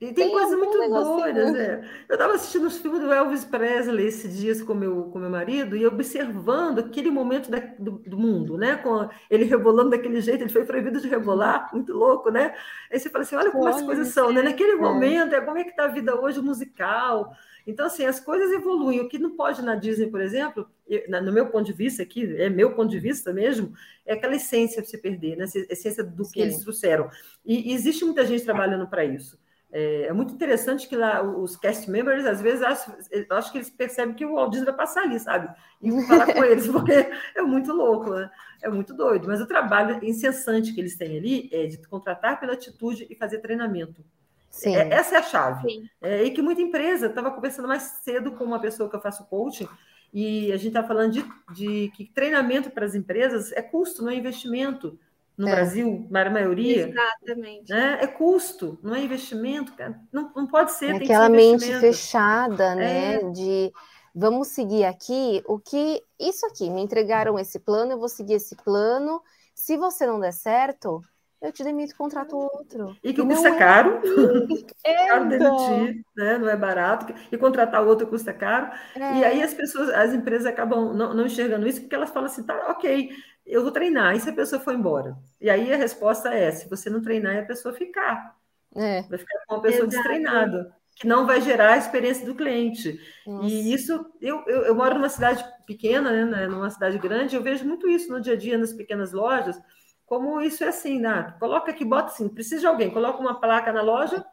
E 0.05 0.13
tem, 0.13 0.25
tem 0.25 0.31
coisas 0.31 0.57
muito 0.57 0.77
doidas. 0.77 1.55
É. 1.55 1.83
Eu 2.07 2.13
estava 2.13 2.35
assistindo 2.35 2.67
os 2.67 2.77
filmes 2.77 3.01
do 3.01 3.11
Elvis 3.11 3.43
Presley 3.43 4.05
esses 4.05 4.37
dias 4.37 4.61
com 4.61 4.75
meu, 4.75 5.05
com 5.05 5.17
meu 5.17 5.29
marido 5.29 5.75
e 5.75 5.85
observando 5.85 6.79
aquele 6.79 7.09
momento 7.09 7.49
da, 7.49 7.59
do, 7.79 7.93
do, 8.05 8.17
mundo, 8.17 8.55
né? 8.55 8.75
Com 8.75 9.09
ele 9.29 9.45
rebolando 9.45 9.89
daquele 9.89 10.21
jeito, 10.21 10.43
ele 10.43 10.51
foi 10.51 10.63
proibido 10.63 11.01
de 11.01 11.07
rebolar, 11.07 11.69
muito 11.73 11.91
louco, 11.91 12.29
né? 12.29 12.53
Aí 12.91 12.99
você 12.99 13.09
fala 13.09 13.23
assim: 13.23 13.35
olha 13.35 13.49
como 13.49 13.67
as 13.67 13.81
coisas 13.81 14.09
são, 14.09 14.31
né? 14.31 14.43
Naquele 14.43 14.73
é. 14.73 14.75
momento, 14.75 15.33
é 15.33 15.41
como 15.41 15.57
é 15.57 15.63
que 15.63 15.71
está 15.71 15.85
a 15.85 15.89
vida 15.89 16.15
hoje 16.19 16.39
musical. 16.39 17.35
Então, 17.67 17.87
assim, 17.87 18.05
as 18.05 18.19
coisas 18.19 18.51
evoluem. 18.51 18.99
O 18.99 19.09
que 19.09 19.17
não 19.17 19.35
pode 19.35 19.61
na 19.63 19.75
Disney, 19.75 20.07
por 20.07 20.21
exemplo, 20.21 20.69
no 21.09 21.33
meu 21.33 21.47
ponto 21.47 21.65
de 21.65 21.73
vista 21.73 22.03
aqui, 22.03 22.35
é 22.37 22.49
meu 22.49 22.75
ponto 22.75 22.91
de 22.91 22.99
vista 22.99 23.33
mesmo, 23.33 23.73
é 24.05 24.13
aquela 24.13 24.35
essência 24.35 24.83
se 24.83 24.97
perder, 24.97 25.35
né? 25.35 25.45
A 25.45 25.73
essência 25.73 26.03
do 26.03 26.23
que 26.23 26.39
Sim. 26.39 26.41
eles 26.41 26.59
trouxeram. 26.59 27.09
E, 27.43 27.71
e, 27.71 27.73
existe 27.73 28.05
muita 28.05 28.25
gente 28.25 28.43
trabalhando 28.43 28.87
para 28.87 29.03
isso. 29.03 29.39
É, 29.77 30.03
é, 30.03 30.13
muito 30.13 30.33
interessante 30.33 30.87
que 30.87 30.95
lá 30.95 31.21
os 31.21 31.57
cast 31.57 31.91
members, 31.91 32.25
às 32.25 32.41
vezes, 32.41 32.61
acho, 32.61 32.93
acho 33.29 33.51
que 33.51 33.57
eles 33.57 33.69
percebem 33.69 34.15
que 34.15 34.25
o 34.25 34.35
Walt 34.35 34.51
Disney 34.51 34.67
vai 34.67 34.75
passar 34.75 35.01
ali, 35.01 35.19
sabe? 35.19 35.53
E 35.81 35.91
falar 36.03 36.33
com 36.33 36.45
eles, 36.45 36.65
porque 36.71 36.93
é 37.35 37.41
muito 37.41 37.73
louco, 37.73 38.11
né? 38.11 38.31
É 38.61 38.69
muito 38.69 38.93
doido. 38.93 39.27
Mas 39.27 39.41
o 39.41 39.45
trabalho 39.45 39.99
incessante 40.01 40.71
que 40.71 40.79
eles 40.79 40.95
têm 40.95 41.17
ali 41.17 41.49
é 41.51 41.67
de 41.67 41.77
contratar 41.89 42.39
pela 42.39 42.53
atitude 42.53 43.05
e 43.09 43.15
fazer 43.15 43.39
treinamento. 43.39 44.01
Sim. 44.49 44.77
É, 44.77 44.93
essa 44.93 45.15
é 45.15 45.17
a 45.17 45.23
chave. 45.23 45.91
É, 46.01 46.23
e 46.23 46.31
que 46.31 46.41
muita 46.41 46.61
empresa, 46.61 47.07
estava 47.07 47.29
conversando 47.29 47.67
mais 47.67 47.83
cedo 48.01 48.31
com 48.31 48.45
uma 48.45 48.61
pessoa 48.61 48.89
que 48.89 48.95
eu 48.95 49.01
faço 49.01 49.25
coaching, 49.25 49.67
e 50.13 50.53
a 50.53 50.55
gente 50.55 50.69
está 50.69 50.85
falando 50.85 51.11
de, 51.11 51.25
de, 51.53 51.91
que 51.93 52.05
treinamento 52.05 52.69
para 52.69 52.85
as 52.85 52.95
empresas 52.95 53.51
é 53.51 53.61
custo, 53.61 54.01
não 54.01 54.11
é 54.11 54.15
investimento. 54.15 54.97
No 55.37 55.47
é. 55.49 55.51
Brasil, 55.51 56.07
na 56.09 56.29
maioria. 56.29 56.87
Exatamente. 56.87 57.69
Né? 57.69 57.97
É 58.01 58.07
custo, 58.07 58.79
não 58.81 58.95
é 58.95 59.01
investimento. 59.01 59.73
Não, 60.11 60.31
não 60.35 60.47
pode 60.47 60.71
ser. 60.73 60.91
É 60.91 60.97
aquela 60.97 61.29
mente 61.29 61.65
fechada, 61.79 62.73
né? 62.75 63.15
É. 63.15 63.29
De 63.31 63.73
vamos 64.13 64.47
seguir 64.47 64.85
aqui 64.85 65.43
o 65.45 65.59
que. 65.59 66.01
Isso 66.19 66.45
aqui, 66.45 66.69
me 66.69 66.81
entregaram 66.81 67.37
esse 67.37 67.59
plano, 67.59 67.91
eu 67.91 67.99
vou 67.99 68.09
seguir 68.09 68.35
esse 68.35 68.55
plano. 68.55 69.21
Se 69.53 69.75
você 69.77 70.05
não 70.05 70.19
der 70.19 70.33
certo, 70.33 71.01
eu 71.41 71.51
te 71.51 71.63
demito 71.63 71.95
contrato 71.95 72.35
outro. 72.35 72.97
E 73.03 73.13
que 73.13 73.21
custa 73.21 73.49
é 73.49 73.57
caro. 73.57 74.01
É 74.83 75.07
caro 75.07 75.29
demitir, 75.29 76.05
né? 76.15 76.37
não 76.37 76.49
é 76.49 76.55
barato. 76.55 77.13
E 77.31 77.37
contratar 77.37 77.83
outro 77.83 78.07
custa 78.07 78.33
caro. 78.33 78.71
É. 78.95 79.17
E 79.17 79.25
aí 79.25 79.43
as 79.43 79.53
pessoas, 79.53 79.89
as 79.89 80.13
empresas 80.13 80.45
acabam 80.45 80.93
não, 80.93 81.13
não, 81.13 81.25
enxergando 81.25 81.67
isso, 81.67 81.81
porque 81.81 81.95
elas 81.95 82.11
falam 82.11 82.27
assim, 82.27 82.43
tá, 82.43 82.67
ok, 82.69 83.09
eu 83.45 83.61
vou 83.61 83.71
treinar, 83.71 84.15
e 84.15 84.19
se 84.19 84.29
a 84.29 84.33
pessoa 84.33 84.61
for 84.61 84.73
embora? 84.73 85.15
E 85.39 85.49
aí 85.49 85.71
a 85.71 85.77
resposta 85.77 86.33
é, 86.33 86.51
se 86.51 86.67
você 86.69 86.89
não 86.89 87.01
treinar, 87.01 87.35
é 87.35 87.39
a 87.41 87.45
pessoa 87.45 87.73
ficar. 87.73 88.35
É. 88.75 89.03
Vai 89.03 89.17
ficar 89.17 89.39
com 89.47 89.55
uma 89.55 89.61
pessoa 89.61 89.85
Exato. 89.85 89.95
destreinada, 89.95 90.75
que 90.95 91.07
não 91.07 91.25
vai 91.25 91.41
gerar 91.41 91.73
a 91.73 91.77
experiência 91.77 92.25
do 92.25 92.35
cliente. 92.35 92.99
Nossa. 93.25 93.47
E 93.47 93.73
isso, 93.73 94.05
eu, 94.21 94.43
eu, 94.47 94.63
eu, 94.63 94.75
moro 94.75 94.95
numa 94.95 95.09
cidade 95.09 95.45
pequena, 95.65 96.25
né, 96.25 96.47
numa 96.47 96.69
cidade 96.69 96.97
grande, 96.97 97.35
eu 97.35 97.43
vejo 97.43 97.65
muito 97.65 97.87
isso 97.87 98.11
no 98.11 98.19
dia 98.19 98.33
a 98.33 98.37
dia, 98.37 98.57
nas 98.57 98.73
pequenas 98.73 99.11
lojas, 99.11 99.59
como 100.05 100.41
isso 100.41 100.63
é 100.63 100.67
assim, 100.67 100.99
né? 100.99 101.35
Coloca 101.39 101.71
aqui, 101.71 101.85
bota 101.85 102.11
assim, 102.11 102.27
precisa 102.29 102.61
de 102.61 102.67
alguém, 102.67 102.91
coloca 102.91 103.19
uma 103.19 103.39
placa 103.39 103.71
na 103.71 103.81
loja, 103.81 104.25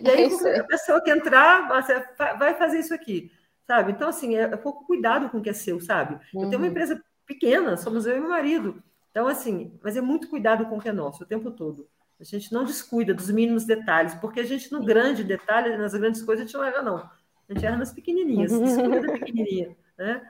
e 0.00 0.08
aí 0.08 0.30
é 0.46 0.60
a 0.60 0.64
pessoa 0.64 1.02
que 1.02 1.10
entrar, 1.10 1.68
você 1.68 2.04
vai 2.38 2.54
fazer 2.54 2.78
isso 2.78 2.94
aqui, 2.94 3.30
sabe? 3.66 3.92
Então, 3.92 4.08
assim, 4.08 4.36
é, 4.36 4.42
é 4.42 4.56
pouco 4.56 4.86
cuidado 4.86 5.28
com 5.28 5.38
o 5.38 5.42
que 5.42 5.50
é 5.50 5.52
seu, 5.52 5.80
sabe? 5.80 6.14
Uhum. 6.34 6.44
Eu 6.44 6.48
tenho 6.48 6.60
uma 6.60 6.66
uhum. 6.66 6.70
empresa 6.70 7.02
pequena, 7.26 7.76
somos 7.76 8.06
eu 8.06 8.16
e 8.16 8.20
meu 8.20 8.28
marido. 8.28 8.82
Então, 9.10 9.26
assim, 9.26 9.78
mas 9.82 9.96
é 9.96 10.00
muito 10.00 10.28
cuidado 10.28 10.66
com 10.66 10.76
o 10.76 10.80
que 10.80 10.88
é 10.88 10.92
nosso 10.92 11.24
o 11.24 11.26
tempo 11.26 11.50
todo. 11.50 11.86
A 12.20 12.24
gente 12.24 12.52
não 12.52 12.64
descuida 12.64 13.12
dos 13.12 13.30
mínimos 13.30 13.64
detalhes, 13.64 14.14
porque 14.14 14.40
a 14.40 14.44
gente, 14.44 14.70
no 14.72 14.84
grande 14.84 15.24
detalhe, 15.24 15.76
nas 15.76 15.92
grandes 15.92 16.22
coisas, 16.22 16.44
a 16.44 16.46
gente 16.46 16.56
não 16.56 16.64
erra, 16.64 16.82
não. 16.82 16.98
A 16.98 17.52
gente 17.52 17.66
erra 17.66 17.76
nas 17.76 17.92
pequenininhas, 17.92 18.52
descuida 18.58 19.00
da 19.00 19.12
pequenininha, 19.12 19.76
né? 19.98 20.22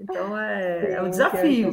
Então 0.00 0.36
é, 0.36 0.80
Sim, 0.80 0.92
é 0.92 1.02
um 1.02 1.10
desafio. 1.10 1.70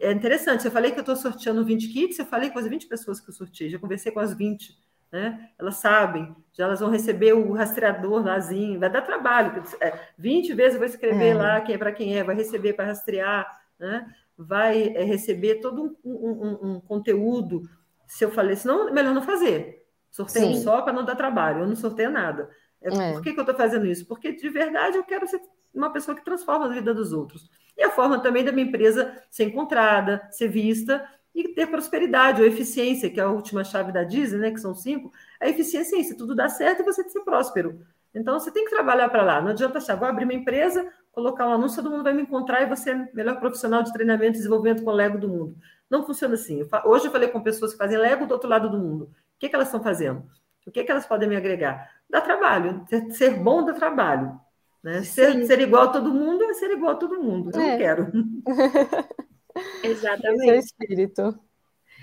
É 0.00 0.12
interessante. 0.12 0.64
Eu 0.64 0.70
falei 0.70 0.92
que 0.92 0.98
eu 0.98 1.02
estou 1.02 1.16
sorteando 1.16 1.64
20 1.64 1.88
kits, 1.88 2.18
eu 2.18 2.24
falei 2.24 2.50
com 2.50 2.58
as 2.58 2.66
20 2.66 2.86
pessoas 2.86 3.20
que 3.20 3.28
eu 3.28 3.34
sorteei, 3.34 3.68
já 3.68 3.78
conversei 3.78 4.10
com 4.10 4.20
as 4.20 4.32
20. 4.32 4.76
Né? 5.12 5.50
Elas 5.58 5.76
sabem, 5.76 6.34
já 6.52 6.64
elas 6.64 6.80
vão 6.80 6.90
receber 6.90 7.34
o 7.34 7.52
rastreador 7.52 8.24
lázinho, 8.24 8.80
vai 8.80 8.90
dar 8.90 9.02
trabalho. 9.02 9.62
É, 9.80 9.96
20 10.18 10.54
vezes 10.54 10.74
eu 10.74 10.78
vou 10.78 10.88
escrever 10.88 11.28
é. 11.28 11.34
lá 11.34 11.60
quem 11.60 11.74
é 11.74 11.78
para 11.78 11.92
quem 11.92 12.18
é, 12.18 12.24
vai 12.24 12.34
receber 12.34 12.72
para 12.72 12.86
rastrear, 12.86 13.46
né? 13.78 14.06
vai 14.36 14.88
é, 14.88 15.04
receber 15.04 15.56
todo 15.56 15.96
um, 16.04 16.10
um, 16.12 16.58
um, 16.70 16.80
conteúdo. 16.80 17.62
Se 18.06 18.24
eu 18.24 18.30
falei, 18.30 18.56
senão, 18.56 18.92
melhor 18.92 19.14
não 19.14 19.22
fazer. 19.22 19.84
Sorteio 20.10 20.54
Sim. 20.54 20.62
só 20.62 20.82
para 20.82 20.92
não 20.92 21.04
dar 21.04 21.16
trabalho, 21.16 21.60
eu 21.60 21.66
não 21.66 21.76
sorteio 21.76 22.10
nada. 22.10 22.48
É, 22.82 22.88
é. 22.88 23.12
Por 23.12 23.22
que, 23.22 23.32
que 23.32 23.38
eu 23.38 23.42
estou 23.42 23.56
fazendo 23.56 23.86
isso? 23.86 24.06
Porque 24.06 24.32
de 24.32 24.48
verdade 24.48 24.96
eu 24.96 25.04
quero 25.04 25.26
ser 25.26 25.40
uma 25.72 25.92
pessoa 25.92 26.16
que 26.16 26.24
transforma 26.24 26.66
a 26.66 26.68
vida 26.68 26.94
dos 26.94 27.12
outros. 27.12 27.50
E 27.76 27.82
a 27.82 27.90
forma 27.90 28.20
também 28.20 28.44
da 28.44 28.52
minha 28.52 28.66
empresa 28.66 29.20
ser 29.30 29.44
encontrada, 29.44 30.28
ser 30.30 30.48
vista 30.48 31.04
e 31.34 31.48
ter 31.48 31.66
prosperidade 31.66 32.40
ou 32.40 32.46
eficiência, 32.46 33.10
que 33.10 33.18
é 33.18 33.24
a 33.24 33.30
última 33.30 33.64
chave 33.64 33.90
da 33.90 34.04
Disney, 34.04 34.38
né, 34.38 34.50
que 34.52 34.60
são 34.60 34.74
cinco. 34.74 35.12
A 35.40 35.48
eficiência 35.48 35.96
é 35.96 36.00
isso, 36.00 36.16
tudo 36.16 36.34
dá 36.34 36.48
certo 36.48 36.82
e 36.82 36.84
você 36.84 37.02
ser 37.08 37.20
próspero. 37.20 37.80
Então, 38.14 38.38
você 38.38 38.52
tem 38.52 38.64
que 38.64 38.70
trabalhar 38.70 39.08
para 39.08 39.24
lá. 39.24 39.40
Não 39.42 39.50
adianta 39.50 39.78
achar, 39.78 39.96
vou 39.96 40.06
abrir 40.06 40.22
uma 40.22 40.34
empresa, 40.34 40.88
colocar 41.14 41.46
um 41.46 41.52
anúncio, 41.52 41.82
todo 41.82 41.92
mundo 41.92 42.02
vai 42.02 42.12
me 42.12 42.22
encontrar 42.22 42.62
e 42.62 42.66
você 42.66 42.90
é 42.90 42.94
o 42.96 43.08
melhor 43.14 43.38
profissional 43.38 43.82
de 43.82 43.92
treinamento 43.92 44.32
e 44.32 44.38
desenvolvimento 44.38 44.82
com 44.82 44.90
Lego 44.90 45.18
do 45.18 45.28
mundo. 45.28 45.56
Não 45.88 46.04
funciona 46.04 46.34
assim. 46.34 46.66
Hoje 46.84 47.06
eu 47.06 47.12
falei 47.12 47.28
com 47.28 47.40
pessoas 47.40 47.72
que 47.72 47.78
fazem 47.78 47.96
Lego 47.96 48.26
do 48.26 48.32
outro 48.32 48.48
lado 48.48 48.68
do 48.68 48.78
mundo. 48.78 49.04
O 49.04 49.38
que, 49.38 49.48
que 49.48 49.54
elas 49.54 49.68
estão 49.68 49.82
fazendo? 49.82 50.24
O 50.66 50.70
que, 50.70 50.82
que 50.82 50.90
elas 50.90 51.06
podem 51.06 51.28
me 51.28 51.36
agregar? 51.36 51.90
Dá 52.10 52.20
trabalho. 52.20 52.84
Ser 53.10 53.38
bom 53.38 53.64
dá 53.64 53.72
trabalho. 53.72 54.40
Né? 54.82 55.02
Ser, 55.02 55.46
ser, 55.46 55.60
igual 55.60 55.84
a 55.84 55.88
todo 55.88 56.12
mundo 56.12 56.42
é 56.44 56.54
ser 56.54 56.70
igual 56.72 56.92
a 56.92 56.96
todo 56.96 57.22
mundo. 57.22 57.50
Eu 57.54 57.60
é. 57.60 57.70
não 57.70 57.78
quero. 57.78 58.12
Exatamente. 59.84 60.42
Esse 60.42 60.50
é 60.50 60.52
o 60.52 60.58
espírito. 60.58 61.40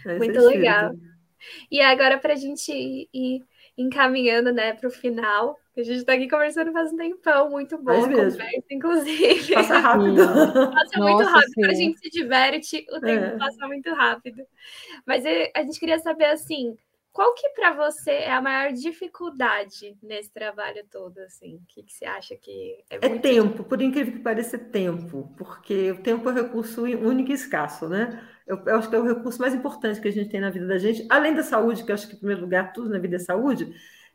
Esse 0.05 0.17
Muito 0.17 0.39
é 0.39 0.41
legal. 0.41 0.91
E 1.69 1.81
agora, 1.81 2.17
para 2.17 2.33
a 2.33 2.37
gente 2.37 2.71
ir 2.71 3.43
encaminhando, 3.77 4.51
né, 4.51 4.73
para 4.73 4.87
o 4.87 4.91
final. 4.91 5.57
A 5.75 5.83
gente 5.83 5.99
está 5.99 6.13
aqui 6.13 6.29
conversando 6.29 6.73
faz 6.73 6.91
um 6.91 6.97
tempão, 6.97 7.49
muito 7.49 7.77
bom 7.77 8.01
conversa, 8.01 8.43
inclusive. 8.69 9.53
Passa 9.53 9.77
rápido. 9.79 10.27
passa 10.73 10.99
muito 10.99 11.23
rápido. 11.23 11.53
Quando 11.55 11.69
a 11.69 11.73
gente 11.73 11.99
se 11.99 12.09
diverte, 12.09 12.85
o 12.91 12.99
tempo 12.99 13.25
é. 13.25 13.37
passa 13.37 13.67
muito 13.67 13.89
rápido. 13.93 14.43
Mas 15.05 15.25
eh, 15.25 15.49
a 15.55 15.63
gente 15.63 15.79
queria 15.79 15.97
saber, 15.99 16.25
assim, 16.25 16.75
qual 17.13 17.33
que 17.33 17.49
para 17.49 17.73
você 17.73 18.11
é 18.11 18.31
a 18.31 18.41
maior 18.41 18.71
dificuldade 18.71 19.97
nesse 20.01 20.31
trabalho 20.31 20.85
todo, 20.89 21.17
assim? 21.19 21.55
O 21.55 21.61
que, 21.67 21.83
que 21.83 21.93
você 21.93 22.05
acha 22.05 22.35
que 22.37 22.83
é, 22.89 22.97
é 22.97 23.09
muito... 23.09 23.25
É 23.27 23.31
tempo, 23.31 23.63
por 23.63 23.81
incrível 23.81 24.13
que 24.13 24.19
pareça, 24.19 24.55
é 24.55 24.59
tempo, 24.59 25.33
porque 25.37 25.91
o 25.91 26.01
tempo 26.01 26.27
é 26.29 26.31
um 26.31 26.35
recurso 26.35 26.83
único 26.83 27.31
e 27.31 27.33
escasso, 27.33 27.89
né? 27.89 28.27
Eu, 28.45 28.57
eu, 28.65 28.75
acho 28.77 28.89
que 28.89 28.95
é 28.95 28.99
o 28.99 29.05
recurso 29.05 29.39
mais 29.39 29.53
importante 29.53 30.01
que 30.01 30.07
a 30.07 30.11
gente 30.11 30.29
tem 30.29 30.41
na 30.41 30.49
vida 30.49 30.67
da 30.67 30.77
gente, 30.77 31.05
além 31.09 31.33
da 31.33 31.43
saúde, 31.43 31.83
que 31.83 31.91
eu 31.91 31.95
acho 31.95 32.07
que, 32.07 32.15
em 32.15 32.19
primeiro 32.19 32.41
lugar, 32.41 32.73
tudo 32.73 32.89
na 32.89 32.99
vida 32.99 33.15
é 33.15 33.19
saúde, 33.19 33.73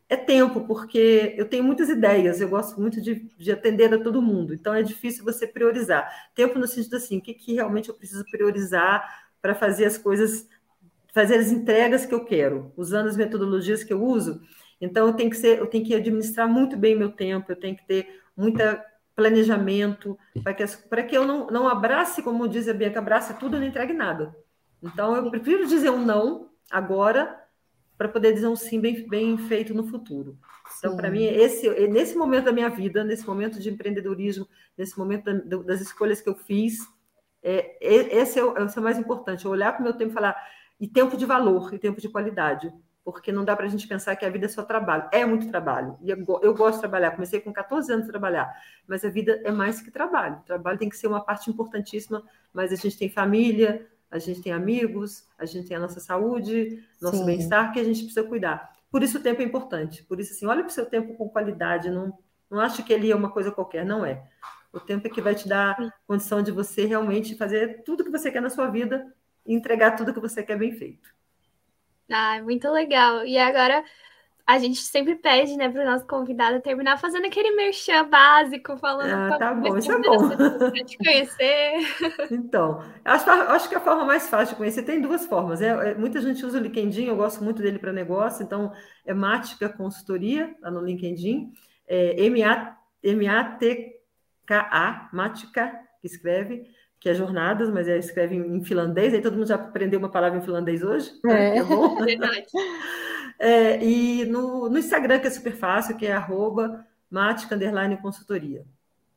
é 0.09 0.15
tempo, 0.15 0.61
porque 0.61 1.33
eu 1.37 1.45
tenho 1.45 1.63
muitas 1.63 1.89
ideias, 1.89 2.39
eu 2.39 2.47
gosto 2.47 2.79
muito 2.79 3.01
de, 3.01 3.29
de 3.37 3.51
atender 3.51 3.93
a 3.93 4.01
todo 4.01 4.21
mundo, 4.21 4.53
então 4.53 4.73
é 4.73 4.81
difícil 4.81 5.23
você 5.23 5.45
priorizar. 5.45 6.29
Tempo 6.33 6.57
no 6.59 6.67
sentido 6.67 6.95
assim, 6.95 7.17
o 7.17 7.21
que, 7.21 7.33
que 7.33 7.53
realmente 7.53 7.89
eu 7.89 7.95
preciso 7.95 8.23
priorizar 8.29 9.27
para 9.41 9.53
fazer 9.53 9.85
as 9.85 9.97
coisas 9.97 10.47
fazer 11.17 11.39
as 11.39 11.51
entregas 11.51 12.05
que 12.05 12.13
eu 12.13 12.23
quero, 12.23 12.71
usando 12.77 13.07
as 13.07 13.17
metodologias 13.17 13.83
que 13.83 13.91
eu 13.91 14.03
uso. 14.03 14.39
Então, 14.79 15.07
eu 15.07 15.13
tenho 15.13 15.31
que 15.31 15.35
ser, 15.35 15.57
eu 15.57 15.65
tenho 15.65 15.83
que 15.83 15.95
administrar 15.95 16.47
muito 16.47 16.77
bem 16.77 16.95
meu 16.95 17.09
tempo, 17.11 17.51
eu 17.51 17.55
tenho 17.55 17.75
que 17.75 17.87
ter 17.87 18.21
muita 18.35 18.85
planejamento 19.17 20.15
para 20.43 20.53
que, 20.53 20.65
para 20.87 21.03
que 21.03 21.17
eu 21.17 21.25
não, 21.25 21.47
não 21.47 21.67
abrace, 21.67 22.21
como 22.21 22.47
diz 22.47 22.69
a 22.69 22.73
Bianca, 22.73 22.99
abrace 22.99 23.33
tudo 23.33 23.57
e 23.57 23.59
não 23.59 23.65
entregue 23.65 23.91
nada. 23.91 24.33
Então, 24.81 25.15
eu 25.15 25.31
prefiro 25.31 25.65
dizer 25.65 25.89
um 25.89 26.05
não 26.05 26.51
agora 26.69 27.43
para 27.97 28.07
poder 28.07 28.31
dizer 28.31 28.47
um 28.47 28.55
sim 28.55 28.79
bem, 28.79 29.07
bem 29.07 29.35
feito 29.39 29.73
no 29.73 29.87
futuro. 29.87 30.37
Então, 30.77 30.95
para 30.95 31.09
mim, 31.09 31.23
esse, 31.23 31.67
nesse 31.87 32.15
momento 32.15 32.45
da 32.45 32.51
minha 32.51 32.69
vida, 32.69 33.03
nesse 33.03 33.25
momento 33.25 33.59
de 33.59 33.71
empreendedorismo, 33.71 34.47
nesse 34.77 34.95
momento 34.99 35.33
da, 35.33 35.57
das 35.63 35.81
escolhas 35.81 36.21
que 36.21 36.29
eu 36.29 36.35
fiz, 36.35 36.77
é, 37.41 37.75
esse, 37.81 38.37
é 38.37 38.43
o, 38.43 38.55
esse 38.55 38.77
é 38.77 38.81
o 38.81 38.83
mais 38.83 38.99
importante. 38.99 39.45
Eu 39.45 39.51
olhar 39.51 39.71
para 39.71 39.81
o 39.81 39.83
meu 39.83 39.93
tempo 39.93 40.11
e 40.11 40.13
falar, 40.13 40.37
e 40.79 40.87
tempo 40.87 41.17
de 41.17 41.25
valor 41.25 41.73
e 41.73 41.79
tempo 41.79 41.99
de 41.99 42.07
qualidade, 42.07 42.71
porque 43.11 43.31
não 43.31 43.45
dá 43.45 43.55
para 43.55 43.67
a 43.67 43.69
gente 43.69 43.87
pensar 43.87 44.17
que 44.17 44.25
a 44.25 44.29
vida 44.29 44.47
é 44.47 44.49
só 44.49 44.63
trabalho. 44.63 45.07
É 45.13 45.25
muito 45.25 45.47
trabalho. 45.47 45.97
E 46.01 46.09
eu, 46.09 46.17
eu, 46.41 46.53
gosto 46.53 46.73
de 46.73 46.81
trabalhar. 46.81 47.11
Comecei 47.11 47.39
com 47.39 47.53
14 47.53 47.89
anos 47.93 48.05
a 48.05 48.09
trabalhar, 48.09 48.53
mas 48.85 49.05
a 49.05 49.09
vida 49.09 49.41
é 49.45 49.51
mais 49.51 49.79
que 49.79 49.89
trabalho. 49.89 50.39
O 50.39 50.41
trabalho 50.41 50.77
tem 50.77 50.89
que 50.89 50.97
ser 50.97 51.07
uma 51.07 51.21
parte 51.21 51.49
importantíssima, 51.49 52.21
mas 52.51 52.73
a 52.73 52.75
gente 52.75 52.97
tem 52.97 53.07
família, 53.07 53.87
a 54.11 54.19
gente 54.19 54.41
tem 54.41 54.51
amigos, 54.51 55.25
a 55.37 55.45
gente 55.45 55.69
tem 55.69 55.77
a 55.77 55.79
nossa 55.79 56.01
saúde, 56.01 56.83
nosso 57.01 57.23
bem-estar 57.23 57.71
que 57.71 57.79
a 57.79 57.83
gente 57.85 58.03
precisa 58.03 58.25
cuidar. 58.25 58.73
Por 58.91 59.01
isso 59.01 59.19
o 59.19 59.21
tempo 59.21 59.41
é 59.41 59.45
importante. 59.45 60.03
Por 60.03 60.19
isso, 60.19 60.33
assim, 60.33 60.45
olha 60.45 60.61
para 60.61 60.69
o 60.69 60.73
seu 60.73 60.85
tempo 60.85 61.15
com 61.15 61.29
qualidade. 61.29 61.89
Não, 61.89 62.13
não 62.51 62.59
acho 62.59 62.83
que 62.83 62.91
ele 62.91 63.09
é 63.09 63.15
uma 63.15 63.31
coisa 63.31 63.53
qualquer, 63.53 63.85
não 63.85 64.05
é. 64.05 64.21
O 64.73 64.81
tempo 64.81 65.07
é 65.07 65.09
que 65.09 65.21
vai 65.21 65.33
te 65.33 65.47
dar 65.47 65.77
condição 66.05 66.43
de 66.43 66.51
você 66.51 66.83
realmente 66.83 67.37
fazer 67.37 67.83
tudo 67.85 68.03
que 68.03 68.11
você 68.11 68.29
quer 68.29 68.41
na 68.41 68.49
sua 68.49 68.67
vida 68.67 69.07
e 69.45 69.53
entregar 69.53 69.91
tudo 69.91 70.13
que 70.13 70.19
você 70.19 70.43
quer 70.43 70.57
bem 70.57 70.73
feito. 70.73 71.15
Ah, 72.11 72.41
muito 72.41 72.69
legal. 72.69 73.25
E 73.25 73.37
agora 73.37 73.83
a 74.47 74.57
gente 74.59 74.79
sempre 74.79 75.15
pede, 75.15 75.57
né, 75.57 75.67
para 75.67 75.81
o 75.81 75.85
nosso 75.85 76.07
convidado 76.07 76.61
terminar 76.61 76.97
fazendo 76.97 77.25
aquele 77.25 77.51
merchan 77.51 78.07
básico, 78.07 78.77
falando. 78.77 79.33
Ah, 79.33 79.37
tá 79.37 79.53
bom, 79.53 79.77
isso 79.77 79.91
é 79.91 79.99
bom. 79.99 80.29
te 80.71 80.97
conhecer. 81.03 81.73
Então, 82.31 82.81
acho, 83.03 83.29
acho 83.29 83.67
que 83.67 83.75
a 83.75 83.81
forma 83.81 84.05
mais 84.05 84.29
fácil 84.29 84.53
de 84.53 84.57
conhecer 84.57 84.83
tem 84.83 85.01
duas 85.01 85.25
formas. 85.25 85.61
É, 85.61 85.91
é 85.91 85.95
muita 85.95 86.21
gente 86.21 86.45
usa 86.45 86.57
o 86.59 86.61
LinkedIn, 86.61 87.07
eu 87.07 87.17
gosto 87.17 87.43
muito 87.43 87.61
dele 87.61 87.77
para 87.77 87.91
negócio, 87.91 88.41
então 88.41 88.71
é 89.05 89.13
Mática 89.13 89.67
Consultoria, 89.67 90.55
lá 90.61 90.71
no 90.71 90.79
LinkedIn. 90.79 91.51
É 91.85 92.15
M-A-T-K-A, 93.03 93.99
Mática, 95.11 95.77
que 95.99 96.07
escreve 96.07 96.63
que 96.99 97.09
é 97.09 97.13
jornadas, 97.13 97.69
mas 97.69 97.87
é, 97.87 97.97
escreve 97.97 98.35
em, 98.35 98.63
finlandês, 98.63 99.13
aí 99.13 99.21
todo 99.21 99.35
mundo 99.35 99.47
já 99.47 99.55
aprendeu 99.55 99.99
uma 99.99 100.09
palavra 100.09 100.39
em 100.39 100.41
finlandês 100.41 100.83
hoje. 100.83 101.11
É, 101.25 101.57
é 101.59 101.63
bom. 101.63 101.95
Verdade. 102.03 102.45
É, 103.39 103.83
e 103.83 104.25
no, 104.25 104.69
no, 104.69 104.79
Instagram, 104.79 105.19
que 105.19 105.27
é 105.27 105.29
super 105.29 105.53
fácil, 105.53 105.95
que 105.95 106.07
é 106.07 106.13
arroba 106.13 106.85
consultoria. 108.01 108.65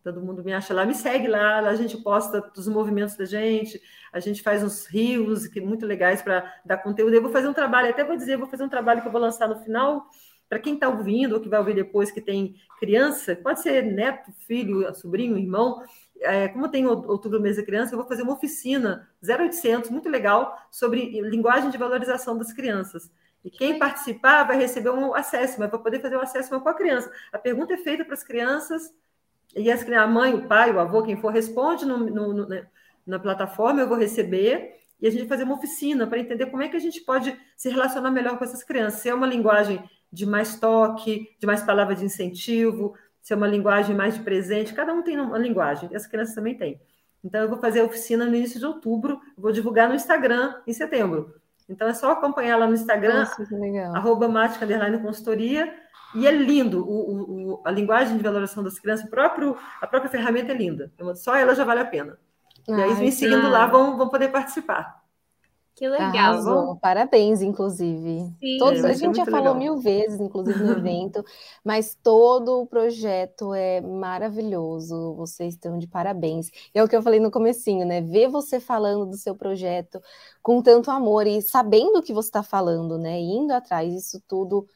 Todo 0.03 0.23
mundo 0.23 0.43
me 0.43 0.53
acha 0.53 0.73
lá, 0.73 0.87
me 0.87 0.95
segue 0.95 1.29
lá, 1.29 1.61
lá 1.61 1.71
a 1.71 1.75
gente 1.75 1.97
posta 1.99 2.51
os 2.57 2.69
movimentos 2.69 3.17
da 3.17 3.27
gente, 3.27 3.81
a 4.11 4.19
gente 4.19 4.43
faz 4.43 4.63
uns 4.63 4.87
rios 4.87 5.47
que 5.47 5.61
muito 5.61 5.85
legais 5.85 6.23
para 6.23 6.55
dar 6.65 6.79
conteúdo. 6.79 7.15
Eu 7.15 7.21
vou 7.21 7.31
fazer 7.31 7.49
um 7.49 7.53
trabalho, 7.53 7.91
até 7.91 8.03
vou 8.03 8.17
dizer, 8.17 8.39
vou 8.39 8.47
fazer 8.47 8.65
um 8.65 8.69
trabalho 8.69 9.03
que 9.03 9.09
eu 9.09 9.13
vou 9.13 9.21
lançar 9.21 9.47
no 9.47 9.61
final, 9.61 10.07
para 10.49 10.59
quem 10.59 10.75
está 10.75 10.89
ouvindo 10.89 11.35
ou 11.35 11.41
que 11.41 11.49
vai 11.49 11.61
ouvir 11.61 11.75
depois 11.75 12.11
que 12.11 12.21
tem 12.21 12.57
criança, 12.79 13.37
pode 13.37 13.61
ser 13.61 13.85
neto, 13.85 14.33
filho, 14.47 14.93
sobrinho, 14.95 15.39
irmão, 15.39 15.83
é, 16.21 16.49
como 16.49 16.69
tem 16.69 16.87
outubro 16.87 17.41
mês 17.41 17.57
da 17.57 17.63
criança, 17.63 17.95
eu 17.95 17.99
vou 17.99 18.07
fazer 18.07 18.23
uma 18.23 18.35
oficina 18.35 19.09
0800, 19.23 19.91
muito 19.91 20.09
legal, 20.09 20.57
sobre 20.71 21.21
linguagem 21.23 21.71
de 21.71 21.79
valorização 21.79 22.37
das 22.37 22.53
crianças. 22.53 23.11
E 23.45 23.51
quem 23.51 23.79
participar 23.79 24.45
vai 24.45 24.59
receber 24.59 24.91
um 24.91 25.15
acesso, 25.15 25.59
mas 25.59 25.71
vai 25.71 25.81
poder 25.81 26.01
fazer 26.01 26.17
um 26.17 26.21
acesso 26.21 26.61
com 26.61 26.69
a 26.69 26.75
criança. 26.75 27.11
A 27.33 27.39
pergunta 27.39 27.73
é 27.73 27.79
feita 27.79 28.05
para 28.05 28.15
as 28.15 28.23
crianças, 28.23 28.93
e 29.57 29.71
as, 29.71 29.89
a 29.89 30.07
mãe, 30.07 30.35
o 30.35 30.47
pai, 30.47 30.73
o 30.73 30.79
avô, 30.79 31.03
quem 31.03 31.17
for, 31.17 31.33
responde 31.33 31.87
no, 31.87 31.99
no, 31.99 32.33
no, 32.35 32.47
né, 32.47 32.67
na 33.07 33.19
plataforma, 33.19 33.81
eu 33.81 33.89
vou 33.89 33.97
receber, 33.97 34.77
e 35.01 35.07
a 35.07 35.11
gente 35.11 35.21
vai 35.21 35.29
fazer 35.29 35.45
uma 35.45 35.55
oficina 35.55 36.07
para 36.07 36.19
entender 36.19 36.47
como 36.47 36.63
é 36.63 36.69
que 36.69 36.77
a 36.77 36.81
gente 36.81 37.01
pode 37.01 37.37
se 37.57 37.71
relacionar 37.71 38.11
melhor 38.11 38.37
com 38.37 38.45
essas 38.45 38.63
crianças. 38.63 39.01
Se 39.01 39.09
é 39.09 39.15
uma 39.15 39.27
linguagem 39.27 39.83
de 40.13 40.27
mais 40.27 40.59
toque, 40.61 41.35
de 41.39 41.47
mais 41.47 41.63
palavra 41.63 41.95
de 41.95 42.05
incentivo, 42.05 42.95
se 43.31 43.35
é 43.35 43.37
uma 43.37 43.47
linguagem 43.47 43.95
mais 43.95 44.15
de 44.15 44.25
presente, 44.25 44.75
cada 44.75 44.93
um 44.93 45.03
tem 45.03 45.17
uma 45.21 45.39
linguagem, 45.39 45.89
as 45.95 46.05
crianças 46.05 46.35
também 46.35 46.57
têm. 46.57 46.81
Então, 47.23 47.41
eu 47.41 47.49
vou 47.49 47.59
fazer 47.59 47.79
a 47.79 47.85
oficina 47.85 48.25
no 48.25 48.35
início 48.35 48.59
de 48.59 48.67
outubro, 48.67 49.21
vou 49.39 49.53
divulgar 49.53 49.89
no 49.89 49.95
Instagram 49.95 50.57
em 50.67 50.73
setembro. 50.73 51.33
Então, 51.69 51.87
é 51.87 51.95
só 51.95 52.11
acompanhar 52.11 52.57
lá 52.57 52.67
no 52.67 52.75
Instagram, 52.75 53.21
Nossa, 53.21 53.47
arroba 53.95 54.29
mática, 54.29 54.67
consultoria, 54.99 55.73
e 56.13 56.27
é 56.27 56.33
lindo, 56.33 56.85
o, 56.85 57.53
o, 57.53 57.63
a 57.65 57.71
linguagem 57.71 58.17
de 58.17 58.23
valoração 58.25 58.65
das 58.65 58.81
crianças, 58.81 59.09
próprio, 59.09 59.57
a 59.81 59.87
própria 59.87 60.11
ferramenta 60.11 60.51
é 60.51 60.57
linda, 60.57 60.93
só 61.15 61.37
ela 61.37 61.55
já 61.55 61.63
vale 61.63 61.83
a 61.83 61.85
pena. 61.85 62.19
E 62.67 62.73
aí, 62.73 62.97
me 62.97 63.13
seguindo 63.13 63.49
lá, 63.49 63.65
vão, 63.67 63.97
vão 63.97 64.09
poder 64.09 64.33
participar. 64.33 65.00
Que 65.75 65.89
legal. 65.89 66.09
Arrasou. 66.09 66.77
Parabéns, 66.77 67.41
inclusive. 67.43 68.37
Sim, 68.39 68.59
Todos, 68.59 68.85
a 68.85 68.93
gente 68.93 69.17
já 69.17 69.27
falou 69.27 69.55
legal. 69.55 69.55
mil 69.55 69.79
vezes, 69.79 70.21
inclusive 70.21 70.63
no 70.63 70.73
evento, 70.77 71.25
mas 71.65 71.95
todo 71.95 72.61
o 72.61 72.67
projeto 72.67 73.55
é 73.55 73.81
maravilhoso. 73.81 75.15
Vocês 75.15 75.55
estão 75.55 75.79
de 75.79 75.87
parabéns. 75.87 76.51
É 76.75 76.83
o 76.83 76.89
que 76.89 76.95
eu 76.97 77.03
falei 77.03 77.19
no 77.21 77.31
comecinho, 77.31 77.87
né? 77.87 78.03
Ver 78.03 78.29
você 78.29 78.61
falando 78.61 79.07
do 79.07 79.17
seu 79.17 79.35
projeto 79.35 80.01
com 80.43 80.63
tanto 80.63 80.91
amor 80.91 81.27
e 81.27 81.41
sabendo 81.41 81.99
o 81.99 82.03
que 82.03 82.13
você 82.13 82.29
está 82.29 82.43
falando, 82.43 82.99
né? 82.99 83.21
E 83.21 83.25
indo 83.37 83.53
atrás, 83.53 83.93
isso 83.95 84.23
tudo 84.29 84.67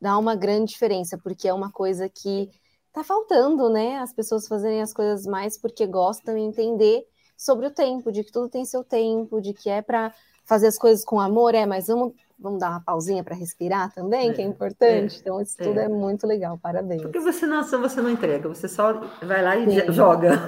dá 0.00 0.18
uma 0.18 0.34
grande 0.36 0.72
diferença, 0.72 1.18
porque 1.18 1.48
é 1.48 1.54
uma 1.54 1.70
coisa 1.72 2.08
que 2.08 2.50
tá 2.92 3.04
faltando, 3.04 3.68
né? 3.70 3.98
As 3.98 4.12
pessoas 4.12 4.48
fazerem 4.48 4.82
as 4.82 4.92
coisas 4.92 5.26
mais 5.26 5.58
porque 5.58 5.86
gostam 5.86 6.36
e 6.36 6.42
entender 6.42 7.04
sobre 7.36 7.66
o 7.66 7.70
tempo, 7.70 8.10
de 8.10 8.24
que 8.24 8.32
tudo 8.32 8.48
tem 8.48 8.64
seu 8.64 8.82
tempo, 8.84 9.40
de 9.40 9.54
que 9.54 9.70
é 9.70 9.80
para 9.82 10.12
fazer 10.48 10.66
as 10.66 10.78
coisas 10.78 11.04
com 11.04 11.20
amor, 11.20 11.54
é, 11.54 11.66
mas 11.66 11.88
vamos, 11.88 12.14
vamos 12.38 12.58
dar 12.58 12.70
uma 12.70 12.80
pausinha 12.80 13.22
para 13.22 13.36
respirar 13.36 13.92
também, 13.94 14.30
é, 14.30 14.32
que 14.32 14.40
é 14.40 14.44
importante. 14.44 15.16
É, 15.16 15.20
então, 15.20 15.40
isso 15.42 15.56
é. 15.60 15.64
tudo 15.64 15.78
é 15.78 15.88
muito 15.88 16.26
legal, 16.26 16.58
parabéns. 16.58 17.02
Porque 17.02 17.20
você 17.20 17.46
não, 17.46 17.62
você 17.62 18.00
não 18.00 18.10
entrega, 18.10 18.48
você 18.48 18.66
só 18.66 18.94
vai 19.22 19.42
lá 19.42 19.56
e 19.58 19.70
Sim. 19.70 19.92
joga. 19.92 20.40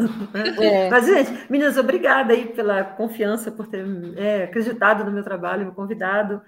É. 0.58 0.88
Mas, 0.88 1.06
gente, 1.06 1.50
meninas, 1.50 1.76
obrigada 1.76 2.32
aí 2.32 2.46
pela 2.46 2.82
confiança, 2.82 3.50
por 3.50 3.66
ter 3.66 3.84
é, 4.16 4.44
acreditado 4.44 5.04
no 5.04 5.12
meu 5.12 5.22
trabalho, 5.22 5.66
me 5.66 5.72
convidado 5.72 6.40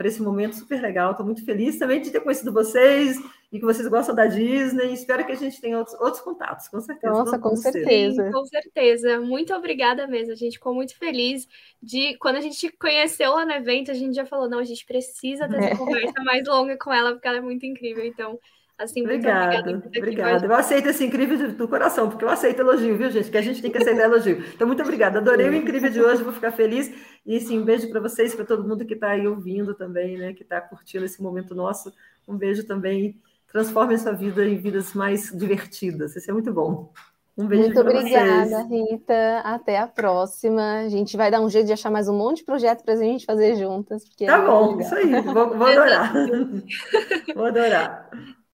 para 0.00 0.08
esse 0.08 0.22
momento 0.22 0.56
super 0.56 0.80
legal. 0.80 1.10
Estou 1.10 1.26
muito 1.26 1.44
feliz 1.44 1.78
também 1.78 2.00
de 2.00 2.10
ter 2.10 2.20
conhecido 2.20 2.50
vocês 2.50 3.18
e 3.52 3.58
que 3.58 3.66
vocês 3.66 3.86
gostam 3.86 4.14
da 4.14 4.24
Disney. 4.24 4.94
Espero 4.94 5.26
que 5.26 5.32
a 5.32 5.36
gente 5.36 5.60
tenha 5.60 5.76
outros, 5.76 6.00
outros 6.00 6.22
contatos, 6.22 6.68
com 6.68 6.80
certeza. 6.80 7.12
Nossa, 7.12 7.38
com 7.38 7.54
certeza. 7.54 8.24
Sim, 8.24 8.32
com 8.32 8.46
certeza. 8.46 9.20
Muito 9.20 9.52
obrigada 9.52 10.06
mesmo. 10.06 10.32
A 10.32 10.36
gente 10.36 10.54
ficou 10.54 10.74
muito 10.74 10.96
feliz 10.96 11.46
de 11.82 12.16
quando 12.16 12.36
a 12.36 12.40
gente 12.40 12.72
conheceu 12.78 13.34
lá 13.34 13.44
no 13.44 13.52
evento, 13.52 13.90
a 13.90 13.94
gente 13.94 14.14
já 14.14 14.24
falou: 14.24 14.48
não, 14.48 14.60
a 14.60 14.64
gente 14.64 14.86
precisa 14.86 15.46
ter 15.46 15.58
essa 15.58 15.74
é. 15.74 15.76
conversa 15.76 16.24
mais 16.24 16.48
longa 16.48 16.78
com 16.78 16.90
ela, 16.90 17.12
porque 17.12 17.28
ela 17.28 17.36
é 17.36 17.42
muito 17.42 17.66
incrível. 17.66 18.02
Então, 18.02 18.38
Assim, 18.80 19.02
obrigada, 19.02 19.58
obrigada. 19.58 19.98
obrigada. 19.98 20.46
Eu 20.46 20.54
aceito 20.54 20.88
esse 20.88 21.04
incrível 21.04 21.36
do, 21.36 21.52
do, 21.52 21.68
coração, 21.68 22.08
porque 22.08 22.24
eu 22.24 22.30
aceito 22.30 22.60
elogio, 22.60 22.96
viu, 22.96 23.10
gente? 23.10 23.30
Que 23.30 23.36
a 23.36 23.42
gente 23.42 23.60
tem 23.60 23.70
que 23.70 23.76
aceitar 23.76 24.04
elogio. 24.04 24.42
Então, 24.54 24.66
muito 24.66 24.82
obrigada. 24.82 25.18
Adorei 25.18 25.50
o 25.50 25.54
incrível 25.54 25.90
de 25.90 26.00
hoje, 26.00 26.22
vou 26.22 26.32
ficar 26.32 26.50
feliz. 26.50 26.90
E 27.26 27.38
sim, 27.40 27.58
um 27.58 27.64
beijo 27.64 27.90
para 27.90 28.00
vocês, 28.00 28.34
para 28.34 28.46
todo 28.46 28.66
mundo 28.66 28.86
que 28.86 28.94
está 28.94 29.10
aí 29.10 29.26
ouvindo 29.26 29.74
também, 29.74 30.16
né? 30.16 30.32
Que 30.32 30.42
está 30.42 30.62
curtindo 30.62 31.04
esse 31.04 31.22
momento 31.22 31.54
nosso. 31.54 31.92
Um 32.26 32.38
beijo 32.38 32.66
também. 32.66 33.20
Transforme 33.48 33.94
a 33.94 33.98
sua 33.98 34.12
vida 34.12 34.46
em 34.46 34.56
vidas 34.56 34.94
mais 34.94 35.30
divertidas. 35.30 36.16
Isso 36.16 36.30
é 36.30 36.32
muito 36.32 36.50
bom. 36.50 36.90
Um 37.36 37.46
beijo 37.46 37.64
Muito 37.64 37.80
obrigada, 37.80 38.64
vocês. 38.64 38.90
Rita. 38.90 39.40
Até 39.44 39.78
a 39.78 39.86
próxima. 39.86 40.80
A 40.80 40.88
gente 40.88 41.18
vai 41.18 41.30
dar 41.30 41.42
um 41.42 41.50
jeito 41.50 41.66
de 41.66 41.72
achar 41.74 41.90
mais 41.90 42.08
um 42.08 42.16
monte 42.16 42.38
de 42.38 42.44
projeto 42.44 42.82
para 42.82 42.94
a 42.94 42.96
gente 42.96 43.26
fazer 43.26 43.56
juntas. 43.56 44.04
tá 44.04 44.38
é 44.38 44.46
bom, 44.46 44.80
isso 44.80 44.94
aí. 44.94 45.20
Vou, 45.20 45.56
vou 45.56 45.66
adorar. 45.66 46.12
vou 47.34 47.44
adorar. 47.44 48.10